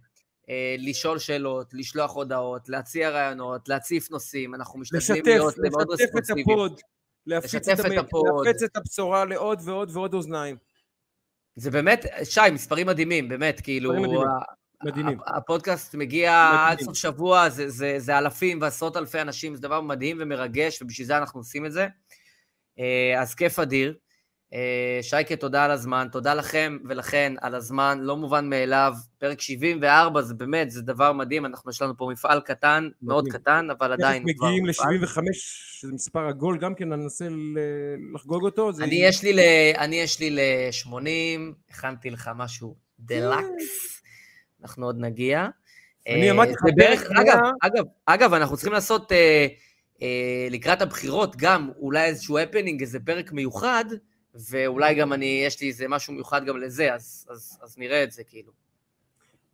לשאול 0.79 1.19
שאלות, 1.19 1.75
לשלוח 1.75 2.15
הודעות, 2.15 2.69
להציע 2.69 3.11
רעיונות, 3.11 3.69
להציף 3.69 4.11
נושאים, 4.11 4.55
אנחנו 4.55 4.79
משתדלים 4.79 5.01
לשתף, 5.01 5.27
להיות 5.27 5.55
מאוד 5.59 5.87
לשתף 5.93 6.05
את 6.05 6.15
רספונסיביים. 6.17 6.47
ה 6.51 6.57
pod. 6.57 6.81
להפיץ 7.27 7.69
את, 7.69 7.81
את 7.81 7.99
הפוד. 7.99 8.47
להפץ 8.47 8.63
את 8.63 8.77
הבשורה 8.77 9.25
לעוד 9.25 9.61
ועוד 9.65 9.91
ועוד 9.93 10.15
אוזניים. 10.15 10.57
זה 11.57 11.71
באמת, 11.71 12.07
שי, 12.25 12.41
מספרים 12.53 12.87
מדהימים, 12.87 13.29
באמת, 13.29 13.61
כאילו, 13.61 13.93
מדהימים, 13.93 14.21
מדהימים. 14.85 15.19
הפודקאסט 15.27 15.95
מגיע 15.95 16.51
מדהימים. 16.53 16.71
עד 16.71 16.81
סוף 16.81 16.97
שבוע, 16.97 17.49
זה, 17.49 17.69
זה, 17.69 17.95
זה 17.99 18.19
אלפים 18.19 18.61
ועשרות 18.61 18.97
אלפי 18.97 19.21
אנשים, 19.21 19.55
זה 19.55 19.63
דבר 19.63 19.81
מדהים 19.81 20.17
ומרגש, 20.21 20.83
ובשביל 20.83 21.07
זה 21.07 21.19
אנחנו 21.19 21.41
עושים 21.41 21.67
את 21.67 21.73
זה. 21.73 21.87
אה, 22.79 23.21
אז 23.21 23.35
כיף 23.35 23.59
אדיר. 23.59 23.95
אה, 24.55 24.99
שייקה, 25.03 25.37
תודה 25.37 25.65
על 25.65 25.71
הזמן, 25.71 26.09
תודה 26.13 26.35
לכם 26.35 26.79
ולכן 26.89 27.33
על 27.41 27.55
הזמן, 27.55 27.99
לא 28.03 28.17
מובן 28.17 28.49
מאליו. 28.51 28.93
פרק 29.19 29.41
74 29.41 30.23
זה 30.23 30.35
באמת, 30.35 30.71
זה 30.71 30.83
דבר 30.83 31.13
מדהים, 31.13 31.47
אנחנו, 31.47 31.71
יש 31.71 31.83
לנו 31.83 31.97
פה 31.97 32.09
מפעל 32.13 32.41
קטן, 32.41 32.89
מאוד 33.03 33.25
מדהים. 33.25 33.41
קטן, 33.43 33.69
אבל 33.79 33.93
עדיין 33.93 34.23
הוא 34.23 34.31
כבר 34.39 34.47
מגיעים 34.47 34.65
מפעל. 34.67 34.95
ל-75, 34.95 35.21
שזה 35.33 35.93
מספר 35.93 36.27
עגול, 36.27 36.59
גם 36.59 36.75
כן 36.75 36.89
ננסה 36.89 37.29
לחגוג 38.15 38.45
אותו. 38.45 38.73
זה- 38.73 38.85
אני 38.85 38.95
יש 38.95 39.23
לי 39.23 39.33
ל... 39.33 39.39
אני 39.79 39.97
יש 39.97 40.21
לי 40.21 40.31
ל-80, 40.31 40.99
הכנתי 41.71 42.11
לך 42.11 42.31
משהו 42.37 42.77
דלקס, 43.01 44.03
אנחנו 44.63 44.87
עוד 44.87 44.97
נגיע. 45.01 45.47
אני 46.09 46.27
אה, 46.27 46.31
אמרתי 46.31 46.53
לך, 46.53 46.61
בערך, 46.77 47.03
אגב, 47.21 47.39
אגב, 47.63 47.85
אגב, 48.07 48.33
אנחנו 48.35 48.57
צריכים 48.57 48.73
לעשות 48.73 49.13
אה, 49.13 49.47
לקראת 50.51 50.83
הבחירות 50.83 51.37
גם 51.37 51.71
אולי 51.79 52.05
איזשהו 52.05 52.39
הפנינג, 52.39 52.81
איזה 52.81 53.01
פרק 53.01 53.33
מיוחד, 53.33 53.85
ואולי 54.51 54.95
גם 54.95 55.13
אני, 55.13 55.43
יש 55.47 55.61
לי 55.61 55.69
איזה 55.69 55.89
משהו 55.89 56.13
מיוחד 56.15 56.45
גם 56.47 56.57
לזה, 56.57 56.95
אז, 56.95 57.27
אז, 57.31 57.59
אז 57.63 57.79
נראה 57.79 58.03
את 58.05 58.13
זה 58.13 58.25
כאילו. 58.25 58.53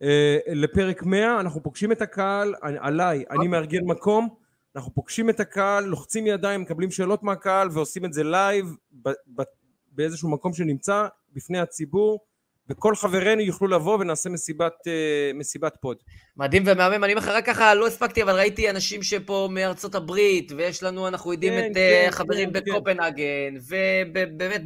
אה, 0.01 0.37
לפרק 0.47 1.03
100, 1.03 1.39
אנחנו 1.39 1.63
פוגשים 1.63 1.91
את 1.91 2.01
הקהל, 2.01 2.55
אני- 2.63 2.77
עליי, 2.81 3.23
אני 3.31 3.47
מארגן 3.47 3.85
מקום, 3.85 4.29
אנחנו 4.75 4.93
פוגשים 4.93 5.29
את 5.29 5.39
הקהל, 5.39 5.83
לוחצים 5.85 6.27
ידיים, 6.27 6.61
מקבלים 6.61 6.91
שאלות 6.91 7.23
מהקהל 7.23 7.67
ועושים 7.71 8.05
את 8.05 8.13
זה 8.13 8.23
live 8.23 8.65
באיזשהו 9.91 10.29
מקום 10.29 10.53
שנמצא 10.53 11.07
בפני 11.33 11.59
הציבור, 11.59 12.19
וכל 12.69 12.95
חברינו 12.95 13.41
יוכלו 13.41 13.67
לבוא 13.67 13.97
ונעשה 13.99 14.29
מסיבת, 14.29 14.73
אה, 14.87 14.91
מסיבת 15.33 15.77
pod. 15.81 15.97
מדהים 16.37 16.63
ומהמם, 16.65 17.03
אני 17.03 17.17
אחרי 17.17 17.41
ככה 17.45 17.73
לא 17.73 17.87
הספקתי, 17.87 18.23
אבל 18.23 18.35
ראיתי 18.35 18.69
אנשים 18.69 19.03
שפה 19.03 19.49
מארצות 19.51 19.95
הברית, 19.95 20.51
ויש 20.57 20.83
לנו, 20.83 21.07
אנחנו 21.07 21.33
יודעים 21.33 21.53
כן, 21.53 21.71
את 21.71 21.77
אה, 21.77 22.01
כן, 22.05 22.11
חברים 22.11 22.53
כן, 22.53 22.59
כן. 22.59 22.71
בקופנהגן, 22.71 23.53
ובאמת 23.67 24.61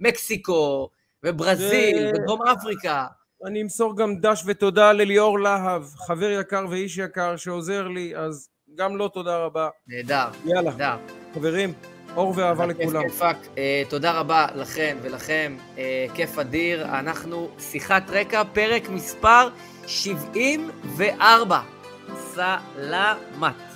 במקסיקו, 0.00 0.88
וברזיל, 1.24 1.98
זה- 1.98 2.10
ודרום 2.22 2.42
אפריקה. 2.48 3.06
אני 3.46 3.62
אמסור 3.62 3.96
גם 3.96 4.16
דש 4.20 4.42
ותודה 4.46 4.92
לליאור 4.92 5.40
להב, 5.40 5.84
חבר 5.96 6.30
יקר 6.30 6.66
ואיש 6.70 6.98
יקר 6.98 7.36
שעוזר 7.36 7.88
לי, 7.88 8.16
אז 8.16 8.48
גם 8.74 8.96
לו 8.96 9.08
תודה 9.08 9.36
רבה. 9.38 9.68
נהדר, 9.88 10.24
יאללה, 10.46 10.70
נהדר. 10.70 10.96
חברים, 11.34 11.72
אור 12.16 12.32
ואהבה 12.36 12.66
כיף 12.66 12.78
לכולם. 12.80 13.02
כיפאק. 13.02 13.36
אה, 13.58 13.82
תודה 13.88 14.12
רבה 14.12 14.46
לכם 14.54 14.96
ולכם, 15.02 15.56
אה, 15.78 16.06
כיף 16.14 16.38
אדיר. 16.38 16.84
אנחנו 16.84 17.48
שיחת 17.58 18.10
רקע, 18.10 18.42
פרק 18.52 18.88
מספר 18.88 19.48
74. 19.86 21.60
סלמת. 22.16 23.69